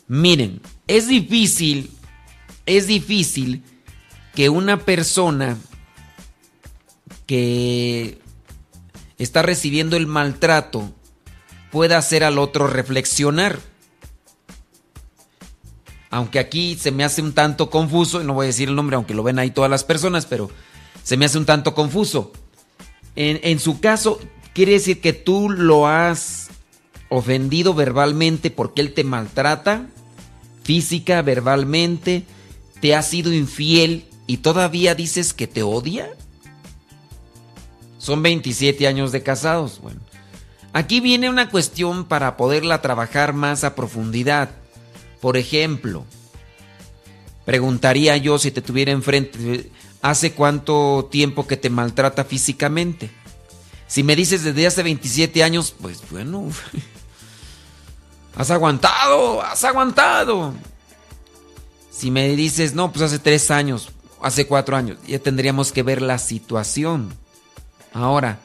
Miren, 0.09 0.59
es 0.87 1.07
difícil, 1.07 1.91
es 2.65 2.87
difícil 2.87 3.63
que 4.33 4.49
una 4.49 4.79
persona 4.79 5.55
que 7.27 8.19
está 9.19 9.43
recibiendo 9.43 9.95
el 9.97 10.07
maltrato 10.07 10.91
pueda 11.71 11.99
hacer 11.99 12.23
al 12.23 12.39
otro 12.39 12.65
reflexionar. 12.65 13.59
Aunque 16.09 16.39
aquí 16.39 16.75
se 16.75 16.89
me 16.89 17.03
hace 17.03 17.21
un 17.21 17.33
tanto 17.33 17.69
confuso, 17.69 18.19
y 18.19 18.25
no 18.25 18.33
voy 18.33 18.45
a 18.45 18.47
decir 18.47 18.67
el 18.67 18.75
nombre 18.75 18.95
aunque 18.95 19.13
lo 19.13 19.21
ven 19.21 19.37
ahí 19.37 19.51
todas 19.51 19.69
las 19.69 19.83
personas, 19.83 20.25
pero 20.25 20.49
se 21.03 21.17
me 21.17 21.25
hace 21.25 21.37
un 21.37 21.45
tanto 21.45 21.75
confuso. 21.75 22.31
En, 23.15 23.39
en 23.43 23.59
su 23.59 23.79
caso, 23.79 24.19
quiere 24.55 24.71
decir 24.71 25.01
que 25.01 25.13
tú 25.13 25.51
lo 25.51 25.87
has 25.87 26.49
ofendido 27.09 27.75
verbalmente 27.75 28.49
porque 28.49 28.81
él 28.81 28.95
te 28.95 29.03
maltrata, 29.03 29.87
física, 30.69 31.23
verbalmente, 31.23 32.25
te 32.79 32.93
ha 32.93 33.01
sido 33.01 33.33
infiel 33.33 34.05
y 34.27 34.37
todavía 34.37 34.93
dices 34.93 35.33
que 35.33 35.47
te 35.47 35.63
odia. 35.63 36.11
Son 37.97 38.21
27 38.21 38.87
años 38.87 39.11
de 39.11 39.23
casados. 39.23 39.79
Bueno, 39.81 39.99
aquí 40.71 40.99
viene 40.99 41.27
una 41.27 41.49
cuestión 41.49 42.05
para 42.05 42.37
poderla 42.37 42.83
trabajar 42.83 43.33
más 43.33 43.63
a 43.63 43.73
profundidad. 43.73 44.51
Por 45.21 45.37
ejemplo, 45.37 46.05
preguntaría 47.45 48.15
yo 48.17 48.37
si 48.37 48.51
te 48.51 48.61
tuviera 48.61 48.91
enfrente, 48.91 49.71
¿hace 50.03 50.33
cuánto 50.33 51.09
tiempo 51.09 51.47
que 51.47 51.57
te 51.57 51.71
maltrata 51.71 52.25
físicamente? 52.25 53.09
Si 53.87 54.03
me 54.03 54.15
dices 54.15 54.43
desde 54.43 54.67
hace 54.67 54.83
27 54.83 55.43
años, 55.43 55.73
pues 55.81 56.03
bueno, 56.11 56.47
has 58.35 58.51
aguantado, 58.51 59.41
has 59.41 59.63
aguantado. 59.63 60.53
Si 61.91 62.11
me 62.11 62.29
dices, 62.35 62.73
no, 62.73 62.91
pues 62.91 63.03
hace 63.03 63.19
3 63.19 63.51
años, 63.51 63.89
hace 64.21 64.47
4 64.47 64.77
años, 64.77 64.97
ya 65.07 65.19
tendríamos 65.19 65.71
que 65.71 65.83
ver 65.83 66.01
la 66.01 66.17
situación. 66.17 67.13
Ahora, 67.93 68.39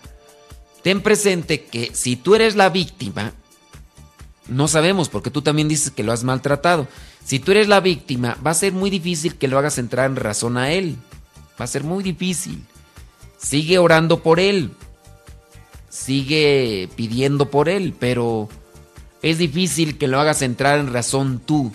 ten 0.82 1.00
presente 1.00 1.64
que 1.64 1.90
si 1.94 2.16
tú 2.16 2.34
eres 2.34 2.56
la 2.56 2.70
víctima, 2.70 3.32
no 4.48 4.68
sabemos 4.68 5.08
porque 5.08 5.30
tú 5.30 5.42
también 5.42 5.68
dices 5.68 5.90
que 5.90 6.02
lo 6.02 6.12
has 6.12 6.24
maltratado. 6.24 6.88
Si 7.24 7.38
tú 7.38 7.52
eres 7.52 7.68
la 7.68 7.80
víctima, 7.80 8.36
va 8.44 8.50
a 8.50 8.54
ser 8.54 8.72
muy 8.72 8.90
difícil 8.90 9.36
que 9.36 9.48
lo 9.48 9.58
hagas 9.58 9.78
entrar 9.78 10.10
en 10.10 10.16
razón 10.16 10.58
a 10.58 10.72
él. 10.72 10.96
Va 11.58 11.64
a 11.64 11.68
ser 11.68 11.84
muy 11.84 12.02
difícil. 12.02 12.62
Sigue 13.38 13.78
orando 13.78 14.22
por 14.22 14.40
él. 14.40 14.72
Sigue 15.88 16.90
pidiendo 16.96 17.50
por 17.50 17.68
él, 17.68 17.94
pero 17.98 18.48
es 19.24 19.38
difícil 19.38 19.96
que 19.96 20.06
lo 20.06 20.20
hagas 20.20 20.42
entrar 20.42 20.78
en 20.78 20.92
razón 20.92 21.40
tú. 21.40 21.72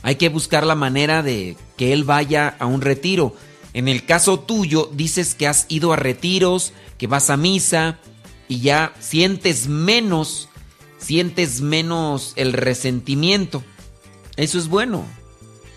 Hay 0.00 0.14
que 0.14 0.30
buscar 0.30 0.64
la 0.64 0.74
manera 0.74 1.22
de 1.22 1.54
que 1.76 1.92
él 1.92 2.04
vaya 2.04 2.56
a 2.58 2.64
un 2.64 2.80
retiro. 2.80 3.36
En 3.74 3.86
el 3.86 4.06
caso 4.06 4.40
tuyo, 4.40 4.90
dices 4.94 5.34
que 5.34 5.46
has 5.46 5.66
ido 5.68 5.92
a 5.92 5.96
retiros, 5.96 6.72
que 6.96 7.06
vas 7.06 7.28
a 7.28 7.36
misa 7.36 7.98
y 8.48 8.60
ya 8.60 8.94
sientes 9.00 9.68
menos, 9.68 10.48
sientes 10.96 11.60
menos 11.60 12.32
el 12.36 12.54
resentimiento. 12.54 13.62
Eso 14.36 14.58
es 14.58 14.66
bueno, 14.66 15.04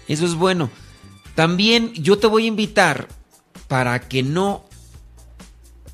eso 0.08 0.26
es 0.26 0.36
bueno. 0.36 0.70
También 1.36 1.92
yo 1.96 2.18
te 2.18 2.28
voy 2.28 2.46
a 2.46 2.48
invitar 2.48 3.10
para 3.68 4.00
que 4.00 4.24
no 4.24 4.64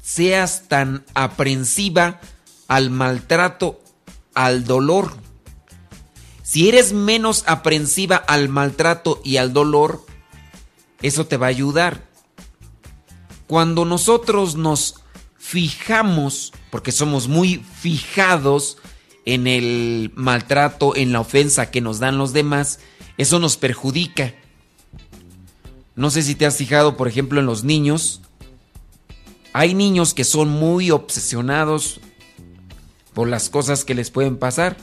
seas 0.04 0.68
tan 0.68 1.04
aprensiva 1.16 2.22
al 2.70 2.92
maltrato, 2.92 3.82
al 4.34 4.64
dolor. 4.64 5.12
Si 6.44 6.70
eres 6.70 6.94
menos 6.94 7.44
aprensiva 7.48 8.16
al 8.16 8.48
maltrato 8.48 9.20
y 9.26 9.38
al 9.38 9.52
dolor, 9.52 10.06
eso 11.02 11.26
te 11.26 11.36
va 11.36 11.48
a 11.48 11.50
ayudar. 11.50 12.08
Cuando 13.48 13.86
nosotros 13.86 14.56
nos 14.56 15.02
fijamos, 15.38 16.54
porque 16.70 16.92
somos 16.92 17.28
muy 17.28 17.58
fijados 17.58 18.78
en 19.26 19.48
el 19.48 20.12
maltrato, 20.16 20.96
en 20.96 21.12
la 21.12 21.22
ofensa 21.22 21.72
que 21.72 21.82
nos 21.82 22.00
dan 22.00 22.18
los 22.18 22.34
demás, 22.34 22.80
eso 23.18 23.40
nos 23.40 23.58
perjudica. 23.58 24.36
No 25.96 26.12
sé 26.12 26.22
si 26.22 26.36
te 26.36 26.46
has 26.46 26.58
fijado, 26.58 26.96
por 26.98 27.08
ejemplo, 27.08 27.40
en 27.40 27.48
los 27.48 27.64
niños. 27.64 28.22
Hay 29.54 29.74
niños 29.74 30.14
que 30.14 30.24
son 30.24 30.50
muy 30.50 30.92
obsesionados 30.92 32.00
por 33.14 33.28
las 33.28 33.50
cosas 33.50 33.86
que 33.86 33.96
les 33.96 34.12
pueden 34.12 34.38
pasar. 34.38 34.78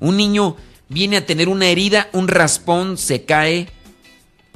Un 0.00 0.16
niño 0.16 0.56
viene 0.88 1.16
a 1.16 1.26
tener 1.26 1.48
una 1.48 1.66
herida, 1.66 2.08
un 2.12 2.28
raspón, 2.28 2.98
se 2.98 3.24
cae 3.24 3.68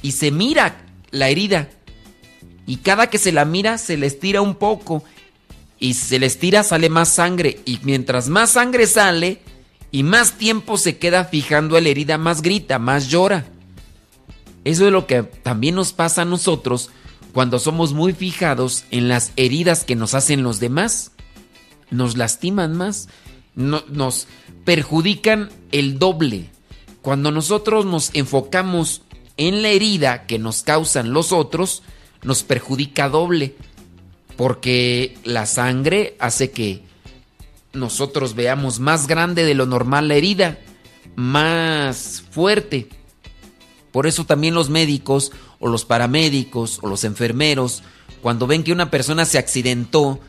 y 0.02 0.12
se 0.12 0.30
mira 0.30 0.84
la 1.10 1.28
herida. 1.28 1.70
Y 2.66 2.76
cada 2.76 3.08
que 3.08 3.18
se 3.18 3.32
la 3.32 3.44
mira 3.44 3.78
se 3.78 3.96
le 3.96 4.06
estira 4.06 4.40
un 4.42 4.54
poco. 4.54 5.02
Y 5.80 5.94
se 5.94 6.18
le 6.18 6.26
estira 6.26 6.62
sale 6.62 6.90
más 6.90 7.08
sangre. 7.08 7.60
Y 7.64 7.80
mientras 7.82 8.28
más 8.28 8.50
sangre 8.50 8.86
sale 8.86 9.40
y 9.90 10.02
más 10.02 10.36
tiempo 10.36 10.76
se 10.76 10.98
queda 10.98 11.24
fijando 11.24 11.80
la 11.80 11.88
herida, 11.88 12.18
más 12.18 12.42
grita, 12.42 12.78
más 12.78 13.08
llora. 13.08 13.46
Eso 14.64 14.86
es 14.86 14.92
lo 14.92 15.06
que 15.06 15.22
también 15.22 15.76
nos 15.76 15.92
pasa 15.92 16.22
a 16.22 16.26
nosotros 16.26 16.90
cuando 17.32 17.58
somos 17.58 17.94
muy 17.94 18.12
fijados 18.12 18.84
en 18.90 19.08
las 19.08 19.32
heridas 19.36 19.84
que 19.84 19.96
nos 19.96 20.14
hacen 20.14 20.42
los 20.42 20.60
demás. 20.60 21.12
Nos 21.90 22.16
lastiman 22.16 22.76
más, 22.76 23.08
nos 23.54 24.26
perjudican 24.64 25.50
el 25.72 25.98
doble. 25.98 26.50
Cuando 27.02 27.30
nosotros 27.30 27.86
nos 27.86 28.10
enfocamos 28.14 29.02
en 29.36 29.62
la 29.62 29.68
herida 29.68 30.26
que 30.26 30.38
nos 30.38 30.62
causan 30.62 31.12
los 31.12 31.32
otros, 31.32 31.82
nos 32.22 32.42
perjudica 32.42 33.08
doble. 33.08 33.56
Porque 34.36 35.16
la 35.24 35.46
sangre 35.46 36.16
hace 36.20 36.50
que 36.50 36.82
nosotros 37.72 38.34
veamos 38.34 38.80
más 38.80 39.06
grande 39.06 39.44
de 39.44 39.54
lo 39.54 39.66
normal 39.66 40.08
la 40.08 40.14
herida, 40.14 40.58
más 41.16 42.24
fuerte. 42.30 42.88
Por 43.92 44.06
eso 44.06 44.24
también 44.24 44.54
los 44.54 44.70
médicos 44.70 45.32
o 45.58 45.68
los 45.68 45.84
paramédicos 45.84 46.78
o 46.82 46.88
los 46.88 47.04
enfermeros, 47.04 47.82
cuando 48.22 48.46
ven 48.46 48.64
que 48.64 48.72
una 48.72 48.90
persona 48.90 49.24
se 49.24 49.38
accidentó, 49.38 50.20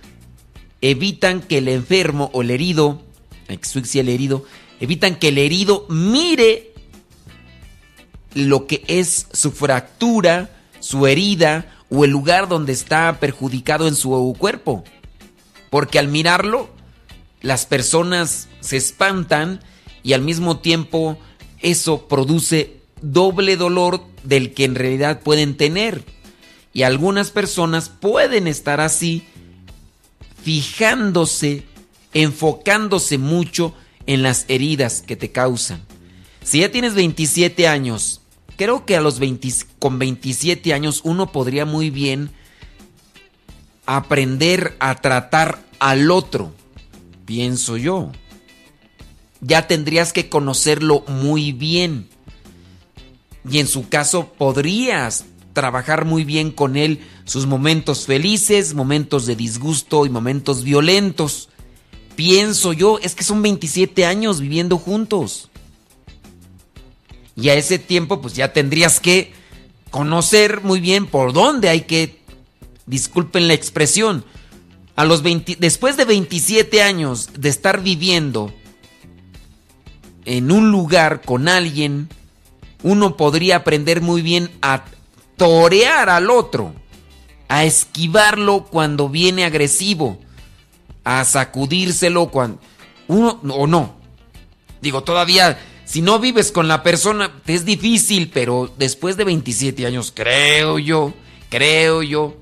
evitan 0.81 1.41
que 1.41 1.59
el 1.59 1.67
enfermo 1.67 2.29
o 2.33 2.41
el 2.41 2.51
herido, 2.51 3.01
el 3.47 4.09
herido, 4.09 4.45
evitan 4.79 5.15
que 5.15 5.29
el 5.29 5.37
herido 5.37 5.85
mire 5.89 6.73
lo 8.33 8.67
que 8.67 8.83
es 8.87 9.27
su 9.33 9.51
fractura, 9.51 10.49
su 10.79 11.07
herida 11.07 11.75
o 11.89 12.05
el 12.05 12.11
lugar 12.11 12.47
donde 12.47 12.73
está 12.73 13.19
perjudicado 13.19 13.87
en 13.87 13.95
su 13.95 14.35
cuerpo. 14.37 14.83
Porque 15.69 15.99
al 15.99 16.07
mirarlo, 16.07 16.69
las 17.41 17.65
personas 17.65 18.47
se 18.59 18.77
espantan 18.77 19.61
y 20.03 20.13
al 20.13 20.21
mismo 20.21 20.59
tiempo 20.59 21.17
eso 21.61 22.07
produce 22.07 22.77
doble 23.01 23.57
dolor 23.57 24.01
del 24.23 24.53
que 24.53 24.65
en 24.65 24.75
realidad 24.75 25.21
pueden 25.21 25.57
tener. 25.57 26.03
Y 26.73 26.83
algunas 26.83 27.31
personas 27.31 27.89
pueden 27.89 28.47
estar 28.47 28.79
así, 28.79 29.27
fijándose, 30.49 31.63
enfocándose 32.11 33.19
mucho 33.19 33.75
en 34.07 34.23
las 34.23 34.45
heridas 34.47 35.03
que 35.03 35.15
te 35.15 35.31
causan. 35.31 35.79
Si 36.43 36.61
ya 36.61 36.71
tienes 36.71 36.95
27 36.95 37.67
años, 37.67 38.21
creo 38.57 38.83
que 38.83 38.95
a 38.95 39.01
los 39.01 39.19
20, 39.19 39.47
con 39.77 39.99
27 39.99 40.73
años 40.73 41.01
uno 41.03 41.31
podría 41.31 41.65
muy 41.65 41.91
bien 41.91 42.31
aprender 43.85 44.75
a 44.79 44.95
tratar 44.95 45.63
al 45.77 46.09
otro, 46.09 46.51
pienso 47.25 47.77
yo. 47.77 48.11
Ya 49.41 49.67
tendrías 49.67 50.13
que 50.13 50.29
conocerlo 50.29 51.03
muy 51.07 51.51
bien. 51.51 52.09
Y 53.47 53.59
en 53.59 53.67
su 53.67 53.87
caso 53.87 54.33
podrías 54.35 55.25
trabajar 55.53 56.05
muy 56.05 56.23
bien 56.23 56.49
con 56.49 56.75
él 56.75 57.01
sus 57.29 57.45
momentos 57.45 58.07
felices, 58.07 58.73
momentos 58.73 59.27
de 59.27 59.35
disgusto 59.35 60.07
y 60.07 60.09
momentos 60.09 60.63
violentos. 60.63 61.49
Pienso 62.15 62.73
yo, 62.73 62.97
es 63.03 63.13
que 63.13 63.23
son 63.23 63.43
27 63.43 64.03
años 64.03 64.41
viviendo 64.41 64.79
juntos. 64.79 65.49
Y 67.35 67.49
a 67.49 67.53
ese 67.53 67.77
tiempo 67.77 68.19
pues 68.19 68.33
ya 68.33 68.51
tendrías 68.51 68.99
que 68.99 69.31
conocer 69.91 70.61
muy 70.61 70.79
bien 70.79 71.05
por 71.05 71.31
dónde 71.31 71.69
hay 71.69 71.81
que, 71.81 72.19
disculpen 72.87 73.47
la 73.47 73.53
expresión, 73.53 74.25
a 74.95 75.05
los 75.05 75.21
20, 75.21 75.57
después 75.59 75.97
de 75.97 76.05
27 76.05 76.81
años 76.81 77.29
de 77.37 77.49
estar 77.49 77.83
viviendo 77.83 78.51
en 80.25 80.51
un 80.51 80.71
lugar 80.71 81.21
con 81.21 81.47
alguien, 81.47 82.09
uno 82.81 83.15
podría 83.17 83.57
aprender 83.57 84.01
muy 84.01 84.23
bien 84.23 84.49
a 84.63 84.83
torear 85.37 86.09
al 86.09 86.31
otro, 86.31 86.73
a 87.49 87.65
esquivarlo 87.65 88.65
cuando 88.65 89.09
viene 89.09 89.43
agresivo, 89.43 90.17
a 91.03 91.25
sacudírselo 91.25 92.29
cuando 92.29 92.61
uno 93.07 93.39
o 93.49 93.67
no. 93.67 93.95
Digo, 94.81 95.03
todavía 95.03 95.59
si 95.89 96.03
no 96.03 96.19
vives 96.19 96.51
con 96.51 96.67
la 96.67 96.83
persona, 96.83 97.31
es 97.47 97.65
difícil, 97.65 98.29
pero 98.31 98.71
después 98.77 99.17
de 99.17 99.23
27 99.23 99.87
años, 99.87 100.13
creo 100.15 100.77
yo, 100.77 101.15
creo 101.49 102.03
yo, 102.03 102.35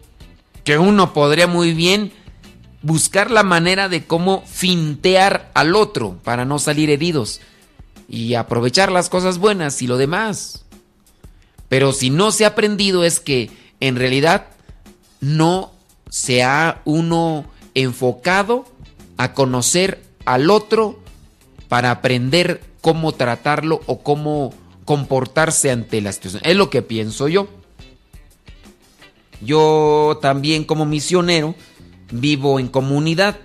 que 0.66 0.78
uno 0.78 1.14
podría 1.14 1.48
muy 1.48 1.74
bien 1.74 2.12
buscar 2.82 3.32
la 3.32 3.44
manera 3.44 3.88
de 3.88 4.06
cómo 4.06 4.44
fintear 4.46 5.50
al 5.54 5.78
otro 5.78 6.20
para 6.26 6.44
no 6.44 6.60
salir 6.60 6.90
heridos. 6.90 7.40
y 8.10 8.36
aprovechar 8.36 8.92
las 8.92 9.10
cosas 9.10 9.38
buenas 9.38 9.82
y 9.82 9.88
lo 9.88 9.96
demás. 9.96 10.66
Pero 11.70 11.94
si 11.94 12.10
no 12.10 12.32
se 12.32 12.44
ha 12.44 12.50
aprendido 12.50 13.06
es 13.06 13.22
que 13.22 13.50
en 13.80 13.96
realidad 13.96 14.48
no 15.22 15.72
se 16.10 16.44
ha 16.44 16.82
uno 16.86 17.46
enfocado 17.74 18.66
a 19.18 19.34
conocer 19.34 20.04
al 20.26 20.50
otro 20.50 21.00
para 21.68 21.92
aprender 21.92 22.64
cómo 22.82 23.14
tratarlo 23.14 23.82
o 23.88 24.00
cómo 24.00 24.54
comportarse 24.86 25.72
ante 25.72 26.02
la 26.02 26.12
situación. 26.12 26.42
Es 26.46 26.56
lo 26.56 26.70
que 26.70 26.82
pienso 26.82 27.28
yo. 27.28 27.48
Yo 29.42 30.18
también 30.22 30.64
como 30.64 30.86
misionero 30.86 31.56
vivo 32.12 32.60
en 32.60 32.68
comunidad 32.68 33.38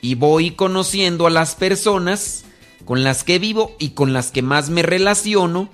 y 0.00 0.14
voy 0.14 0.52
conociendo 0.52 1.26
a 1.26 1.30
las 1.30 1.54
personas 1.54 2.44
con 2.84 3.02
las 3.02 3.24
que 3.24 3.38
vivo 3.38 3.76
y 3.78 3.90
con 3.90 4.12
las 4.12 4.30
que 4.30 4.42
más 4.42 4.70
me 4.70 4.82
relaciono 4.82 5.68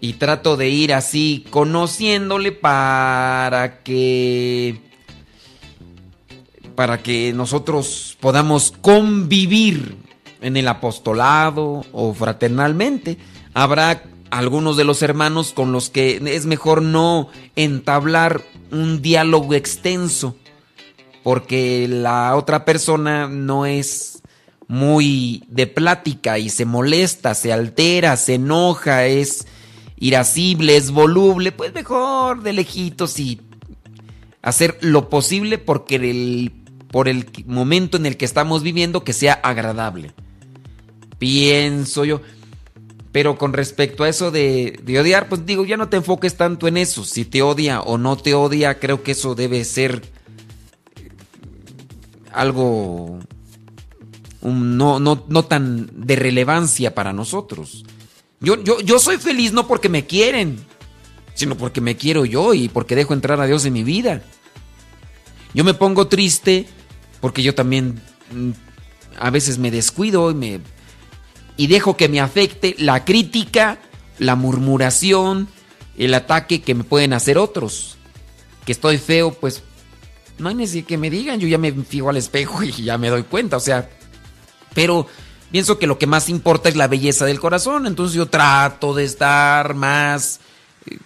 y 0.00 0.14
trato 0.14 0.56
de 0.56 0.68
ir 0.68 0.92
así 0.92 1.44
conociéndole 1.50 2.52
para 2.52 3.82
que 3.82 4.80
para 6.74 7.02
que 7.02 7.32
nosotros 7.32 8.18
podamos 8.20 8.72
convivir 8.82 9.96
en 10.42 10.58
el 10.58 10.68
apostolado 10.68 11.84
o 11.92 12.12
fraternalmente. 12.12 13.16
Habrá 13.54 14.02
algunos 14.30 14.76
de 14.76 14.84
los 14.84 15.00
hermanos 15.00 15.52
con 15.52 15.72
los 15.72 15.88
que 15.88 16.20
es 16.26 16.44
mejor 16.44 16.82
no 16.82 17.28
entablar 17.56 18.42
un 18.70 19.00
diálogo 19.00 19.54
extenso 19.54 20.36
porque 21.26 21.88
la 21.88 22.36
otra 22.36 22.64
persona 22.64 23.26
no 23.26 23.66
es 23.66 24.22
muy 24.68 25.42
de 25.48 25.66
plática 25.66 26.38
y 26.38 26.50
se 26.50 26.64
molesta, 26.64 27.34
se 27.34 27.52
altera, 27.52 28.16
se 28.16 28.34
enoja, 28.34 29.06
es 29.06 29.44
irascible, 29.98 30.76
es 30.76 30.90
voluble, 30.90 31.52
pues 31.52 31.72
mejor 31.74 32.42
de 32.42 32.52
lejitos 32.52 33.18
y 33.18 33.40
hacer 34.42 34.78
lo 34.80 35.08
posible 35.08 35.58
porque 35.58 35.96
el, 35.96 36.52
por 36.90 37.08
el 37.08 37.26
momento 37.46 37.96
en 37.96 38.06
el 38.06 38.16
que 38.16 38.24
estamos 38.24 38.62
viviendo 38.62 39.04
que 39.04 39.12
sea 39.12 39.34
agradable. 39.34 40.12
Pienso 41.18 42.04
yo. 42.04 42.20
Pero 43.12 43.38
con 43.38 43.54
respecto 43.54 44.04
a 44.04 44.10
eso 44.10 44.30
de, 44.30 44.78
de, 44.84 45.00
odiar, 45.00 45.30
pues 45.30 45.46
digo, 45.46 45.64
ya 45.64 45.78
no 45.78 45.88
te 45.88 45.96
enfoques 45.96 46.36
tanto 46.36 46.68
en 46.68 46.76
eso. 46.76 47.02
Si 47.02 47.24
te 47.24 47.40
odia 47.40 47.80
o 47.80 47.96
no 47.96 48.16
te 48.16 48.34
odia, 48.34 48.78
creo 48.78 49.02
que 49.02 49.12
eso 49.12 49.34
debe 49.34 49.64
ser 49.64 50.02
algo 52.30 53.18
no, 54.42 55.00
no, 55.00 55.24
no 55.26 55.44
tan 55.44 55.88
de 55.94 56.16
relevancia 56.16 56.94
para 56.94 57.12
nosotros. 57.12 57.84
Yo, 58.40 58.62
yo, 58.62 58.80
yo 58.80 58.98
soy 58.98 59.18
feliz 59.18 59.52
no 59.52 59.66
porque 59.66 59.88
me 59.88 60.06
quieren, 60.06 60.58
sino 61.34 61.56
porque 61.56 61.80
me 61.80 61.96
quiero 61.96 62.24
yo 62.24 62.54
y 62.54 62.68
porque 62.68 62.96
dejo 62.96 63.14
entrar 63.14 63.40
a 63.40 63.46
Dios 63.46 63.64
en 63.64 63.72
mi 63.72 63.82
vida. 63.82 64.22
Yo 65.54 65.64
me 65.64 65.74
pongo 65.74 66.08
triste 66.08 66.66
porque 67.20 67.42
yo 67.42 67.54
también 67.54 68.00
mm, 68.30 68.50
a 69.18 69.30
veces 69.30 69.58
me 69.58 69.70
descuido 69.70 70.30
y, 70.30 70.34
me, 70.34 70.60
y 71.56 71.66
dejo 71.66 71.96
que 71.96 72.08
me 72.08 72.20
afecte 72.20 72.74
la 72.78 73.04
crítica, 73.04 73.78
la 74.18 74.36
murmuración, 74.36 75.48
el 75.96 76.14
ataque 76.14 76.62
que 76.62 76.74
me 76.74 76.84
pueden 76.84 77.12
hacer 77.12 77.38
otros. 77.38 77.96
Que 78.64 78.72
estoy 78.72 78.98
feo, 78.98 79.32
pues 79.32 79.62
no 80.38 80.48
hay 80.48 80.54
necesidad 80.54 80.86
que 80.86 80.98
me 80.98 81.10
digan, 81.10 81.40
yo 81.40 81.48
ya 81.48 81.58
me 81.58 81.72
fijo 81.72 82.10
al 82.10 82.16
espejo 82.16 82.62
y 82.62 82.72
ya 82.72 82.98
me 82.98 83.08
doy 83.08 83.22
cuenta, 83.22 83.56
o 83.56 83.60
sea, 83.60 83.88
pero 84.74 85.06
pienso 85.56 85.78
que 85.78 85.86
lo 85.86 85.96
que 85.96 86.06
más 86.06 86.28
importa 86.28 86.68
es 86.68 86.76
la 86.76 86.86
belleza 86.86 87.24
del 87.24 87.40
corazón, 87.40 87.86
entonces 87.86 88.14
yo 88.14 88.26
trato 88.26 88.92
de 88.92 89.04
estar 89.04 89.72
más 89.72 90.38
eh, 90.84 90.98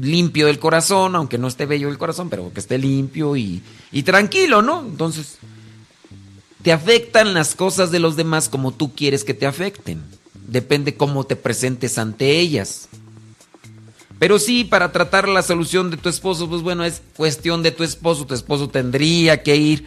limpio 0.00 0.48
del 0.48 0.58
corazón, 0.58 1.14
aunque 1.14 1.38
no 1.38 1.46
esté 1.46 1.66
bello 1.66 1.88
el 1.88 1.96
corazón, 1.96 2.28
pero 2.28 2.52
que 2.52 2.58
esté 2.58 2.78
limpio 2.78 3.36
y, 3.36 3.62
y 3.92 4.02
tranquilo, 4.02 4.60
¿no? 4.60 4.80
Entonces, 4.80 5.38
te 6.62 6.72
afectan 6.72 7.32
las 7.32 7.54
cosas 7.54 7.92
de 7.92 8.00
los 8.00 8.16
demás 8.16 8.48
como 8.48 8.72
tú 8.72 8.92
quieres 8.92 9.22
que 9.22 9.34
te 9.34 9.46
afecten, 9.46 10.02
depende 10.48 10.96
cómo 10.96 11.22
te 11.22 11.36
presentes 11.36 11.96
ante 11.96 12.40
ellas. 12.40 12.88
Pero 14.18 14.40
sí, 14.40 14.64
para 14.64 14.90
tratar 14.90 15.28
la 15.28 15.42
solución 15.42 15.92
de 15.92 15.96
tu 15.96 16.08
esposo, 16.08 16.48
pues 16.48 16.62
bueno, 16.62 16.84
es 16.84 17.02
cuestión 17.16 17.62
de 17.62 17.70
tu 17.70 17.84
esposo. 17.84 18.26
Tu 18.26 18.34
esposo 18.34 18.68
tendría 18.68 19.44
que 19.44 19.54
ir 19.54 19.86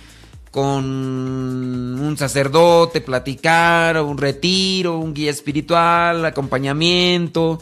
con 0.52 0.84
un 0.84 2.16
sacerdote, 2.18 3.02
platicar, 3.02 4.02
un 4.02 4.18
retiro, 4.18 4.98
un 4.98 5.14
guía 5.14 5.32
espiritual, 5.32 6.26
acompañamiento. 6.26 7.62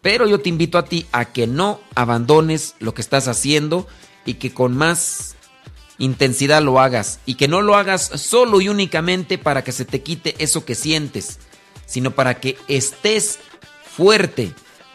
Pero 0.00 0.26
yo 0.26 0.40
te 0.40 0.48
invito 0.48 0.78
a 0.78 0.84
ti 0.84 1.06
a 1.12 1.26
que 1.26 1.46
no 1.46 1.80
abandones 1.94 2.74
lo 2.78 2.94
que 2.94 3.02
estás 3.02 3.28
haciendo 3.28 3.86
y 4.24 4.34
que 4.34 4.54
con 4.54 4.76
más 4.76 5.36
intensidad 5.98 6.62
lo 6.62 6.80
hagas. 6.80 7.20
Y 7.26 7.34
que 7.34 7.48
no 7.48 7.60
lo 7.60 7.76
hagas 7.76 8.02
solo 8.02 8.60
y 8.60 8.68
únicamente 8.68 9.38
para 9.38 9.64
que 9.64 9.72
se 9.72 9.84
te 9.84 10.02
quite 10.02 10.34
eso 10.38 10.64
que 10.64 10.74
sientes, 10.74 11.38
sino 11.86 12.12
para 12.12 12.40
que 12.40 12.56
estés 12.68 13.38
fuerte 13.96 14.52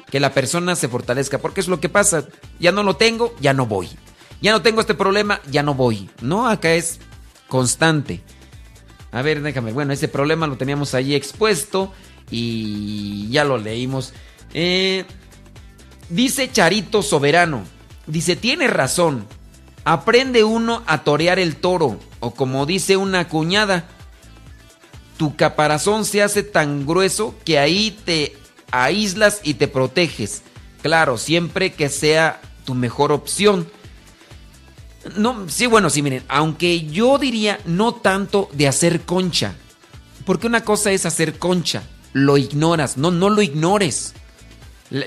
que 0.10 0.20
la 0.20 0.34
persona 0.34 0.76
se 0.76 0.90
fortalezca, 0.90 1.38
porque 1.38 1.62
es 1.62 1.68
lo 1.68 1.80
que 1.80 1.90
pasa, 1.90 2.28
ya 2.60 2.72
no 2.72 2.84
lo 2.84 2.98
tengo, 2.98 3.34
ya 3.40 3.54
no 3.54 3.66
voy. 3.66 3.90
Ya 4.42 4.52
no 4.52 4.62
tengo 4.62 4.82
este 4.82 4.96
problema, 4.96 5.40
ya 5.50 5.64
no 5.64 5.76
voy. 5.76 6.10
No, 6.22 6.48
acá 6.48 6.74
es 6.74 7.00
constante. 7.48 8.22
A 9.12 9.22
ver, 9.22 9.42
déjame, 9.42 9.72
bueno, 9.72 9.94
ese 9.94 10.08
problema 10.08 10.48
lo 10.48 10.58
teníamos 10.58 10.94
ahí 10.94 11.14
expuesto 11.14 11.92
y 12.32 13.30
ya 13.30 13.44
lo 13.44 13.58
leímos. 13.58 14.14
Eh, 14.54 15.06
dice 16.10 16.52
Charito 16.52 17.04
Soberano, 17.04 17.64
dice, 18.08 18.36
tiene 18.36 18.68
razón, 18.68 19.28
aprende 19.84 20.44
uno 20.44 20.84
a 20.88 21.04
torear 21.04 21.40
el 21.40 21.58
toro, 21.58 22.00
o 22.20 22.32
como 22.34 22.66
dice 22.66 22.98
una 22.98 23.28
cuñada, 23.28 23.88
tu 25.18 25.36
caparazón 25.36 26.06
se 26.06 26.24
hace 26.24 26.42
tan 26.42 26.86
grueso 26.88 27.36
que 27.46 27.60
ahí 27.60 27.92
te 28.06 28.36
aíslas 28.72 29.42
y 29.44 29.56
te 29.56 29.68
proteges. 29.68 30.42
Claro, 30.82 31.18
siempre 31.18 31.74
que 31.74 31.90
sea 31.90 32.42
tu 32.66 32.74
mejor 32.74 33.12
opción. 33.12 33.68
No, 35.18 35.50
sí, 35.50 35.66
bueno, 35.66 35.90
sí, 35.90 36.02
miren, 36.02 36.24
aunque 36.28 36.86
yo 36.86 37.18
diría 37.18 37.60
no 37.66 37.94
tanto 37.94 38.50
de 38.54 38.68
hacer 38.68 39.02
concha. 39.02 39.56
Porque 40.26 40.48
una 40.48 40.64
cosa 40.64 40.92
es 40.92 41.06
hacer 41.06 41.40
concha, 41.40 41.84
lo 42.14 42.38
ignoras, 42.38 42.98
no, 42.98 43.12
no 43.12 43.30
lo 43.30 43.42
ignores. 43.42 44.14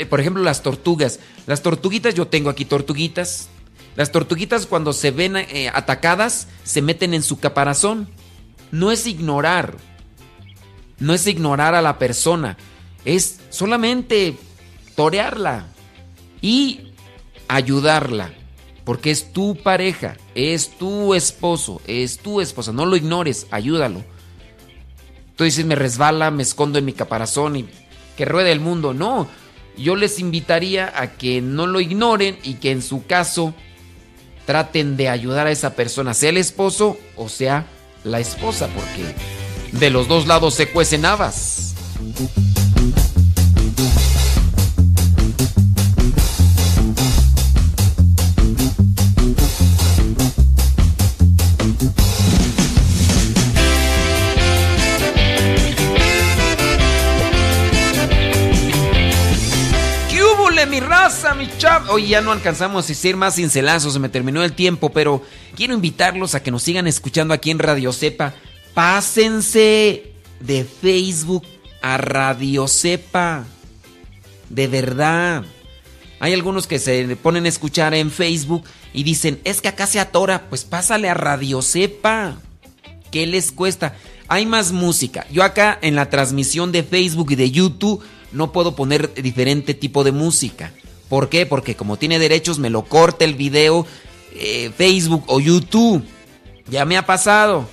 Por 0.09 0.20
ejemplo, 0.20 0.42
las 0.42 0.62
tortugas. 0.62 1.20
Las 1.47 1.62
tortuguitas, 1.62 2.14
yo 2.14 2.26
tengo 2.26 2.51
aquí 2.51 2.64
tortuguitas. 2.64 3.49
Las 3.97 4.11
tortuguitas 4.11 4.66
cuando 4.66 4.92
se 4.92 5.11
ven 5.11 5.36
eh, 5.36 5.70
atacadas, 5.72 6.49
se 6.64 6.82
meten 6.82 7.14
en 7.14 7.22
su 7.22 7.38
caparazón. 7.38 8.09
No 8.72 8.90
es 8.90 9.07
ignorar. 9.07 9.76
No 10.99 11.12
es 11.12 11.26
ignorar 11.26 11.74
a 11.74 11.82
la 11.82 11.99
persona 11.99 12.57
es 13.05 13.40
solamente 13.51 14.36
torearla 14.97 15.66
y 16.40 16.92
ayudarla. 17.49 18.32
Porque 18.85 19.11
es 19.11 19.32
tu 19.32 19.57
pareja, 19.57 20.16
es 20.35 20.76
tu 20.76 21.14
esposo, 21.14 21.80
es 21.87 22.18
tu 22.18 22.41
esposa. 22.41 22.72
No 22.72 22.85
lo 22.85 22.97
ignores, 22.97 23.47
ayúdalo. 23.51 24.05
Tú 25.37 25.45
dices, 25.45 25.64
me 25.64 25.74
resbala, 25.74 26.30
me 26.30 26.43
escondo 26.43 26.78
en 26.78 26.85
mi 26.85 26.93
caparazón 26.93 27.57
y 27.57 27.68
que 28.16 28.24
ruede 28.24 28.53
el 28.53 28.61
mundo. 28.61 28.95
No, 28.95 29.26
yo 29.76 29.97
les 29.97 30.18
invitaría 30.18 30.93
a 30.95 31.12
que 31.12 31.41
no 31.41 31.66
lo 31.66 31.80
ignoren 31.80 32.39
y 32.43 32.55
que 32.55 32.70
en 32.70 32.82
su 32.82 33.07
caso 33.07 33.55
traten 34.47 34.97
de 34.97 35.09
ayudar 35.09 35.47
a 35.47 35.51
esa 35.51 35.74
persona, 35.74 36.14
sea 36.14 36.30
el 36.30 36.37
esposo 36.37 36.99
o 37.16 37.28
sea 37.28 37.66
la 38.05 38.20
esposa, 38.20 38.68
porque 38.74 39.14
de 39.72 39.91
los 39.91 40.09
dos 40.09 40.26
lados 40.26 40.55
se 40.55 40.68
cuecen 40.68 41.07
habas. 41.07 41.74
Raza, 61.05 61.34
mi. 61.34 61.46
Hoy 61.90 62.09
ya 62.09 62.22
no 62.22 62.32
alcanzamos 62.32 62.86
a 62.86 62.88
decir 62.88 63.14
más 63.14 63.34
cincelazos, 63.34 63.92
se 63.92 63.98
me 63.98 64.09
terminó 64.09 64.42
el 64.42 64.55
tiempo, 64.55 64.90
pero 64.90 65.22
quiero 65.55 65.74
invitarlos 65.74 66.34
a 66.34 66.42
que 66.42 66.50
nos 66.50 66.62
sigan 66.62 66.86
escuchando 66.86 67.34
aquí 67.34 67.50
en 67.50 67.59
Radio 67.59 67.92
Cepa. 67.92 68.32
Pásense 68.72 70.12
de 70.40 70.64
Facebook 70.64 71.44
a 71.82 71.98
Radio 71.98 72.66
Cepa. 72.68 73.44
De 74.48 74.66
verdad. 74.66 75.44
Hay 76.20 76.32
algunos 76.32 76.66
que 76.66 76.78
se 76.78 77.16
ponen 77.16 77.44
a 77.44 77.48
escuchar 77.48 77.92
en 77.92 78.11
Facebook 78.11 78.64
y 78.94 79.02
dicen, 79.02 79.40
es 79.44 79.61
que 79.61 79.68
acá 79.68 79.86
se 79.86 80.00
atora, 80.00 80.48
pues 80.48 80.64
pásale 80.64 81.11
a 81.11 81.14
Radio 81.14 81.61
Cepa. 81.61 82.38
¿Qué 83.11 83.26
les 83.26 83.52
cuesta? 83.52 83.94
hay 84.26 84.46
más 84.46 84.72
música. 84.72 85.26
Yo 85.30 85.44
acá 85.44 85.78
en 85.82 85.96
la 85.96 86.09
transmisión 86.09 86.72
de 86.72 86.82
Facebook 86.82 87.32
y 87.32 87.36
de 87.36 87.50
YouTube 87.50 88.02
no 88.32 88.52
puedo 88.52 88.74
poner 88.74 89.12
diferente 89.12 89.74
tipo 89.74 90.02
de 90.02 90.12
música. 90.12 90.72
¿Por 91.09 91.28
qué? 91.28 91.46
Porque 91.46 91.76
como 91.76 91.96
tiene 91.96 92.18
derechos 92.18 92.59
me 92.59 92.70
lo 92.70 92.82
corta 92.82 93.24
el 93.24 93.34
video 93.34 93.86
eh, 94.34 94.72
Facebook 94.76 95.24
o 95.28 95.40
YouTube. 95.40 96.05
Ya 96.68 96.84
me 96.84 96.96
ha 96.96 97.07
pasado. 97.07 97.66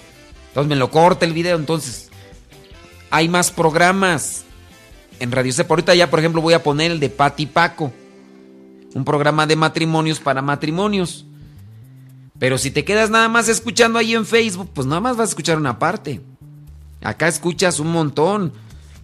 Entonces 0.50 0.70
me 0.70 0.76
lo 0.76 0.92
corta 0.92 1.26
el 1.26 1.34
video. 1.34 1.58
Entonces 1.58 2.10
hay 3.10 3.28
más 3.28 3.52
programas 3.52 4.44
en 5.20 5.32
Radio 5.32 5.54
Cepa. 5.54 5.74
Ahorita 5.74 5.96
ya, 5.96 6.10
por 6.10 6.20
ejemplo, 6.20 6.42
voy 6.42 6.54
a 6.54 6.64
poner 6.64 6.92
el 6.92 7.00
de 7.00 7.10
Pati 7.10 7.48
Paco. 7.48 7.92
Un 8.94 9.06
programa 9.06 9.48
de 9.48 9.56
matrimonios 9.56 10.20
para 10.20 10.42
matrimonios. 10.42 11.26
Pero 12.38 12.58
si 12.58 12.72
te 12.72 12.84
quedas 12.84 13.10
nada 13.10 13.30
más 13.30 13.48
escuchando 13.48 13.98
ahí 13.98 14.14
en 14.14 14.26
Facebook, 14.26 14.70
pues 14.74 14.88
nada 14.88 15.02
más 15.02 15.18
vas 15.18 15.30
a 15.30 15.32
escuchar 15.32 15.58
una 15.58 15.80
parte. 15.80 16.22
Acá 17.02 17.28
escuchas 17.28 17.80
un 17.80 17.92
montón. 17.92 18.54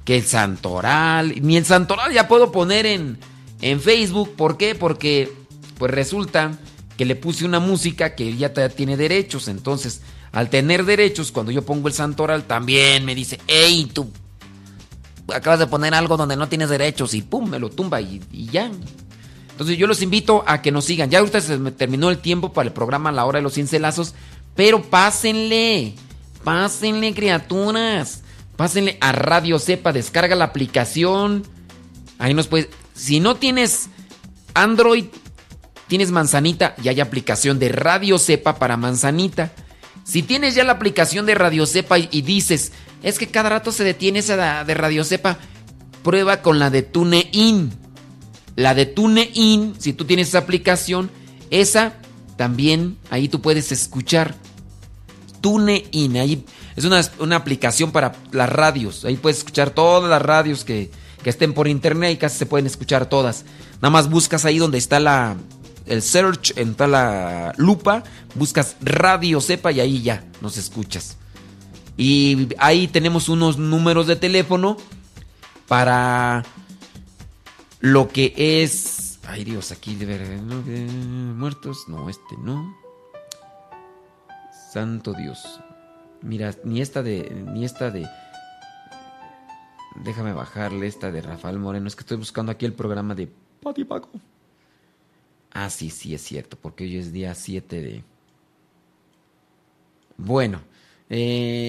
Que 0.03 0.17
el 0.17 0.23
santoral. 0.23 1.34
Ni 1.41 1.57
el 1.57 1.65
santoral 1.65 2.13
ya 2.13 2.28
puedo 2.28 2.51
poner 2.51 2.86
en, 2.86 3.17
en 3.62 3.82
Facebook. 3.82 4.36
¿Por 4.36 4.58
qué? 4.58 4.76
Porque 4.76 5.32
pues 5.78 5.91
resulta 5.91 6.58
que 6.97 7.05
le 7.05 7.16
puse 7.16 7.45
una 7.45 7.60
música 7.60 8.16
que 8.16 8.36
ya 8.36 8.53
tiene 8.70 8.97
derechos. 8.97 9.47
Entonces, 9.47 10.01
al 10.32 10.49
tener 10.49 10.86
derechos, 10.86 11.32
cuando 11.32 11.51
yo 11.51 11.64
pongo 11.64 11.88
el 11.88 11.93
santoral, 11.93 12.43
también 12.43 13.05
me 13.05 13.16
dice, 13.16 13.39
hey, 13.47 13.89
tú 13.93 14.12
acabas 15.34 15.60
de 15.60 15.68
poner 15.68 15.93
algo 15.93 16.18
donde 16.18 16.36
no 16.36 16.47
tienes 16.49 16.70
derechos 16.70 17.14
y 17.14 17.22
pum, 17.22 17.49
me 17.49 17.60
lo 17.60 17.70
tumba 17.70 18.01
y, 18.01 18.22
ya. 18.51 18.72
Entonces 19.51 19.78
yo 19.78 19.88
los 19.88 20.01
invito 20.01 20.43
a 20.47 20.62
que 20.62 20.72
nos 20.72 20.86
sigan. 20.86 21.10
Ya 21.10 21.20
ahorita 21.20 21.41
se 21.41 21.58
me 21.58 21.72
terminó 21.72 22.10
el 22.10 22.20
tiempo 22.20 22.53
para 22.53 22.68
el 22.68 22.74
programa 22.74 23.12
La 23.12 23.26
Hora 23.26 23.39
de 23.39 23.43
los 23.43 23.55
Cincelazos, 23.55 24.14
pero 24.55 24.84
pásenle, 24.84 25.95
pásenle 26.43 27.14
criaturas, 27.14 28.24
pásenle 28.55 28.97
a 29.01 29.12
Radio 29.12 29.60
Cepa, 29.60 29.93
descarga 29.93 30.36
la 30.36 30.45
aplicación. 30.45 31.43
Ahí 32.20 32.34
nos 32.34 32.47
puedes, 32.47 32.70
si 32.98 33.20
no 33.20 33.36
tienes 33.36 33.89
Android, 34.56 35.06
tienes 35.88 36.10
Manzanita 36.10 36.76
y 36.84 36.89
hay 36.89 37.00
aplicación 37.00 37.60
de 37.60 37.70
Radio 37.70 38.18
Cepa 38.18 38.58
para 38.58 38.76
Manzanita. 38.76 39.54
Si 40.04 40.24
tienes 40.24 40.56
ya 40.56 40.64
la 40.64 40.74
aplicación 40.74 41.28
de 41.28 41.36
Radio 41.36 41.68
Cepa 41.68 42.00
y, 42.00 42.22
dices, 42.24 42.72
es 43.04 43.20
que 43.20 43.28
cada 43.28 43.50
rato 43.50 43.72
se 43.72 43.84
detiene 43.84 44.20
esa 44.20 44.64
de 44.64 44.74
Radio 44.74 45.04
Cepa, 45.04 45.38
prueba 46.04 46.41
con 46.41 46.58
la 46.58 46.72
de 46.72 46.82
TuneIn. 46.82 47.72
La 48.56 48.74
de 48.74 48.88
TuneIn, 48.88 49.76
si 49.78 49.93
tú 49.93 50.06
tienes 50.06 50.30
esa 50.30 50.39
aplicación, 50.39 51.12
esa 51.52 51.93
también 52.36 52.98
ahí 53.12 53.30
tú 53.30 53.41
puedes 53.41 53.72
escuchar. 53.72 54.34
TuneIn, 55.41 56.18
ahí 56.18 56.43
es 56.76 56.84
una, 56.84 57.02
una 57.20 57.36
aplicación 57.36 57.91
para 57.91 58.14
las 58.32 58.50
radios. 58.50 59.06
Ahí 59.06 59.18
puedes 59.18 59.38
escuchar 59.38 59.70
todas 59.70 60.10
las 60.10 60.22
radios 60.22 60.66
que, 60.66 60.89
que 61.28 61.32
estén 61.32 61.51
por 61.51 61.67
internet 61.67 62.13
y 62.13 62.15
casi 62.15 62.38
se 62.38 62.45
pueden 62.45 62.67
escuchar 62.67 63.07
todas. 63.09 63.43
Nada 63.82 63.89
más 63.89 64.09
buscas 64.09 64.45
ahí 64.45 64.59
donde 64.59 64.78
está 64.78 64.97
la, 65.01 65.36
el 65.86 66.01
search, 66.01 66.57
entra 66.57 66.88
la 66.88 67.53
lupa, 67.57 68.05
buscas 68.36 68.78
Radio 68.80 69.41
Cepa 69.41 69.73
y 69.73 69.82
ahí 69.82 70.01
ya 70.01 70.23
nos 70.39 70.55
escuchas. 70.57 71.17
Y 71.97 72.47
ahí 72.59 72.88
tenemos 72.88 73.28
unos 73.28 73.57
números 73.57 74.07
de 74.07 74.15
teléfono 74.15 74.78
para 75.67 76.45
lo 77.82 78.07
que 78.07 78.34
es. 78.63 79.19
Ay 79.28 79.43
Dios, 79.43 79.73
aquí 79.73 79.95
de 79.95 80.05
ver. 80.05 80.21
Muertos. 80.41 81.89
No, 81.89 82.09
este 82.09 82.38
no. 82.41 82.73
Santo 84.71 85.11
Dios. 85.11 85.59
Mira, 86.21 86.55
ni 86.63 86.80
esta 86.80 87.03
de. 87.03 87.43
Ni 87.53 87.65
esta 87.65 87.91
de. 87.91 88.07
Déjame 90.04 90.34
bajarle 90.34 90.88
esta 90.88 91.12
de 91.12 91.22
Rafael 91.22 91.60
Moreno. 91.60 91.88
Es 91.88 91.95
que 91.95 92.02
estoy 92.02 92.18
buscando 92.18 92.52
aquí 92.52 92.66
el 92.66 92.74
programa 92.74 93.16
de 93.16 93.30
Pati 93.62 93.84
Paco. 93.84 94.10
Ah, 95.52 95.70
sí, 95.70 95.89
sí, 95.89 96.14
es 96.14 96.22
cierto, 96.22 96.58
porque 96.62 96.84
hoy 96.84 96.98
es 96.98 97.12
día 97.12 97.34
7 97.34 97.82
de... 97.82 98.04
Bueno, 100.18 100.62
eh... 101.10 101.64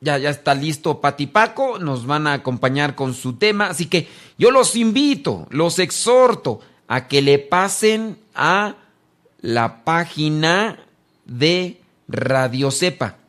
ya, 0.00 0.18
ya 0.18 0.30
está 0.30 0.54
listo 0.54 1.00
Pati 1.00 1.26
Paco, 1.26 1.78
nos 1.78 2.06
van 2.06 2.26
a 2.26 2.34
acompañar 2.34 2.94
con 2.94 3.14
su 3.14 3.34
tema, 3.34 3.68
así 3.68 3.86
que 3.86 4.08
yo 4.38 4.50
los 4.50 4.76
invito, 4.76 5.46
los 5.50 5.78
exhorto 5.78 6.60
a 6.88 7.08
que 7.08 7.22
le 7.22 7.38
pasen 7.38 8.18
a 8.34 8.76
la 9.40 9.84
página 9.84 10.78
de 11.24 11.80
Radio 12.08 12.70
Cepa. 12.70 13.23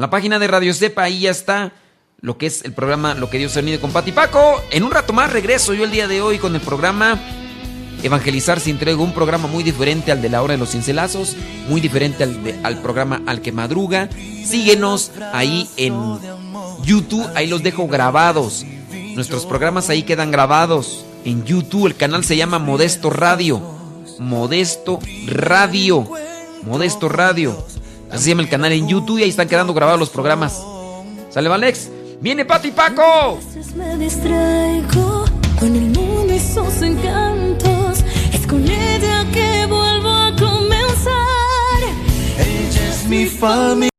La 0.00 0.08
página 0.08 0.38
de 0.38 0.48
Radio 0.48 0.72
Cepa, 0.72 1.02
ahí 1.02 1.20
ya 1.20 1.30
está 1.30 1.72
lo 2.22 2.38
que 2.38 2.46
es 2.46 2.64
el 2.64 2.72
programa 2.72 3.14
Lo 3.14 3.28
que 3.28 3.36
Dios 3.36 3.54
ha 3.56 3.60
unido 3.60 3.80
con 3.82 3.92
Pati 3.92 4.12
Paco. 4.12 4.62
En 4.70 4.82
un 4.82 4.90
rato 4.90 5.12
más 5.12 5.30
regreso 5.30 5.74
yo 5.74 5.84
el 5.84 5.90
día 5.90 6.08
de 6.08 6.22
hoy 6.22 6.38
con 6.38 6.54
el 6.54 6.62
programa 6.62 7.18
Evangelizar 8.02 8.60
sin 8.60 8.76
entrego, 8.76 9.04
un 9.04 9.12
programa 9.12 9.46
muy 9.46 9.62
diferente 9.62 10.10
al 10.10 10.22
de 10.22 10.30
la 10.30 10.40
hora 10.42 10.54
de 10.54 10.58
los 10.58 10.70
cincelazos, 10.70 11.36
muy 11.68 11.82
diferente 11.82 12.24
al, 12.24 12.42
de- 12.42 12.58
al 12.62 12.78
programa 12.80 13.20
Al 13.26 13.42
que 13.42 13.52
madruga. 13.52 14.08
Síguenos 14.42 15.12
ahí 15.34 15.68
en 15.76 15.94
YouTube, 16.82 17.28
ahí 17.34 17.46
los 17.46 17.62
dejo 17.62 17.86
grabados. 17.88 18.64
Nuestros 19.14 19.44
programas 19.44 19.90
ahí 19.90 20.02
quedan 20.02 20.30
grabados 20.30 21.04
en 21.26 21.44
YouTube. 21.44 21.88
El 21.88 21.94
canal 21.96 22.24
se 22.24 22.38
llama 22.38 22.58
Modesto 22.58 23.10
Radio. 23.10 23.60
Modesto 24.18 24.98
Radio. 25.26 26.08
Modesto 26.62 27.10
Radio. 27.10 27.66
Así 28.10 28.24
se 28.24 28.30
llama 28.30 28.42
el 28.42 28.48
canal 28.48 28.72
en 28.72 28.88
YouTube 28.88 29.18
y 29.18 29.22
ahí 29.22 29.30
están 29.30 29.48
quedando 29.48 29.72
grabados 29.72 30.00
los 30.00 30.10
programas. 30.10 30.60
¿Sale, 31.30 31.48
Alex? 31.48 31.90
¡Viene 32.20 32.44
Pati 32.44 32.70
Paco! 32.70 33.38
me 33.76 33.96
distraigo 33.96 35.24
con 35.58 35.76
el 35.76 35.90
mundo 35.90 36.34
y 36.34 36.38
sus 36.38 36.82
encantos. 36.82 38.04
Es 38.32 38.46
con 38.46 38.62
ella 38.68 39.24
que 39.32 39.66
vuelvo 39.66 40.08
a 40.08 40.34
comenzar. 40.36 41.82
Ella 42.38 42.88
es 42.90 43.06
mi 43.06 43.26
familia. 43.26 43.90